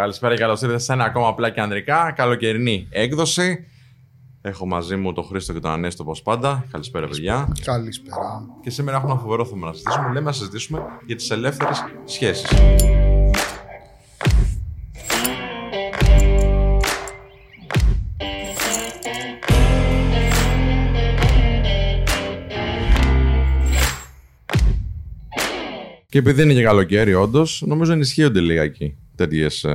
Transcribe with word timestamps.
Καλησπέρα 0.00 0.34
και 0.34 0.40
καλώς 0.40 0.62
ήρθατε 0.62 0.80
σε 0.80 0.92
ένα 0.92 1.04
ακόμα 1.04 1.28
απλά 1.28 1.50
και 1.50 1.60
ανδρικά 1.60 2.12
καλοκαιρινή 2.16 2.86
έκδοση. 2.90 3.66
Έχω 4.42 4.66
μαζί 4.66 4.96
μου 4.96 5.12
τον 5.12 5.24
Χρήστο 5.24 5.52
και 5.52 5.58
τον 5.58 5.70
Ανέστο 5.70 6.02
όπως 6.02 6.22
πάντα. 6.22 6.66
Καλησπέρα, 6.70 7.06
παιδιά. 7.06 7.52
Καλησπέρα. 7.64 8.46
Και 8.62 8.70
σήμερα 8.70 8.96
έχουμε 8.96 9.12
ένα 9.12 9.20
φοβερό 9.20 9.44
θέμα 9.44 9.66
να 9.66 9.72
συζητήσουμε. 9.72 10.12
Λέμε 10.12 10.20
να 10.20 10.32
συζητήσουμε 10.32 10.82
για 11.06 11.16
τις 11.16 11.30
ελεύθερες 11.30 11.84
σχέσεις. 12.04 12.50
Και 26.08 26.18
επειδή 26.18 26.42
είναι 26.42 26.54
και 26.54 26.62
καλοκαίρι, 26.62 27.14
όντως, 27.14 27.62
νομίζω 27.66 27.92
ενισχύονται 27.92 28.40
λιγάκι 28.40 28.96
τέτοιες 29.16 29.66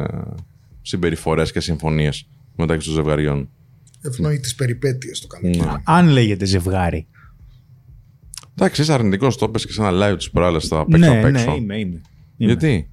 συμπεριφορές 0.82 1.52
και 1.52 1.60
συμφωνίες 1.60 2.28
μεταξύ 2.56 2.88
των 2.88 2.96
ζευγαριών. 2.96 3.50
Ευνοεί 4.02 4.40
τις 4.40 4.56
περιπέτειες 4.56 5.20
το 5.20 5.28
καλοκαίρι. 5.28 5.66
Ναι. 5.66 5.72
Αν 5.84 6.08
λέγεται 6.08 6.46
ζευγάρι. 6.46 7.08
Εντάξει, 8.58 8.82
είσαι 8.82 8.94
αρνητικός, 8.94 9.38
το 9.38 9.46
έπεσε 9.46 9.68
και 9.68 9.74
σε 9.74 9.82
ένα 9.82 9.92
live 9.92 10.18
της 10.18 10.30
προάλλες 10.32 10.68
θα 10.68 10.86
παίξω 10.86 11.10
ναι, 11.12 11.20
απ' 11.20 11.26
έξω. 11.26 11.46
ναι, 11.52 11.56
είμαι, 11.56 11.78
είμαι. 11.78 11.78
είμαι. 11.80 12.02
Γιατί; 12.38 12.90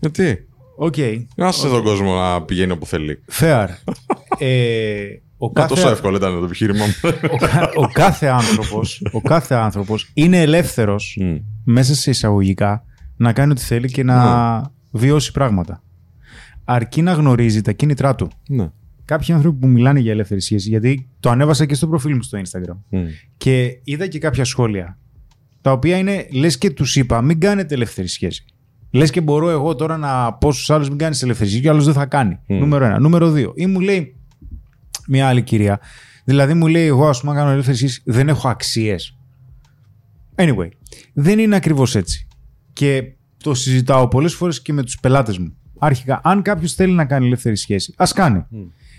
Γιατί; 0.00 0.48
Οκ. 0.76 0.94
Άσε 1.36 1.68
τον 1.68 1.82
κόσμο 1.82 2.14
να 2.14 2.42
πηγαίνει 2.42 2.72
όπου 2.72 2.86
θέλει. 2.86 3.18
Fair. 3.40 3.66
ε, 4.38 5.04
ο, 5.36 5.50
Μα 5.54 5.66
τόσο 5.66 5.82
κάθε, 5.82 5.94
εύκολο 5.94 6.16
ήταν 6.16 6.38
το 6.38 6.44
επιχείρημα 6.44 6.84
μου. 6.86 6.92
ο, 7.30 7.36
κα- 7.36 7.72
ο 7.76 7.88
κάθε 7.88 8.26
άνθρωπος, 8.26 9.02
ο 9.12 9.20
κάθε 9.20 9.54
άνθρωπος 9.54 10.10
είναι 10.14 10.40
ελεύθερος 10.40 11.16
Μμ. 11.20 11.36
μέσα 11.64 11.94
σε 11.94 12.10
εισαγωγικά 12.10 12.84
να 13.16 13.32
κάνει 13.32 13.52
ό,τι 13.52 13.60
θέλει 13.62 13.90
και 13.90 14.02
να 14.02 14.62
βιώσει 14.90 15.32
πράγματα. 15.32 15.82
Αρκεί 16.64 17.02
να 17.02 17.12
γνωρίζει 17.12 17.60
τα 17.62 17.72
κίνητρά 17.72 18.14
του. 18.14 18.30
ναι. 18.48 18.70
Κάποιοι 19.06 19.34
άνθρωποι 19.34 19.58
που 19.58 19.66
μιλάνε 19.68 20.00
για 20.00 20.12
ελεύθερη 20.12 20.40
σχέση, 20.40 20.68
γιατί 20.68 21.08
το 21.20 21.30
ανέβασα 21.30 21.66
και 21.66 21.74
στο 21.74 21.88
προφίλ 21.88 22.14
μου 22.14 22.22
στο 22.22 22.38
Instagram. 22.38 22.76
Μμ. 22.88 23.04
Και 23.36 23.80
είδα 23.84 24.06
και 24.06 24.18
κάποια 24.18 24.44
σχόλια. 24.44 24.98
Τα 25.60 25.72
οποία 25.72 25.96
είναι, 25.96 26.26
λες 26.32 26.58
και 26.58 26.70
τους 26.70 26.96
είπα, 26.96 27.22
μην 27.22 27.40
κάνετε 27.40 27.74
ελεύθερη 27.74 28.08
σχέση. 28.08 28.44
Λες 28.90 29.10
και 29.10 29.20
μπορώ 29.20 29.50
εγώ 29.50 29.74
τώρα 29.74 29.96
να 29.96 30.32
πω 30.32 30.52
στους 30.52 30.70
άλλους, 30.70 30.88
μην 30.88 30.98
κάνεις 30.98 31.22
ελεύθερη 31.22 31.48
σχέση, 31.48 31.62
και 31.62 31.68
ο 31.68 31.72
άλλος 31.72 31.84
δεν 31.84 31.94
θα 31.94 32.06
κάνει. 32.06 32.38
Νούμερο 32.46 32.84
ένα. 32.84 32.98
Νούμερο 33.00 33.30
δύο. 33.30 33.52
Ή 33.56 33.66
μου 33.66 33.80
λέει 33.80 34.16
μια 35.08 35.28
άλλη 35.28 35.42
κυρία. 35.42 35.80
Δηλαδή 36.24 36.54
μου 36.54 36.66
λέει, 36.66 36.86
εγώ 36.86 37.08
ας 37.08 37.20
πούμε, 37.20 37.32
αν 37.32 37.38
κάνω 37.38 37.50
ελεύθερη 37.50 37.76
σχέση, 37.76 38.02
δεν 38.04 38.28
έχω 38.28 38.48
αξίες. 38.48 39.16
Anyway, 40.34 40.68
δεν 41.12 41.38
είναι 41.38 41.56
ακριβώς 41.56 41.94
έτσι. 41.96 42.23
Και 42.74 43.02
το 43.42 43.54
συζητάω 43.54 44.08
πολλές 44.08 44.34
φορές 44.34 44.62
και 44.62 44.72
με 44.72 44.82
τους 44.82 44.98
πελάτες 45.00 45.38
μου. 45.38 45.56
Αρχικά, 45.78 46.20
αν 46.24 46.42
κάποιος 46.42 46.74
θέλει 46.74 46.92
να 46.92 47.04
κάνει 47.04 47.26
ελεύθερη 47.26 47.56
σχέση, 47.56 47.94
ας 47.96 48.12
κάνει. 48.12 48.44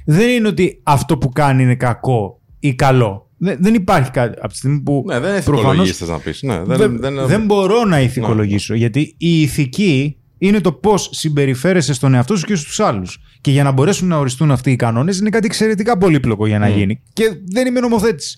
Δεν 0.05 0.29
είναι 0.29 0.47
ότι 0.47 0.79
αυτό 0.83 1.17
που 1.17 1.29
κάνει 1.29 1.63
είναι 1.63 1.75
κακό 1.75 2.41
ή 2.59 2.75
καλό. 2.75 3.29
Δεν, 3.37 3.57
δεν 3.59 3.73
υπάρχει 3.73 4.11
κάτι. 4.11 4.37
Από 4.37 4.47
τη 4.47 4.55
στιγμή 4.55 4.81
που. 4.81 5.03
Ναι, 5.07 5.19
δεν 5.19 5.43
προφανώς 5.43 5.89
ηθικολογείς 5.89 6.07
να 6.07 6.19
πεις. 6.19 6.41
Ναι, 6.41 6.63
δεν, 6.63 6.77
δεν, 6.77 7.15
δεν, 7.15 7.27
δεν 7.27 7.45
μπορώ 7.45 7.85
να 7.85 8.01
ηθικολογήσω. 8.01 8.73
Γιατί 8.73 9.15
η 9.17 9.41
ηθική 9.41 10.17
είναι 10.37 10.61
το 10.61 10.71
πώς 10.71 11.09
συμπεριφέρεσαι 11.11 11.93
στον 11.93 12.13
εαυτό 12.13 12.35
σου 12.35 12.45
και 12.45 12.55
στους 12.55 12.79
άλλους. 12.79 13.19
Και 13.41 13.51
για 13.51 13.63
να 13.63 13.71
μπορέσουν 13.71 14.07
να 14.07 14.17
οριστούν 14.17 14.51
αυτοί 14.51 14.71
οι 14.71 14.75
κανόνες 14.75 15.19
είναι 15.19 15.29
κάτι 15.29 15.45
εξαιρετικά 15.45 15.97
πολύπλοκο 15.97 16.47
για 16.47 16.59
να 16.59 16.69
γίνει. 16.69 17.01
Και 17.13 17.23
δεν 17.45 17.67
είμαι 17.67 17.79
νομοθέτης. 17.79 18.37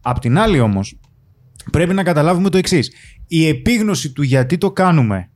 Απ' 0.00 0.18
την 0.18 0.38
άλλη 0.38 0.60
όμως, 0.60 0.98
πρέπει 1.72 1.94
να 1.94 2.02
καταλάβουμε 2.02 2.50
το 2.50 2.58
εξής. 2.58 2.92
Η 3.32 3.46
επίγνωση 3.46 4.12
του 4.12 4.22
γιατί 4.22 4.58
το 4.58 4.72
κάνουμε 4.72 5.30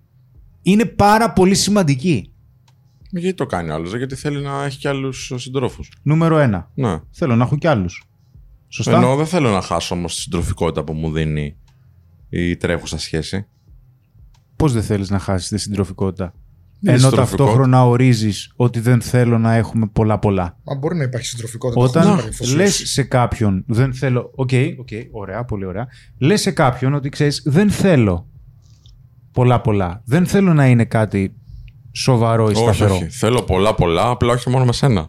είναι 0.63 0.85
πάρα 0.85 1.33
πολύ 1.33 1.55
σημαντική. 1.55 2.33
Γιατί 3.11 3.35
το 3.35 3.47
κάνει 3.47 3.71
άλλος, 3.71 3.97
γιατί 3.97 4.15
θέλει 4.15 4.43
να 4.43 4.65
έχει 4.65 4.79
και 4.79 4.89
άλλους 4.89 5.33
συντρόφους. 5.37 5.93
Νούμερο 6.03 6.39
ένα. 6.39 6.71
Ναι. 6.75 7.01
Θέλω 7.11 7.37
να 7.37 7.45
έχω 7.45 7.57
κι 7.57 7.67
άλλους. 7.67 8.05
Σωστά; 8.69 8.97
Ενώ 8.97 9.17
δεν 9.17 9.27
θέλω 9.27 9.51
να 9.51 9.61
χάσω 9.61 9.95
όμως 9.95 10.15
τη 10.15 10.21
συντροφικότητα 10.21 10.85
που 10.85 10.93
μου 10.93 11.13
δίνει 11.13 11.57
η 12.29 12.57
τρέχουσα 12.57 12.99
σχέση. 12.99 13.47
Πώς 14.57 14.73
δεν 14.73 14.83
θέλεις 14.83 15.11
να 15.11 15.19
χάσεις 15.19 15.49
τη 15.49 15.59
συντροφικότητα; 15.59 16.35
Είναι 16.87 16.93
Ενώ 16.93 17.09
συντροφικότητα. 17.09 17.45
ταυτόχρονα 17.45 17.87
ορίζεις 17.87 18.53
ότι 18.57 18.81
δεν 18.81 19.01
θέλω 19.01 19.39
να 19.39 19.55
έχουμε 19.55 19.87
πολλά-πολλά. 19.93 20.59
Μα 20.65 20.75
μπορεί 20.75 20.97
να 20.97 21.03
υπάρχει 21.03 21.27
συντροφικότητα. 21.27 21.81
χωρίς 21.81 21.95
να 21.95 22.01
Όταν 22.01 22.13
υπάρχει 22.13 22.29
αφοσίωση. 22.35 22.57
λες 22.57 22.91
σε 22.91 23.03
κάποιον, 23.03 23.65
δεν 23.67 23.95
θέλω. 23.95 24.31
OK, 24.35 24.51
OK, 24.79 24.89
ωραία, 25.11 25.45
πολύ 25.45 25.65
ωραία. 25.65 25.87
Λες 26.19 26.41
σε 26.41 26.51
κάποιον 26.51 26.95
ότι 26.95 27.09
ξέρεις, 27.09 27.43
δεν 27.47 27.71
θέλω 27.71 28.29
πολλά-πολλά. 29.33 30.03
Δεν 30.05 30.27
θέλω 30.27 30.55
να 30.55 30.67
είναι 30.67 30.85
κάτι 30.85 31.35
σοβαρό 31.93 32.45
ή 32.49 32.53
όχι, 32.53 32.63
σταθερό. 32.63 32.95
όχι. 32.95 33.09
Θέλω 33.09 33.43
πολλά 33.43 33.75
πολλά, 33.75 34.09
απλά 34.09 34.33
όχι 34.33 34.51
μόνο 34.51 34.65
με 34.65 34.73
σένα. 34.73 35.09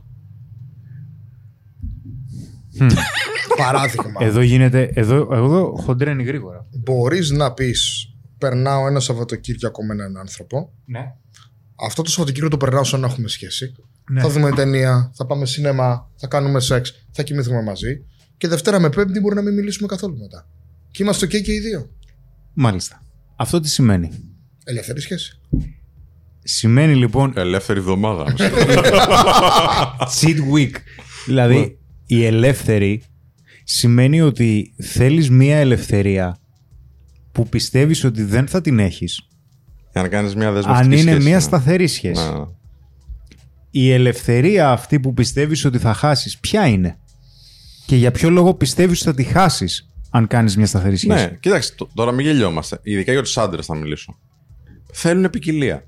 Παράδειγμα. 3.57 4.12
Εδώ 4.19 4.42
γίνεται. 4.42 4.92
Εδώ, 4.94 5.28
εδώ 5.31 5.75
χοντραίνει 5.81 6.24
γρήγορα. 6.24 6.66
Μπορείς 6.84 7.30
να 7.31 7.53
πεις, 7.53 8.09
περνάω 8.38 8.88
ένα 8.88 9.00
Σαββατοκύριακο 9.00 9.84
με 9.86 9.94
έναν 9.94 10.18
άνθρωπο. 10.18 10.74
Ναι. 10.86 11.16
Αυτό 11.75 12.02
το 12.02 12.09
Σαββατοκύριακο 12.09 12.58
το 12.58 12.66
περνάω 12.66 12.84
σαν 12.84 13.00
να 13.00 13.08
έχουμε 13.08 13.28
σχέση. 13.28 13.75
Ναι. 14.12 14.22
Θα 14.22 14.30
δούμε 14.30 14.52
ταινία, 14.52 15.12
θα 15.16 15.25
πάμε 15.25 15.46
σινεμά, 15.46 16.12
θα 16.16 16.28
κάνουμε 16.28 16.59
σεξ, 16.59 17.06
θα 17.12 17.24
κοιμηθούμε 17.24 17.62
μαζί. 17.62 18.06
Και 18.38 18.47
Δευτέρα 18.47 18.80
με 18.80 18.90
Πέμπτη 18.90 19.19
μπορεί 19.19 19.36
να 19.36 19.41
μην 19.41 19.53
μιλήσουμε 19.53 19.88
καθόλου 19.88 20.18
μετά. 20.18 20.50
Και 20.91 21.03
είμαστε 21.03 21.25
OK 21.25 21.41
και 21.41 21.53
οι 21.53 21.59
δύο. 21.59 21.90
Μάλιστα. 22.53 23.03
Αυτό 23.36 23.59
τι 23.59 23.69
σημαίνει; 23.69 24.12
Ελεύθερη 24.63 25.02
σχέση. 25.02 25.40
Σημαίνει 26.44 26.96
λοιπόν 26.96 27.34
Ελεύθερη 27.36 27.80
εβδομάδα. 27.80 28.36
cheat 30.19 30.38
week. 30.53 30.74
Δηλαδή 31.25 31.80
η 32.06 32.25
ελεύθερη 32.25 33.03
σημαίνει 33.63 34.22
ότι 34.22 34.74
θέλεις 34.78 35.30
μία 35.30 35.57
ελευθερία 35.57 36.38
που 37.31 37.50
πιστεύεις 37.50 38.03
ότι 38.03 38.24
δεν 38.24 38.47
θα 38.47 38.62
την 38.62 38.80
έχεις 38.80 39.28
Για 39.95 40.03
να 40.03 40.09
κάνεις 40.09 40.35
μια 40.35 40.51
δεσμευτική 40.51 40.85
αν 40.85 40.91
είναι 40.91 41.11
σχέση, 41.11 41.25
μία 41.25 41.35
ναι. 41.35 41.41
σταθερή 41.41 41.88
σχέση. 41.88 42.23
Ναι, 42.23 42.38
ναι. 42.38 42.45
Η 43.72 43.91
ελευθερία 43.91 44.72
αυτή 44.72 45.00
που 45.00 45.13
πιστεύεις 45.13 45.66
ότι 45.66 45.78
θα 45.78 45.94
χάσεις, 45.94 46.39
ποια 46.39 46.67
είναι; 46.67 46.97
Και 47.85 47.95
για 47.95 48.11
ποιο 48.11 48.29
λόγο 48.29 48.53
πιστεύεις 48.53 49.01
ότι 49.01 49.09
θα 49.09 49.16
τη 49.16 49.23
χάσεις 49.23 49.89
αν 50.09 50.28
κάνεις 50.28 50.57
μια 50.57 50.66
σταθερή 50.66 50.97
σχέση; 50.97 51.25
Ναι, 51.25 51.38
κοίταξε, 51.39 51.75
τ- 51.75 51.89
τώρα 51.94 52.11
μην 52.11 52.25
γελιόμαστε. 52.25 52.79
Ειδικά 52.83 53.11
για 53.11 53.22
τους 53.22 53.38
άντρες 53.38 53.66
θα 53.66 53.75
μιλήσω. 53.75 54.19
Θέλουν 54.91 55.29
ποικιλία. 55.29 55.88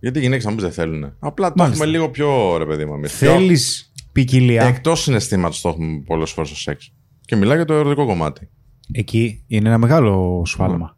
Γιατί 0.00 0.18
οι 0.18 0.22
γυναίκες 0.22 0.44
να 0.44 0.50
μην 0.50 0.60
δεν 0.60 0.72
θέλουν. 0.72 1.14
Απλά 1.18 1.48
το 1.48 1.54
Μάλιστα. 1.56 1.82
έχουμε 1.84 1.96
λίγο 1.96 2.10
πιο 2.10 2.56
ρε 2.56 2.66
παιδί 2.66 2.84
μου 2.84 2.94
εμείς. 2.94 3.12
Θέλεις 3.12 3.92
ποικιλία; 4.12 4.62
Εκτός 4.64 5.02
συναισθήματος 5.02 5.60
το 5.60 5.68
έχουμε 5.68 6.02
πολλές 6.06 6.30
φορές 6.30 6.50
στο 6.50 6.58
σεξ. 6.58 6.92
Και 7.24 7.36
μιλάει 7.36 7.56
για 7.56 7.66
το 7.66 7.74
ερωτικό 7.74 8.06
κομμάτι. 8.06 8.48
Εκεί 8.92 9.44
είναι 9.46 9.68
ένα 9.68 9.78
μεγάλο 9.78 10.42
σφάλμα. 10.46 10.96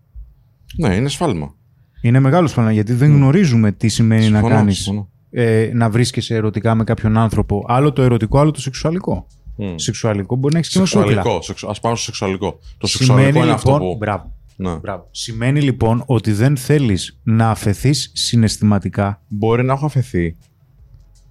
Ναι, 0.77 0.95
είναι 0.95 1.09
σφάλμα. 1.09 1.55
Είναι 2.05 2.21
μεγάλος 2.21 2.51
σφάλμα 2.51 2.73
γιατί 2.73 2.93
δεν 2.93 3.11
γνωρίζουμε 3.13 3.73
τι 3.73 3.89
σημαίνει 3.89 4.21
να 4.29 4.39
Συμφωνώ, 4.39 4.55
κάνεις 4.55 4.77
συμφωνώ. 4.77 5.09
ε, 5.31 5.71
να 5.75 5.91
βρίσκεσαι 5.91 6.35
ερωτικά 6.35 6.75
με 6.75 6.85
κάποιον 6.85 7.17
άνθρωπο. 7.19 7.65
Άλλο 7.69 7.93
το 7.93 8.03
ερωτικό, 8.03 8.39
άλλο 8.39 8.51
το 8.51 8.61
σεξουαλικό. 8.61 9.27
Μμ. 9.57 9.75
Σεξουαλικό 9.77 10.37
μπορεί 10.37 10.53
να 10.53 10.59
έχεις 10.59 10.71
και 10.73 10.79
με 10.79 10.85
κούκλα. 10.85 11.03
Σεξουαλικό. 11.05 11.43
Σεξου... 11.43 11.69
Α 11.71 11.75
πάμε 11.81 11.97
στο 11.97 12.05
σεξουαλικό. 12.05 12.59
Το 12.79 12.87
σεξουαλικό 12.87 13.19
Σημαίνει 13.29 13.39
είναι 13.47 13.55
λοιπόν. 13.57 13.75
αυτό 13.75 13.85
που. 13.87 13.97
Μπράβο, 13.97 14.33
Ναι. 14.57 14.75
μπράβο. 14.75 15.09
Σημαίνει 15.11 15.61
λοιπόν 15.61 16.03
ότι 16.07 16.33
δεν 16.33 16.57
θέλεις 16.57 17.21
να 17.23 17.51
αφαιθείς 17.51 18.11
συναισθηματικά. 18.15 19.23
Μπορεί 19.29 19.65
να 19.65 19.73
έχω 19.73 19.87
αφαιθεί. 19.87 20.37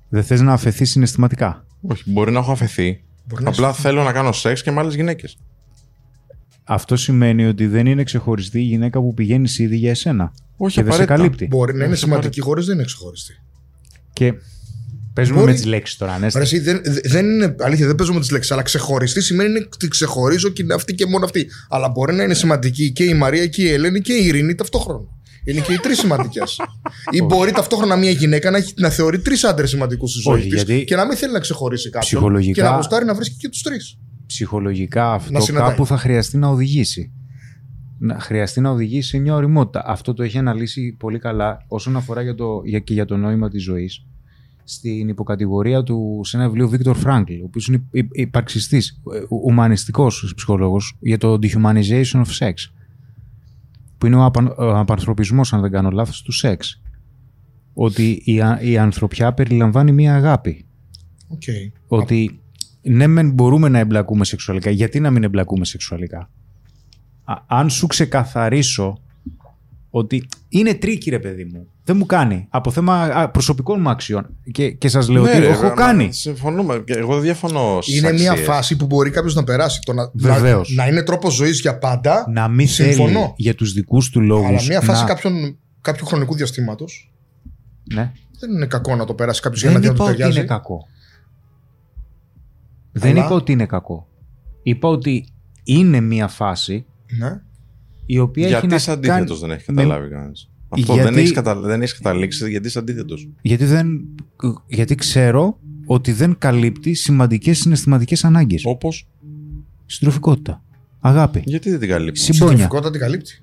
Δεν 0.09 0.23
θες 0.23 0.41
να 0.41 0.53
αφαιθείς 0.53 0.90
συναισθηματικά. 0.90 1.66
Όχι, 1.88 2.03
μπορεί 2.05 2.31
να 2.31 2.40
έχω 2.40 2.51
αφαιθεί. 2.51 3.03
Μπορεί 3.28 3.44
να 3.44 3.50
Απλά 3.50 3.73
θέλω 3.73 4.03
να 4.03 4.11
κάνω 4.11 4.31
σεξ 4.31 4.63
και 4.63 4.72
με 4.72 4.79
άλλες 4.79 4.95
γυναίκες. 4.95 5.38
Αυτό 6.63 6.96
σημαίνει 6.96 7.46
ότι 7.46 7.68
δεν 7.68 7.85
είναι 7.85 8.03
ξεχωριστή 8.03 8.59
η 8.59 8.63
γυναίκα 8.63 9.00
που 9.00 9.13
πηγαίνει 9.13 9.50
ήδη 9.57 9.75
για 9.78 9.90
εσένα. 9.90 10.34
Όχι, 10.57 10.75
και 10.75 10.84
δεν 10.84 10.91
σε 10.94 10.97
απαραίτητα. 11.03 11.16
καλύπτει. 11.16 11.56
Μπορεί 11.56 11.74
να 11.74 11.84
είναι 11.84 11.94
Όχι, 11.94 12.01
σημαντική 12.01 12.41
χωρίς 12.41 12.66
δεν 12.66 12.75
είναι 12.75 12.84
ξεχωριστή. 12.85 13.34
Και 14.14 14.34
παίζουμε 15.14 15.38
Μπορεί- 15.40 15.49
με 15.52 15.55
τις 15.58 15.66
λέξεις 15.66 15.97
τώρα, 15.97 16.14
Ανέστη. 16.14 16.38
Ρε, 16.38 16.43
εσύ, 16.43 16.59
δεν, 16.59 16.82
δεν 17.03 17.26
είναι, 17.26 17.55
αλήθεια, 17.59 17.88
δεν 17.88 17.96
παίζω 17.96 18.14
με 18.14 18.20
τις 18.20 18.32
λέξεις, 18.32 18.52
αλλά 18.52 18.61
ξεχωριστή 18.61 19.22
σημαίνει 19.22 19.59
ότι 19.73 19.88
ξεχωρίζω 19.88 20.49
και 20.49 20.61
είναι 20.61 20.73
αυτή 20.73 20.93
και 20.93 21.05
μόνο 21.05 21.26
αυτή. 21.26 21.47
Αλλά 21.70 21.90
μπορεί 21.90 22.14
να 22.14 22.23
είναι 22.23 22.34
σημαντική 22.34 22.91
και 22.91 23.03
η 23.03 23.14
Μαρία 23.14 23.47
και 23.47 23.61
η 23.64 23.72
Ελένη 23.72 24.02
και 24.02 24.14
η 24.14 24.26
Ειρήνη 24.26 24.55
ταυτόχρονα. 24.55 25.05
Είναι 25.46 25.59
και 25.61 25.73
οι 25.73 25.78
τρεις 25.78 25.99
σημαντικές. 25.99 26.59
Ή 27.11 27.22
μπορεί 27.22 27.52
ταυτόχρονα 27.52 27.96
μια 27.96 28.11
γυναίκα 28.11 28.52
να, 28.52 28.58
έχει, 28.58 28.73
να 28.78 28.90
θεωρεί 28.90 29.20
τρεις 29.20 29.43
άντρες 29.43 29.70
σημαντικούς 29.70 30.11
στη 30.11 30.20
ζωή 30.22 30.34
Όχι, 30.40 30.43
της 30.49 30.53
γιατί 30.64 30.84
και 30.84 30.96
να 30.96 31.05
μην 31.05 31.17
θέλει 31.17 31.34
να 31.34 31.40
ξεχωρίσει 31.40 31.90
κάποιον. 31.90 32.22
ψυχολογικά- 32.22 32.53
Και 32.55 32.61
να 32.70 32.73
αποστάρει 32.73 33.05
να 33.05 33.14
βρίσκει 33.14 33.35
και 33.38 33.49
τους 33.49 33.61
τρεις. 33.61 33.97
Ψυχολογικά 34.34 35.03
Να 35.03 35.12
αυτό 35.14 35.40
συναντάει. 35.40 35.70
κάπου 35.70 35.85
θα 35.85 35.97
χρειαστεί 35.97 36.38
να 36.38 36.47
οδηγήσει. 36.47 37.12
Να 38.00 38.20
χρειαστεί 38.20 38.62
να 38.62 38.70
οδηγήσει 38.70 39.09
σε 39.09 39.18
μια 39.18 39.35
οριμότητα. 39.35 39.84
Αυτό 39.85 40.14
το 40.14 40.24
έχει 40.24 40.38
αναλύσει 40.38 40.96
πολύ 41.00 41.20
καλά 41.20 41.66
όσον 41.68 41.96
αφορά 41.96 42.22
για 42.22 42.35
το, 42.35 42.62
για, 42.66 42.80
και 42.80 42.94
για 42.94 43.06
το 43.06 43.18
νόημα 43.18 43.50
της 43.50 43.64
ζωής. 43.64 44.06
Στην 44.64 45.08
υποκατηγορία 45.08 45.84
του 45.84 46.22
σε 46.24 46.38
ένα 46.38 46.46
βιβλίο 46.47 46.68
Βίκτορ 46.70 46.96
Φράγκλ, 46.96 47.34
ο 47.34 47.44
οποίος 47.46 47.68
είναι 47.68 47.84
υπαρξιστής, 48.12 49.02
ουμανιστικός 49.30 50.34
ψυχολόγος, 50.36 50.97
για 51.00 51.18
το 51.18 51.34
dehumanization 51.41 52.22
of 52.26 52.38
sex. 52.40 52.53
Που 53.97 54.06
είναι 54.06 54.16
ο, 54.16 54.24
απαν, 54.24 54.47
ο 54.58 54.78
απανθρωπισμός, 54.78 55.53
αν 55.53 55.62
δεν 55.62 55.72
κάνω 55.72 55.90
λάθος, 55.90 56.22
του 56.22 56.32
σεξ. 56.32 56.82
ότι 57.74 58.22
η, 58.26 58.41
α- 58.41 58.62
η 58.62 58.78
ανθρωπιά 58.78 59.34
περιλαμβάνει 59.34 59.91
μία 59.91 60.16
αγάπη. 60.16 60.66
Οκ. 61.28 61.41
Ότι 61.88 62.40
ναι, 62.84 63.08
μεν 63.08 63.32
μπορούμε 63.32 63.70
να 63.70 63.80
εμπλακούμε 63.80 64.26
σεξουαλικά. 64.26 64.70
Γιατί 64.70 65.00
να 65.00 65.12
μην 65.12 65.24
εμπλακούμε 65.24 65.66
σεξουαλικά; 65.66 66.30
Α- 67.24 67.41
αν 67.47 67.70
σου 67.70 67.88
ξεκαθαρίσω 67.88 68.97
ότι 69.90 70.28
είναι 70.50 70.74
tricky, 70.73 71.09
ρε 71.09 71.20
παιδί 71.20 71.44
μου. 71.53 71.68
Δεν 71.85 71.97
μου 71.97 72.06
κάνει. 72.06 72.47
Από 72.50 72.72
θέμα 72.72 73.02
α, 73.03 73.30
προσωπικών 73.30 73.82
μου 73.82 73.90
αξιών. 73.90 74.30
Και, 74.52 74.72
και 74.72 74.88
σας 74.88 75.08
λέω 75.09 75.24
Ναι, 75.24 75.30
ότι 75.30 75.40
ρε, 75.40 75.47
έχω 75.47 75.64
μα- 75.64 75.70
κάνει. 75.70 76.14
Συμφωνούμε. 76.14 76.84
Και 76.85 76.94
Εγώ 76.94 77.14
δεν 77.14 77.22
διαφωνώ. 77.24 77.80
στις 77.82 77.97
Είναι 77.97 78.12
μια 78.12 78.32
αξίες. 78.32 78.47
φάση 78.47 78.76
που 78.76 78.86
μπορεί 78.86 79.09
κάποιος 79.09 79.36
να 79.36 79.44
περάσει. 79.44 79.79
Το 79.86 79.94
να, 79.94 80.12
Βεβαίως. 80.14 80.74
να, 80.76 80.84
να 80.84 80.90
είναι 80.90 81.03
τρόπος 81.03 81.34
ζωής 81.34 81.59
για 81.62 81.78
πάντα. 81.78 82.26
Να 82.34 82.47
μην 82.47 82.68
Συμφωνώ. 82.68 83.08
θέλει 83.20 83.34
για 83.36 83.56
τους 83.56 83.74
δικούς 83.74 84.09
του 84.09 84.22
λόγους. 84.22 84.47
αλλά 84.47 84.62
μια 84.68 84.82
φάση 84.82 85.02
να... 85.02 85.08
κάποιον, 85.08 85.58
κάποιου 85.82 86.06
χρονικού 86.06 86.36
διαστήματος 86.36 87.14
Ναι. 87.94 88.12
δεν 88.40 88.52
είναι 88.52 88.66
κακό 88.66 88.96
να 88.96 89.06
το 89.06 89.14
περάσει 89.14 89.41
κάποιος 89.41 89.62
για 89.62 89.72
να 89.72 89.79
Δεν 89.79 89.84
δει 89.84 89.88
αν 89.90 89.96
είπα 89.96 90.03
του 90.03 90.09
ότι 90.09 90.18
ταιριάζει. 90.20 90.40
είναι 90.40 90.47
κακό. 90.47 90.88
Δεν 92.95 93.11
Αλλά- 93.11 93.25
είπα 93.25 93.35
ότι 93.35 93.51
είναι 93.51 93.66
κακό. 93.66 94.07
Είπα 94.63 94.87
ότι 94.87 95.25
είναι 95.63 95.99
μια 96.01 96.28
φάση 96.28 96.85
Ναι. 97.19 97.41
η 98.05 98.19
οποία 98.19 98.43
έχει 98.43 98.51
Γιατί 98.51 98.67
να 98.67 98.75
είσαι 98.75 98.91
αντίθετος 98.91 99.40
κάνει... 99.40 99.51
δεν 99.51 99.59
έχει 99.59 99.72
με- 99.72 99.81
καταλάβει 99.84 100.09
κανένας; 100.09 100.49
Αυτό 100.69 100.93
Γιατί- 100.93 101.09
δεν 101.09 101.17
έχεις 101.17 101.31
κατα... 101.31 101.55
δεν 101.59 101.81
έχεις 101.81 101.97
καταλήξει 101.97 102.49
γιατί 102.49 102.67
είσαι 102.67 102.79
αντίθετος. 102.79 103.29
Γιατί, 103.41 103.66
δεν... 103.66 104.01
γιατί 104.67 104.95
ξέρω 104.95 105.59
ότι 105.85 106.11
δεν 106.11 106.35
καλύπτει 106.37 106.93
σημαντικές 106.93 107.57
συναισθηματικές 107.59 108.23
ανάγκες. 108.25 108.61
Όπως; 108.66 109.07
Συντροφικότητα. 109.85 110.63
Αγάπη. 110.99 111.41
Γιατί 111.45 111.69
δεν 111.69 111.79
την 111.79 111.90
καλύπτεις; 111.90 112.23
Συμπόνια. 112.23 112.47
Συντροφικότητα 112.51 112.91
την 112.91 112.99
καλύπτει. 112.99 113.37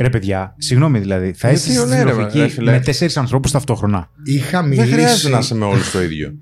Ρε 0.00 0.10
παιδιά, 0.10 0.54
συγγνώμη 0.58 0.98
δηλαδή. 0.98 1.32
Θα 1.32 1.50
Γιατί, 1.50 1.70
είσαι 1.70 1.84
ναι, 1.86 2.02
ρε, 2.02 2.10
συντροφική 2.10 2.38
ρε, 2.38 2.48
φίλε. 2.48 2.70
με 2.70 2.80
τέσσερις 2.80 3.16
ανθρώπους 3.16 3.50
ταυτόχρονα. 3.50 4.10
Είχα 4.24 4.60
Δεν 4.60 4.68
μιλήσει. 4.68 4.92
χρειάζεται 4.92 5.32
να 5.34 5.38
είσαι 5.38 5.54
με 5.54 5.64
όλους 5.64 5.90
το 5.90 6.02
ίδιο. 6.02 6.32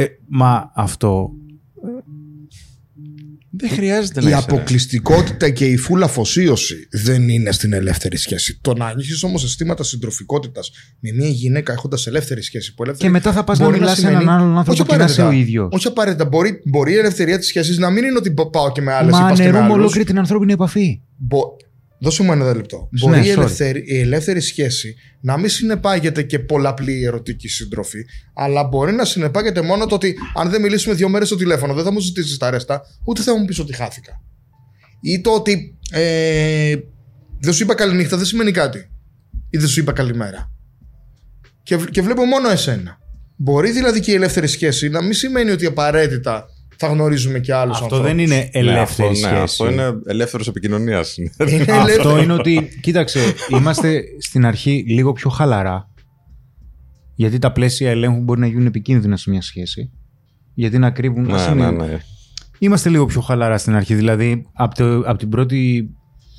Ε, 0.00 0.06
μα 0.28 0.72
αυτό. 0.74 1.30
δεν 3.50 3.70
χρειάζεται 3.70 4.20
να 4.20 4.28
Η 4.28 4.32
είσαι. 4.32 4.44
ρε. 4.48 4.54
αποκλειστικότητα 4.56 5.50
και 5.50 5.64
η 5.66 5.76
φούλα 5.76 6.04
αφοσίωση 6.04 6.88
δεν 6.90 7.28
είναι 7.28 7.52
στην 7.52 7.72
ελεύθερη 7.72 8.16
σχέση. 8.16 8.58
Το 8.60 8.74
να 8.74 8.86
ανοίξει 8.86 9.26
όμως 9.26 9.44
αισθήματα 9.44 9.82
συντροφικότητας 9.84 10.70
με 11.00 11.12
μια 11.12 11.28
γυναίκα 11.28 11.72
έχοντας 11.72 12.06
ελεύθερη 12.06 12.42
σχέση. 12.42 12.74
Που 12.74 12.82
ελεύθερη 12.82 13.06
Και 13.08 13.12
μετά 13.18 13.32
θα 13.32 13.44
πας 13.44 13.58
να 13.58 13.64
μπορεί 13.64 13.78
μιλάς 13.78 13.94
σε 13.94 14.00
σημαίνει- 14.00 14.22
έναν 14.22 14.34
άλλον 14.34 14.56
άνθρωπο 14.58 14.70
Όχι 14.82 14.90
και 14.90 14.96
να 14.96 15.04
είσαι 15.04 15.20
απαραίτητα. 15.20 15.28
ο 15.28 15.40
ίδιος. 15.50 15.68
Όχι 15.72 15.86
απαραίτητα. 15.86 16.24
Μπορεί, 16.24 16.60
μπορεί 16.64 16.92
η 16.92 16.96
ελευθερία 16.96 17.38
της 17.38 17.46
σχέσης 17.46 17.78
να 17.78 17.90
μην 17.90 18.04
είναι 18.04 18.16
ότι 18.18 18.30
πάω 18.52 18.72
και 18.72 18.80
με 18.80 18.92
άλλες 18.92 19.16
ή 19.16 19.20
Μα 19.20 19.28
πας 19.28 19.36
και 19.36 19.42
με 19.42 19.48
αναιρούμε 19.48 19.64
άλλους. 19.72 19.76
ολόκληρη 19.82 20.06
την 20.06 20.18
ανθρώπινη 20.18 20.52
επαφή. 20.52 21.00
Μπο... 21.16 21.40
Δώσε 22.00 22.22
μου 22.22 22.32
ένα 22.32 22.54
λεπτό. 22.54 22.88
Ναι, 22.90 23.00
Μπορεί 23.00 23.18
η, 23.20 23.22
sorry. 23.22 23.36
ελευθερη... 23.36 23.82
η 23.86 23.98
ελεύθερη 24.00 24.40
σχέση 24.40 24.94
να 25.20 25.38
μην 25.38 25.48
συνεπάγεται 25.48 26.22
και 26.22 26.38
πολλαπλή 26.38 27.04
ερωτική 27.04 27.48
συντροφή, 27.48 28.04
αλλά 28.34 28.64
μπορεί 28.64 28.92
να 28.92 29.04
συνεπάγεται 29.04 29.60
μόνο 29.60 29.86
το 29.86 29.94
ότι 29.94 30.14
αν 30.34 30.50
δεν 30.50 30.60
μιλήσουμε 30.60 30.94
δύο 30.94 31.08
μέρες 31.08 31.28
στο 31.28 31.36
τηλέφωνο, 31.36 31.74
δεν 31.74 31.84
θα 31.84 31.92
μου 31.92 32.00
ζητήσεις 32.00 32.36
τα 32.36 32.50
ρέστα, 32.50 32.82
ούτε 33.04 33.22
θα 33.22 33.38
μου 33.38 33.44
πεις 33.44 33.58
ότι 33.58 33.74
χάθηκα. 33.74 34.22
Ή 35.00 35.20
το 35.20 35.30
ότι 35.30 35.78
ε, 35.90 36.76
δεν 37.40 37.52
σου 37.52 37.62
είπα 37.62 37.74
καληνύχτα 37.74 38.16
δεν 38.16 38.26
σημαίνει 38.26 38.50
κάτι. 38.50 38.90
Ή 39.50 39.58
δεν 39.58 39.68
σου 39.68 39.80
είπα 39.80 39.92
καλημέρα. 39.92 40.52
Και, 41.62 41.76
β- 41.76 41.90
και 41.90 42.02
βλέπω 42.02 42.24
μόνο 42.24 42.48
εσένα. 42.48 42.98
Μπορεί 43.36 43.70
δηλαδή 43.70 44.00
και 44.00 44.10
η 44.10 44.14
ελεύθερη 44.14 44.46
σχέση 44.46 44.88
να 44.88 45.02
μην 45.02 45.12
σημαίνει 45.12 45.50
ότι 45.50 45.66
απαραίτητα 45.66 46.46
θα 46.80 46.86
γνωρίζουμε 46.86 47.38
και 47.38 47.54
άλλους 47.54 47.80
Αυτό 47.80 48.00
δεν 48.00 48.18
είναι 48.18 48.48
ελεύθερη 48.52 49.08
ναι, 49.08 49.14
σχέση. 49.14 49.26
αυτό, 49.34 49.34
ναι, 49.34 49.42
αυτό 49.42 49.70
είναι 49.70 49.98
ελεύθερος 50.06 50.48
επικοινωνίας. 50.48 51.16
Αυτό 51.86 52.18
είναι 52.22 52.32
ότι, 52.32 52.68
κοίταξε, 52.80 53.18
είμαστε 53.50 54.02
στην 54.18 54.46
αρχή 54.46 54.84
λίγο 54.88 55.12
πιο 55.12 55.30
χαλαρά. 55.30 55.90
Γιατί 57.14 57.38
τα 57.38 57.52
πλαίσια 57.52 57.90
ελέγχου 57.90 58.20
μπορεί 58.20 58.40
να 58.40 58.46
γίνουν 58.46 58.66
επικίνδυνα 58.66 59.16
σε 59.16 59.30
μια 59.30 59.42
σχέση. 59.42 59.90
Γιατί 60.54 60.78
να 60.78 60.90
κρύβουν. 60.90 61.34
ας 61.34 61.46
ναι, 61.46 61.52
είναι- 61.52 61.70
ναι, 61.70 61.86
ναι. 61.86 61.98
Είμαστε 62.58 62.88
λίγο 62.88 63.06
πιο 63.06 63.20
χαλαρά 63.20 63.58
στην 63.58 63.74
αρχή. 63.74 63.94
Δηλαδή, 63.94 64.46
από, 64.52 64.74
το, 64.74 64.98
από 64.98 65.18
την 65.18 65.28
πρώτη 65.28 65.88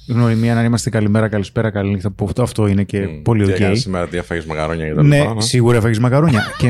γνωριμία 0.08 0.54
να 0.54 0.64
είμαστε 0.64 0.90
καλημέρα, 0.90 1.28
καλησπέρα, 1.28 1.72
καληνύχτα. 1.72 2.12
Που 2.12 2.26
αυτό, 2.26 2.42
αυτό 2.42 2.68
είναι 2.68 2.84
και 2.84 3.00
Μμ, 3.08 3.22
πολύ 3.22 3.44
τι 3.46 3.52
οκ. 3.52 3.60
έκανες 3.60 3.80
σήμερα, 3.80 4.08
τι 4.08 4.18
έφαγες 4.18 4.46
μακαρόνια 4.46 4.88
και 4.88 4.94
τα 4.94 5.04
Ναι, 5.04 5.20
λοιπά, 5.20 5.42
σίγουρα 5.42 5.78
έφαγες 5.78 6.00
μακαρόνια. 6.00 6.44
και 6.60 6.70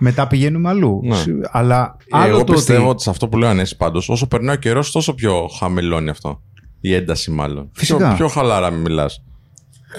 μετά 0.00 0.26
πηγαίνουμε 0.26 0.68
αλλού. 0.68 1.00
Ναι. 1.04 1.16
Σι- 1.16 1.32
Αλλά 1.50 1.96
άλλο 2.10 2.34
Εγώ 2.34 2.44
το 2.44 2.52
πιστεύω 2.52 2.80
ότι. 2.82 2.90
ότι 2.90 3.02
σε 3.02 3.10
αυτό 3.10 3.28
που 3.28 3.38
λέω 3.38 3.48
Ανέση 3.48 3.76
πάντως, 3.76 4.08
όσο 4.08 4.26
περνάει 4.26 4.54
ο 4.56 4.58
καιρός, 4.58 4.90
τόσο 4.92 5.14
πιο 5.14 5.48
χαμηλώνει 5.58 6.08
αυτό. 6.10 6.42
Η 6.80 6.94
ένταση, 6.94 7.30
μάλλον. 7.30 7.70
Φυσικά. 7.72 8.06
Πιο, 8.08 8.16
πιο 8.16 8.28
χαλάρα 8.28 8.70
μην 8.70 8.80
μιλάς. 8.80 9.22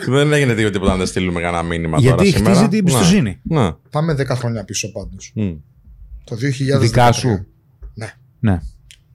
δεν 0.07 0.33
έγινε 0.33 0.53
τίποτα 0.55 0.91
αν 0.91 0.97
δεν 0.97 1.07
στείλουμε 1.07 1.41
κανένα 1.41 1.63
μήνυμα 1.63 1.97
Γιατί 1.99 2.17
τώρα 2.17 2.29
σήμερα. 2.29 2.49
χτίζεται 2.53 2.75
η 2.75 2.79
εμπιστοσύνη. 2.79 3.39
Ναι. 3.43 3.61
ναι. 3.63 3.71
Πάμε 3.91 4.13
10 4.13 4.25
χρόνια 4.35 4.63
πίσω 4.63 4.91
πάντως. 4.91 5.31
Μμ. 5.35 5.51
Το 6.23 6.35
2013. 6.35 6.79
Δικά 6.79 7.11
σου. 7.11 7.45
Ναι. 7.93 8.13
Ναι. 8.39 8.59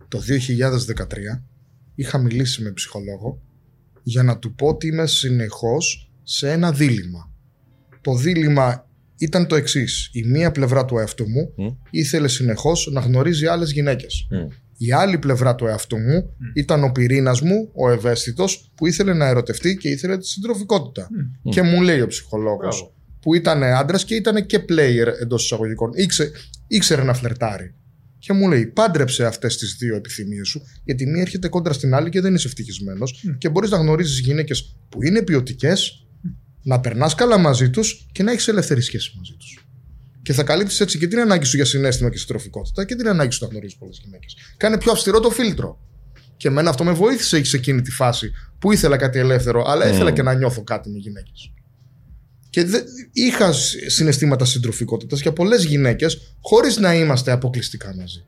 Το 0.09 0.19
2013 0.19 1.43
είχα 1.95 2.19
μιλήσει 2.19 2.63
με 2.63 2.71
ψυχολόγο 2.71 3.41
για 4.03 4.23
να 4.23 4.39
του 4.39 4.55
πω 4.55 4.67
ότι 4.67 4.87
είμαι 4.87 5.07
συνεχώς 5.07 6.11
σε 6.23 6.53
ένα 6.53 6.73
δίλημα. 6.73 7.31
Το 8.01 8.15
δίλημα 8.15 8.87
ήταν 9.21 9.47
το 9.47 9.57
εξής. 9.57 10.11
Η 10.13 10.23
μία 10.23 10.51
πλευρά 10.51 10.85
του 10.85 10.99
εαυτού 10.99 11.29
μου 11.29 11.53
Μμ. 11.57 11.67
ήθελε 11.91 12.29
συνεχώς 12.29 12.89
να 12.93 13.01
γνωρίζει 13.01 13.47
άλλες 13.47 13.73
γυναίκες. 13.73 14.27
Μμ. 14.31 14.37
Η 14.77 14.93
άλλη 14.93 15.19
πλευρά 15.19 15.55
του 15.55 15.67
εαυτού 15.67 15.97
μου 15.99 16.31
ήταν 16.55 16.85
ο 16.85 16.93
πυρήνας 16.93 17.41
μου, 17.41 17.71
ο 17.75 17.91
ευαίσθητος, 17.91 18.71
που 18.75 18.87
ήθελε 18.87 19.13
να 19.15 19.27
ερωτευτεί 19.27 19.77
και 19.77 19.89
ήθελε 19.89 20.19
τη 20.19 20.27
συντροφικότητα. 20.27 21.09
Και 21.51 21.63
μου 21.63 21.83
λέει 21.83 22.01
ο 22.01 22.07
ψυχολόγος, 22.07 22.77
Μπράβο. 22.79 22.95
που 23.21 23.35
ήταν 23.35 23.63
άντρας 23.63 24.05
και 24.05 24.15
ήταν 24.15 24.47
και 24.47 24.59
player 24.69 25.07
εντός 25.21 25.45
εισαγωγικών, 25.45 25.91
ήξε, 25.95 26.31
ήξερε 26.67 27.03
να 27.03 27.15
φλερτάρει. 27.15 27.75
Και 28.19 28.33
μου 28.33 28.49
λέει: 28.49 28.67
Πάντρεψε 28.67 29.25
αυτές 29.27 29.57
τις 29.57 29.77
δύο 29.79 29.97
επιθυμίες 29.97 30.49
σου, 30.49 30.63
γιατί 30.85 31.07
μία 31.07 31.21
έρχεται 31.21 31.49
κόντρα 31.49 31.73
στην 31.73 31.95
άλλη 31.95 32.09
και 32.11 32.21
δεν 32.21 32.35
είσαι 32.35 32.47
ευτυχισμένος 32.47 33.25
και 33.39 33.49
μπορείς 33.49 33.71
να 33.71 33.77
γνωρίζεις 33.77 34.19
γυναίκες 34.19 34.77
που 34.89 35.03
είναι 35.03 35.23
ποιοτικές, 35.23 36.07
να 36.63 36.81
περνάς 36.81 37.15
καλά 37.15 37.39
μαζί 37.39 37.71
τους 37.71 38.07
και 38.13 38.23
να 38.23 38.33
έχεις 38.33 38.49
ελεύθερη 38.49 38.81
σχέση 38.81 39.13
μαζί 39.17 39.33
τους. 39.39 39.65
Και 40.23 40.33
θα 40.33 40.43
καλύψει 40.43 40.83
έτσι 40.83 40.99
και 40.99 41.07
την 41.07 41.19
ανάγκη 41.19 41.45
σου 41.45 41.57
για 41.57 41.65
συνέστημα 41.65 42.11
και 42.11 42.19
συντροφικότητα 42.19 42.85
και 42.85 42.95
την 42.95 43.09
ανάγκη 43.09 43.33
σου 43.33 43.45
να 43.45 43.51
γνωρίζεις 43.51 43.77
πολλές 43.77 44.01
γυναίκες. 44.05 44.37
Κάνε 44.57 44.79
πιο 44.79 44.93
αυστηρό 44.93 45.21
το 45.21 45.31
φίλτρο. 45.31 45.79
Και 46.37 46.49
εμένα 46.49 46.71
αυτό 46.71 46.85
με 46.85 46.93
βοήθησε 46.93 47.45
σε 47.45 47.57
εκείνη 47.57 47.83
τη 47.83 47.91
φάση 47.91 48.31
που 48.59 48.73
ήθελα 48.73 48.97
κάτι 48.97 49.19
ελεύθερο, 49.19 49.65
αλλά 49.67 49.89
ήθελα 49.89 50.11
και 50.13 50.23
να 50.23 50.35
νιώθω 50.35 50.63
κάτι 50.63 50.91
με 50.91 50.99
γυναίκες. 50.99 51.53
Και 52.51 52.65
δε, 52.65 52.79
είχα 53.13 53.53
σ- 53.53 53.91
συναισθήματα 53.91 54.45
συντροφικότητας 54.45 55.21
για 55.21 55.33
πολλές 55.33 55.65
γυναίκες, 55.65 56.35
χωρίς 56.41 56.77
να 56.77 56.95
είμαστε 56.95 57.31
αποκλειστικά 57.31 57.95
μαζί. 57.97 58.25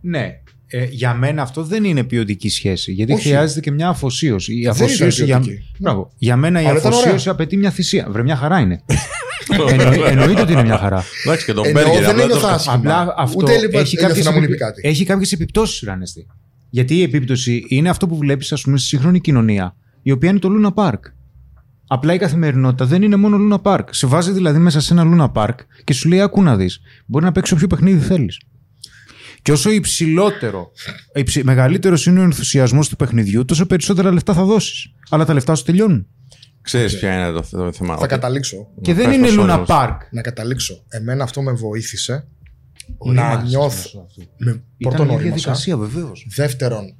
Ναι. 0.00 0.40
Ε, 0.76 0.84
για 0.90 1.14
μένα 1.14 1.42
αυτό 1.42 1.62
δεν 1.62 1.84
είναι 1.84 2.04
ποιοτική 2.04 2.48
σχέση. 2.48 2.92
Γιατί 2.92 3.12
Όχι. 3.12 3.22
χρειάζεται 3.28 3.60
και 3.60 3.70
μια 3.70 3.88
αφοσίωση. 3.88 4.54
Η 4.54 4.58
ήταν 4.60 4.72
αφοσίωση 4.72 5.24
για... 5.24 5.40
ποιοτική. 5.40 5.62
Μπράβο. 5.78 6.12
για 6.18 6.36
μένα 6.36 6.60
η 6.62 6.64
Αλλά 6.66 6.78
ήταν 6.78 6.92
αφοσίωση 6.92 7.14
ωραία. 7.20 7.32
απαιτεί 7.32 7.56
μια 7.56 7.70
θυσία. 7.70 8.06
Βρε, 8.10 8.22
μια 8.22 8.36
χαρά 8.36 8.58
είναι. 8.60 8.80
Εννοεί- 9.70 10.02
εννοείται 10.06 10.40
ότι 10.40 10.52
είναι 10.52 10.62
μια 10.64 10.78
χαρά. 10.78 11.02
Εντάξει 11.24 11.44
και 11.44 11.52
τον 11.52 11.64
Εννοώ, 11.66 11.82
Μπέργκερ. 11.82 12.00
δεν 12.02 12.10
απλά 12.10 12.22
ένιωθα 12.22 12.40
το- 12.48 12.54
άσχημα. 12.54 12.74
Απλά 12.74 13.14
αυτό 13.16 13.38
Ούτε 13.42 13.52
έλειπα- 13.54 13.78
έχει 13.80 13.96
ένιωθα 13.96 14.08
κάποιες, 14.08 14.24
να 14.24 14.30
μου 14.30 14.36
επι- 14.36 14.48
λείπει 14.48 14.60
κάτι. 14.62 14.80
έχει 14.88 15.04
κάποιες 15.04 15.32
επιπτώσεις 15.32 15.80
Ράνεστη. 15.86 16.26
Γιατί 16.70 16.94
η 16.96 17.02
επίπτωση 17.02 17.64
είναι 17.68 17.88
αυτό 17.88 18.06
που 18.06 18.16
βλέπεις 18.16 18.52
ας 18.52 18.62
πούμε 18.62 18.78
στη 18.78 18.86
σύγχρονη 18.86 19.20
κοινωνία, 19.20 19.76
η 20.02 20.10
οποία 20.10 20.30
είναι 20.30 20.38
το 20.38 20.48
Luna 20.52 20.74
Park. 20.84 21.00
Απλά 21.86 22.14
η 22.14 22.18
καθημερινότητα 22.18 22.84
δεν 22.84 23.02
είναι 23.02 23.16
μόνο 23.16 23.36
Luna 23.62 23.72
Park. 23.72 23.84
Σε 23.90 24.06
βάζει 24.06 24.30
δηλαδή 24.32 24.58
μέσα 24.58 24.80
σε 24.80 24.94
ένα 24.94 25.32
Luna 25.34 25.42
Park 25.42 25.54
και 25.84 25.92
σου 25.92 26.08
λέει: 26.08 26.20
Ακού 26.20 26.42
να 26.42 26.56
δεις. 26.56 26.80
Μπορεί 27.06 27.24
να 27.24 27.32
παίξει 27.32 27.54
όποιο 27.54 27.66
παιχνίδι 27.66 27.98
θέλεις. 28.04 28.40
Και 29.44 29.52
όσο 29.52 29.70
υψηλότερο, 29.70 30.70
υψη, 31.14 31.44
μεγαλύτερος 31.44 32.06
είναι 32.06 32.20
ο 32.20 32.22
ενθουσιασμός 32.22 32.88
του 32.88 32.96
παιχνιδιού, 32.96 33.44
τόσο 33.44 33.66
περισσότερα 33.66 34.12
λεφτά 34.12 34.34
θα 34.34 34.44
δώσεις. 34.44 34.92
Αλλά 35.10 35.24
τα 35.24 35.32
λεφτά 35.34 35.54
σου 35.54 35.64
τελειώνουν. 35.64 36.06
Ξέρεις 36.62 36.98
ποια 36.98 37.14
είναι 37.14 37.30
το, 37.40 37.46
το 37.50 37.72
θέμα. 37.72 37.94
Θα 37.94 37.98
Ότι- 38.00 38.08
καταλήξω. 38.08 38.68
Και 38.80 38.94
δεν 38.94 39.06
πες 39.06 39.14
είναι 39.16 39.28
το 39.28 39.42
Luna 39.42 39.54
όλος. 39.54 39.68
Park. 39.70 39.96
Να 40.10 40.20
καταλήξω. 40.20 40.84
Εμένα 40.88 41.24
αυτό 41.24 41.42
με 41.42 41.52
βοήθησε 41.52 42.26
Ωρίμασες 42.98 43.30
να 43.30 43.36
μέσα 43.36 43.48
νιώθω. 43.48 43.88
σου 43.88 44.00
αυτό. 44.08 44.22
Με 44.38 44.50
Ήταν 44.50 44.62
πρώτον 44.78 45.06
μια 45.06 45.14
ωρίμασα. 45.14 45.34
διαδικασία 45.34 45.76
βεβαίως. 45.76 46.26
Δεύτερον, 46.34 46.96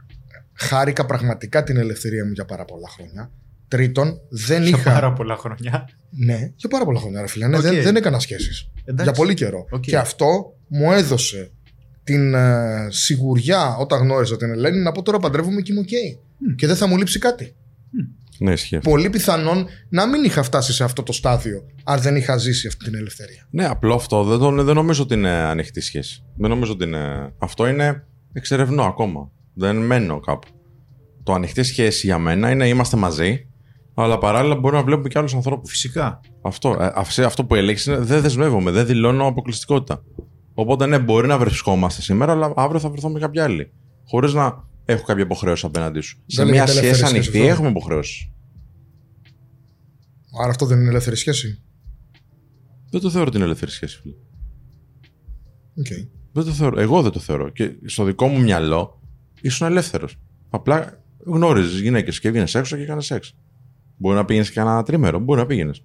χάρηκα 0.52 1.06
πραγματικά 1.06 1.62
την 1.62 1.76
ελευθερία 1.76 2.24
μου 2.24 2.32
για 2.32 2.44
πάρα 2.44 2.64
πολλά 2.64 2.88
χρόνια. 2.88 3.30
Τρίτον, 3.68 4.20
δεν 4.30 4.62
Για 4.64 4.76
είχα. 4.78 4.92
πάρα 4.92 5.12
πολλά 5.12 5.36
χρόνια. 5.36 5.88
Ναι, 6.10 6.52
για 6.56 6.68
πάρα 6.68 6.84
πολλά 6.84 7.00
χρόνια, 7.00 7.20
ρε 7.20 7.26
φίλε. 7.26 7.46
Ναι, 7.48 7.56
Οκ. 7.56 7.62
δεν, 7.62 7.82
δεν 7.82 7.96
έκανα 7.96 8.18
σχέσεις. 8.18 8.70
Εντάξει. 8.84 9.02
Για 9.04 9.12
πολύ 9.12 9.34
καιρό. 9.34 9.66
Οκ. 9.70 9.80
Και 9.82 9.96
αυτό 9.98 10.56
μου 10.68 10.92
έδωσε 10.92 11.50
την 12.04 12.34
ε, 12.34 12.86
σιγουριά 12.90 13.76
όταν 13.76 14.00
γνώρισα 14.02 14.36
την 14.36 14.50
Ελένη 14.50 14.78
να 14.78 14.92
πω 14.92 15.02
τώρα 15.02 15.18
παντρεύομαι 15.18 15.60
και 15.60 15.72
είμαι 15.72 15.80
οκ. 15.80 15.88
Και 16.56 16.66
δεν 16.66 16.76
θα 16.76 16.86
μου 16.86 16.96
λείψει 16.96 17.18
κάτι. 17.18 17.54
Ναι, 18.38 18.52
ισχύει. 18.52 18.76
αυτό. 18.76 18.90
Πολύ 18.90 19.10
πιθανόν 19.10 19.66
να 19.88 20.06
μην 20.06 20.24
είχα 20.24 20.42
φτάσει 20.42 20.72
σε 20.72 20.84
αυτό 20.84 21.02
το 21.02 21.12
στάδιο 21.12 21.64
αν 21.84 22.00
δεν 22.00 22.16
είχα 22.16 22.36
ζήσει 22.36 22.66
αυτή 22.66 22.84
την 22.84 22.94
ελευθερία. 22.94 23.46
Ναι, 23.50 23.66
απλό 23.66 23.94
αυτό. 23.94 24.24
Δεν, 24.24 24.38
το, 24.38 24.62
δεν 24.62 24.74
νομίζω 24.74 25.02
ότι 25.02 25.14
είναι 25.14 25.30
ανοιχτή 25.30 25.80
σχέση. 25.80 26.24
Δεν 26.36 26.50
νομίζω 26.50 26.72
ότι 26.72 26.84
είναι. 26.84 27.32
Αυτό 27.38 27.66
είναι. 27.66 28.04
Εξερευνώ 28.32 28.82
ακόμα. 28.82 29.30
Δεν 29.54 29.76
μένω 29.76 30.20
κάπου. 30.20 30.48
Το 31.22 31.32
ανοιχτή 31.32 31.62
σχέση 31.62 32.06
για 32.06 32.18
μένα 32.18 32.50
είναι 32.50 32.68
είμαστε 32.68 32.96
μαζί 32.96 33.46
Αλλά 33.94 34.18
παράλληλα 34.18 34.54
μπορούμε 34.54 34.80
να 34.80 34.86
βλέπουμε 34.86 35.08
και 35.08 35.18
άλλους 35.18 35.34
ανθρώπους. 35.34 35.70
Φυσικά. 35.70 36.20
Αυτό, 36.42 36.76
ε, 36.80 36.92
αυτό, 36.94 37.26
αυτό 37.26 37.44
που 37.44 37.54
έλεγες 37.54 37.86
είναι 37.86 37.96
δεν 37.96 38.20
δεσμεύομαι, 38.20 38.70
δεν 38.70 38.86
δηλώνω 38.86 39.26
αποκλειστικότητα. 39.26 40.04
Οπότε 40.54 40.86
ναι, 40.86 40.98
μπορεί 40.98 41.26
να 41.26 41.38
βρισκόμαστε 41.38 42.02
σήμερα, 42.02 42.32
αλλά 42.32 42.52
αύριο 42.56 42.80
θα 42.80 42.90
βρεθώ 42.90 43.08
με 43.08 43.18
κάποια 43.18 43.44
άλλη. 43.44 43.72
Χωρίς 44.04 44.32
να 44.32 44.64
έχω 44.84 45.04
κάποια 45.04 45.24
υποχρέωση 45.24 45.66
απέναντί 45.66 46.00
σου. 46.00 46.22
Σε 46.26 46.44
μια 46.44 46.52
λέγεται 46.52 46.70
ελεύθερη 46.70 46.94
σχέση 46.94 47.00
σχέση 47.00 47.14
ανοιχτή 47.14 47.38
αυτό. 47.38 47.50
έχουμε 47.50 47.68
υποχρέωση. 47.68 48.32
Άρα 50.40 50.50
αυτό 50.50 50.66
δεν 50.66 50.80
είναι 50.80 50.88
ελεύθερη 50.88 51.16
σχέση; 51.16 51.62
Δεν 52.90 53.00
το 53.00 53.10
θεωρώ 53.10 53.30
την 53.30 53.42
ελεύθερη 53.42 53.70
σχέση, 53.70 54.00
φίλε. 54.00 54.14
Οκ. 55.78 55.86
Δεν 56.32 56.44
το 56.44 56.50
θεωρώ. 56.50 56.80
Εγώ 56.80 57.02
δεν 57.02 57.10
το 57.10 57.18
θεωρώ. 57.18 57.48
Και 57.48 57.70
στο 57.84 58.04
δικό 58.04 58.26
μου 58.26 58.40
μυαλό 58.40 59.00
ήσουν 59.40 59.66
ελεύθερος. 59.66 60.16
Απλά 60.50 61.02
γνώριζες 61.24 61.80
γυναίκες 61.80 62.20
και 62.20 62.28
έβγαινες 62.28 62.54
έξω 62.54 62.76
και 62.76 62.82
έκανες 62.82 63.04
σεξ. 63.04 63.34
Μπορεί 63.96 64.16
να 64.16 64.24
πήγαινες 64.24 64.50
και 64.50 64.60
ένα 64.60 64.82
τρίμερο, 64.82 65.18
μπορεί 65.18 65.40
να 65.40 65.46
πήγαινες. 65.46 65.84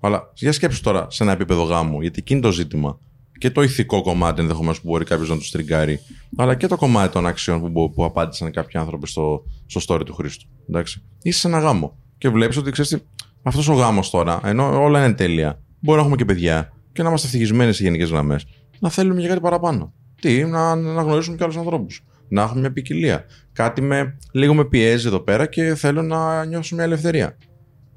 Αλλά 0.00 0.32
για 0.34 0.52
σκέψου 0.52 0.80
τώρα 0.82 1.10
σε 1.10 1.22
ένα 1.22 1.32
επίπεδο 1.32 1.62
γάμου, 1.62 2.00
γιατί 2.00 2.18
εκεί 2.18 2.32
είναι 2.32 2.42
το 2.42 2.52
ζήτημα. 2.52 3.00
Και 3.38 3.50
το 3.50 3.62
ηθικό 3.62 4.02
κομμάτι 4.02 4.40
ενδεχομένως 4.40 4.80
που 4.80 4.88
μπορεί 4.90 5.04
κάποιος 5.04 5.28
να 5.28 5.36
του 5.36 5.48
τριγκάρει, 5.52 6.00
αλλά 6.36 6.54
και 6.54 6.66
το 6.66 6.76
κομμάτι 6.76 7.12
των 7.12 7.26
αξιών 7.26 7.60
που, 7.60 7.68
μπο- 7.68 7.90
που 7.90 8.04
απάντησαν 8.04 8.50
κάποιοι 8.50 8.80
άνθρωποι 8.80 9.08
στο, 9.08 9.42
στο 9.66 9.80
story 9.86 10.04
του 10.04 10.14
Χρήστου. 10.14 10.46
Εντάξει. 10.68 11.02
Είσαι 11.22 11.38
σε 11.38 11.48
ένα 11.48 11.58
γάμο 11.58 11.98
και 12.18 12.28
βλέπεις 12.28 12.56
ότι 12.56 12.70
ξέρεις 12.70 12.98
αυτός 13.42 13.68
ο 13.68 13.72
γάμος 13.72 14.10
τώρα, 14.10 14.40
ενώ 14.44 14.82
όλα 14.82 15.04
είναι 15.04 15.14
τέλεια, 15.14 15.62
μπορεί 15.80 15.96
να 15.96 16.02
έχουμε 16.02 16.16
και 16.16 16.24
παιδιά 16.24 16.72
και 16.92 17.02
να 17.02 17.08
είμαστε 17.08 17.26
ευτυχισμένοι 17.26 17.72
σε 17.72 17.82
γενικές 17.82 18.10
γραμμές, 18.10 18.46
να 18.78 18.90
θέλουμε 18.90 19.20
για 19.20 19.28
κάτι 19.28 19.40
παραπάνω. 19.40 19.92
Τι, 20.20 20.44
να, 20.44 20.74
να 20.74 21.02
γνωρίσουμε 21.02 21.36
και 21.36 21.42
άλλους 21.42 21.56
ανθρώπους. 21.56 22.04
Να 22.28 22.42
έχουμε 22.42 22.60
μια 22.60 22.72
ποικιλία. 22.72 23.24
Κάτι 23.52 23.80
με, 23.80 24.18
λίγο 24.32 24.54
με 24.54 24.64
πιέζει 24.64 25.06
εδώ 25.06 25.20
πέρα 25.20 25.46
και 25.46 25.74
θέλω 25.74 26.02
να 26.02 26.44
νιώσω 26.44 26.74
μια 26.74 26.84
ελευθερία. 26.84 27.36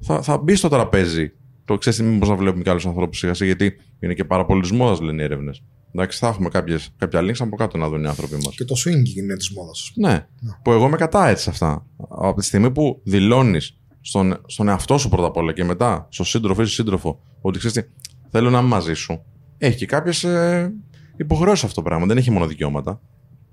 Θα, 0.00 0.22
θα 0.22 0.38
μπει 0.38 0.54
στο 0.54 0.68
τραπέζι 0.68 1.32
το 1.64 1.78
ξέρεις 1.78 2.02
μήπως 2.02 2.28
να 2.28 2.34
βλέπουμε 2.34 2.62
και 2.62 2.70
άλλους 2.70 2.86
ανθρώπους 2.86 3.18
σιγά 3.18 3.34
σιγά, 3.34 3.54
γιατί 3.54 3.76
είναι 4.00 4.14
και 4.14 4.24
πάρα 4.24 4.44
πολύ 4.44 4.60
της 4.60 4.72
μόδας, 4.72 5.00
λένε 5.00 5.22
οι 5.22 5.24
έρευνες. 5.24 5.62
Εντάξει, 5.94 6.18
θα 6.18 6.28
έχουμε 6.28 6.48
κάποιες, 6.48 6.90
κάποια 6.96 7.20
links 7.20 7.36
από 7.38 7.56
κάτω 7.56 7.78
να 7.78 7.88
δουν 7.88 8.02
οι 8.02 8.06
άνθρωποι 8.06 8.34
μας. 8.34 8.54
Και 8.54 8.64
το 8.64 8.74
swing 8.84 9.16
είναι 9.16 9.36
της 9.36 9.50
μόδας. 9.50 9.92
Ναι, 9.94 10.26
που 10.62 10.72
εγώ 10.72 10.86
είμαι 10.86 10.96
κατά 10.96 11.28
έτσι 11.28 11.42
σε 11.42 11.50
αυτά. 11.50 11.86
Από 12.08 12.40
τη 12.40 12.46
στιγμή 12.46 12.70
που 12.70 13.00
δηλώνεις 13.04 13.76
στον, 14.00 14.36
στον 14.46 14.68
εαυτό 14.68 14.98
σου 14.98 15.08
πρώτα 15.08 15.26
απ' 15.26 15.36
όλα 15.36 15.52
και 15.52 15.64
μετά 15.64 16.06
στον 16.10 16.26
σύντροφο 16.26 16.62
ή 16.62 16.64
στον 16.64 16.84
σύντροφο 16.84 17.20
ότι 17.40 17.58
ξέρεις 17.58 17.76
τι, 17.82 17.88
θέλω 18.30 18.50
να 18.50 18.58
είμαι 18.58 18.68
μαζί 18.68 18.94
σου, 18.94 19.24
έχει 19.58 19.76
και 19.76 19.86
κάποιες 19.86 20.24
ε, 20.24 20.72
υποχρεώσεις 21.16 21.64
αυτό 21.64 21.74
το 21.74 21.88
πράγμα. 21.88 22.06
Δεν 22.06 22.16
έχει 22.16 22.30
μόνο 22.30 22.46
δικαιώματα. 22.46 23.00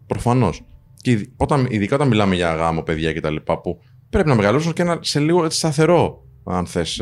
Προφανώς. 0.08 0.62
Και 1.02 1.12
ειδ- 1.12 1.32
όταν, 1.38 1.68
ειδικά 1.70 1.96
όταν 1.96 2.08
μιλάμε 2.08 2.36
για 2.36 2.56
γάμο, 2.56 2.82
παιδιά 2.82 3.14
κτλ., 3.14 3.36
που 3.64 3.80
πρέπει 4.10 4.30
να 4.30 4.36
μεγαλώσουν 4.36 4.74
και 4.74 4.82
ένα, 4.82 4.98
σε 5.02 5.20
λίγο 5.20 5.46
έτσι 5.46 5.58
σταθερό, 5.58 6.24
αν 6.44 6.66
θες, 6.66 7.02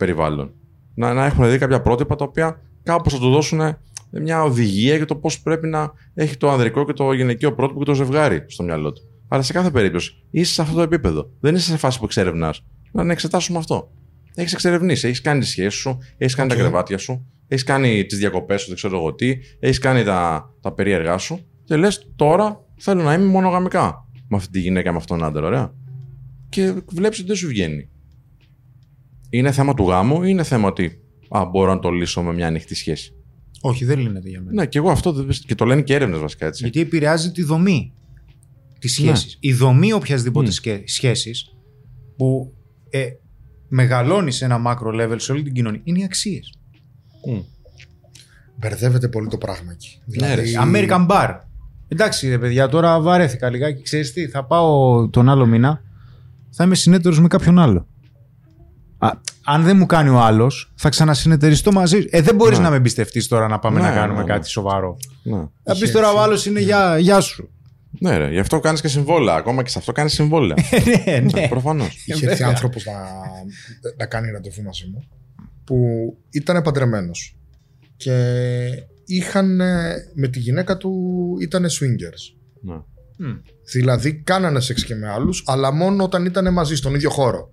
περιβάλλον. 0.00 0.52
Να, 0.94 1.12
να 1.12 1.24
έχουν 1.24 1.50
δει 1.50 1.58
κάποια 1.58 1.80
πρότυπα 1.80 2.16
τα 2.16 2.24
οποία 2.24 2.60
κάπως 2.82 3.12
θα 3.12 3.18
του 3.18 3.30
δώσουν 3.30 3.76
μια 4.10 4.42
οδηγία 4.42 4.96
για 4.96 5.06
το 5.06 5.16
πώς 5.16 5.40
πρέπει 5.40 5.66
να 5.66 5.92
έχει 6.14 6.36
το 6.36 6.50
ανδρικό 6.50 6.84
και 6.84 6.92
το 6.92 7.12
γυναικείο 7.12 7.54
πρότυπο 7.54 7.78
και 7.78 7.84
το 7.84 7.94
ζευγάρι 7.94 8.44
στο 8.46 8.62
μυαλό 8.62 8.92
του. 8.92 9.02
Αλλά 9.28 9.42
σε 9.42 9.52
κάθε 9.52 9.70
περίπτωση 9.70 10.12
είσαι 10.30 10.52
σε 10.52 10.62
αυτό 10.62 10.74
το 10.74 10.82
επίπεδο. 10.82 11.30
Δεν 11.40 11.54
είσαι 11.54 11.70
σε 11.70 11.76
φάση 11.76 11.98
που 11.98 12.04
εξερευνάς. 12.04 12.64
Να, 12.92 13.04
να 13.04 13.12
εξετάσουμε 13.12 13.58
αυτό. 13.58 13.90
Έχεις 14.34 14.52
εξερευνήσει, 14.52 15.06
έχεις 15.06 15.20
κάνει 15.20 15.40
τις 15.40 15.46
σχέσεις 15.46 15.76
σου, 15.76 15.98
έχεις 16.16 16.34
κάνει 16.34 16.52
Οκ. 16.52 16.56
τα 16.56 16.62
κρεβάτια 16.62 16.98
σου, 16.98 17.26
έχεις 17.48 17.64
κάνει 17.64 18.06
τις 18.06 18.18
διακοπές 18.18 18.60
σου, 18.60 18.66
δεν 18.66 18.76
ξέρω 18.76 18.96
εγώ 18.96 19.14
τι, 19.14 19.38
έχεις 19.60 19.78
κάνει 19.78 20.04
τα, 20.04 20.50
τα 20.60 20.72
περίεργά 20.72 21.18
σου 21.18 21.46
και 21.64 21.76
λες 21.76 22.12
τώρα 22.16 22.64
θέλω 22.76 23.02
να 23.02 23.14
είμαι 23.14 23.24
μονογαμικά 23.24 24.08
με 24.28 24.36
αυτή 24.36 24.50
τη 24.50 24.60
γυναίκα, 24.60 24.90
με 24.90 24.96
αυτόν 24.96 25.18
τον 25.18 25.26
άντρα, 25.26 25.46
ωραία. 25.46 25.74
Και 26.48 26.74
βλέπεις 26.86 27.18
ότι 27.18 27.28
δεν 27.28 27.36
σου 27.36 27.48
βγαίνει. 27.48 27.88
Είναι 29.30 29.52
θέμα 29.52 29.74
του 29.74 29.88
γάμου 29.88 30.22
ή 30.22 30.26
είναι 30.28 30.42
θέμα 30.42 30.68
ότι 30.68 31.00
α, 31.28 31.44
μπορώ 31.44 31.74
να 31.74 31.78
το 31.80 31.90
λύσω 31.90 32.22
με 32.22 32.32
μια 32.32 32.46
ανοιχτή 32.46 32.74
σχέση; 32.74 33.12
Όχι, 33.60 33.84
δεν 33.84 33.98
λύνεται 33.98 34.28
για 34.28 34.40
μένα. 34.40 34.52
Ναι, 34.52 34.66
και 34.66 34.78
εγώ 34.78 34.90
αυτό 34.90 35.12
δεν 35.12 35.28
και 35.46 35.54
το 35.54 35.64
λένε 35.64 35.82
και 35.82 35.94
έρευνες 35.94 36.18
βασικά 36.18 36.46
έτσι. 36.46 36.62
Γιατί 36.62 36.80
επηρεάζει 36.80 37.30
τη 37.32 37.42
δομή 37.42 37.92
της 38.78 38.98
Ναι. 38.98 39.06
σχέσης. 39.06 39.36
Η 39.40 39.52
δομή 39.52 39.92
οποιασδήποτε 39.92 40.46
Μμ. 40.48 40.50
σκε- 40.52 40.88
σχέσης 40.88 41.54
που 42.16 42.54
ε, 42.90 43.06
μεγαλώνει 43.68 44.30
σε 44.30 44.44
ένα 44.44 44.62
macro 44.66 45.00
level 45.02 45.16
σε 45.16 45.32
όλη 45.32 45.42
την 45.42 45.52
κοινωνία 45.52 45.80
είναι 45.84 45.98
οι 45.98 46.04
αξίες. 46.04 46.54
Μμ. 47.28 47.38
Μπερδεύεται 48.56 49.08
πολύ 49.08 49.28
το 49.28 49.38
πράγμα 49.38 49.72
εκεί. 49.72 50.00
Ναι, 50.04 50.34
ρε. 50.34 50.42
American 50.64 51.06
Bar. 51.08 51.34
Εντάξει, 51.88 52.28
ρε 52.28 52.38
παιδιά, 52.38 52.68
τώρα 52.68 53.00
βαρέθηκα 53.00 53.50
λιγάκι. 53.50 53.82
Ξέρεις 53.82 54.12
τι, 54.12 54.28
θα 54.28 54.44
πάω 54.44 55.08
τον 55.08 55.28
άλλο 55.28 55.46
μήνα, 55.46 55.82
θα 56.50 56.64
είμαι 56.64 56.74
συνέτερος 56.74 57.20
με 57.20 57.28
κάποιον 57.28 57.58
άλλο. 57.58 57.86
Α, 59.44 59.54
αν 59.54 59.62
δεν 59.62 59.76
μου 59.76 59.86
κάνει 59.86 60.08
ο 60.08 60.18
άλλος, 60.20 60.72
θα 60.76 60.88
ξανασυνεταιριστώ 60.88 61.72
μαζί. 61.72 62.00
σου. 62.00 62.08
Ε, 62.10 62.20
δεν 62.20 62.34
μπορείς 62.34 62.58
Ναι. 62.58 62.64
να 62.64 62.70
με 62.70 62.76
εμπιστευτείς 62.76 63.28
τώρα 63.28 63.48
να 63.48 63.58
πάμε 63.58 63.80
Ναι, 63.80 63.88
να 63.88 63.94
κάνουμε 63.94 64.18
ναι, 64.20 64.24
ναι. 64.26 64.32
κάτι 64.32 64.48
σοβαρό. 64.48 64.96
Ναι. 65.22 65.36
Θα 65.62 65.72
πεις 65.72 65.82
Είχε 65.82 65.92
τώρα 65.92 66.06
ο 66.06 66.10
έρθει. 66.10 66.22
άλλος 66.24 66.46
είναι 66.46 66.60
γεια, 66.60 66.98
γεια 66.98 67.20
σου. 67.20 67.50
ναι, 68.00 68.16
ρε, 68.16 68.30
γι' 68.30 68.38
αυτό 68.38 68.60
κάνεις 68.60 68.80
και 68.80 68.88
συμβόλαια. 68.88 69.34
Ακόμα 69.34 69.62
και 69.62 69.70
σε 69.70 69.78
αυτό 69.78 69.92
κάνεις 69.92 70.12
συμβόλαια. 70.12 70.56
ναι, 71.06 71.18
ναι. 71.34 71.48
Προφανώς. 71.48 71.94
Είχε 72.06 72.12
έρθει 72.12 72.26
βέβαια. 72.26 72.48
άνθρωπος 72.48 72.84
να, 72.84 72.92
να 73.96 74.06
κάνει 74.06 74.30
ραντεβού 74.30 74.62
μαζί 74.62 74.86
μου 74.92 75.04
που 75.64 75.76
ήταν 76.30 76.62
παντρεμένος. 76.62 77.34
Και 77.96 78.14
είχαν 79.04 79.60
ε, 79.60 79.94
με 80.14 80.28
τη 80.28 80.38
γυναίκα 80.38 80.76
του 80.76 80.92
ήταν 81.40 81.64
swingers. 81.64 82.38
Ναι. 82.62 82.74
Μμ. 83.28 83.32
Δηλαδή 83.72 84.14
κάνανε 84.14 84.60
σεξ 84.60 84.84
και 84.84 84.94
με 84.94 85.08
άλλους, 85.08 85.42
αλλά 85.46 85.72
μόνο 85.72 86.04
όταν 86.04 86.24
ήταν 86.24 86.52
μαζί 86.52 86.74
στον 86.76 86.94
ίδιο 86.94 87.10
χώρο. 87.10 87.50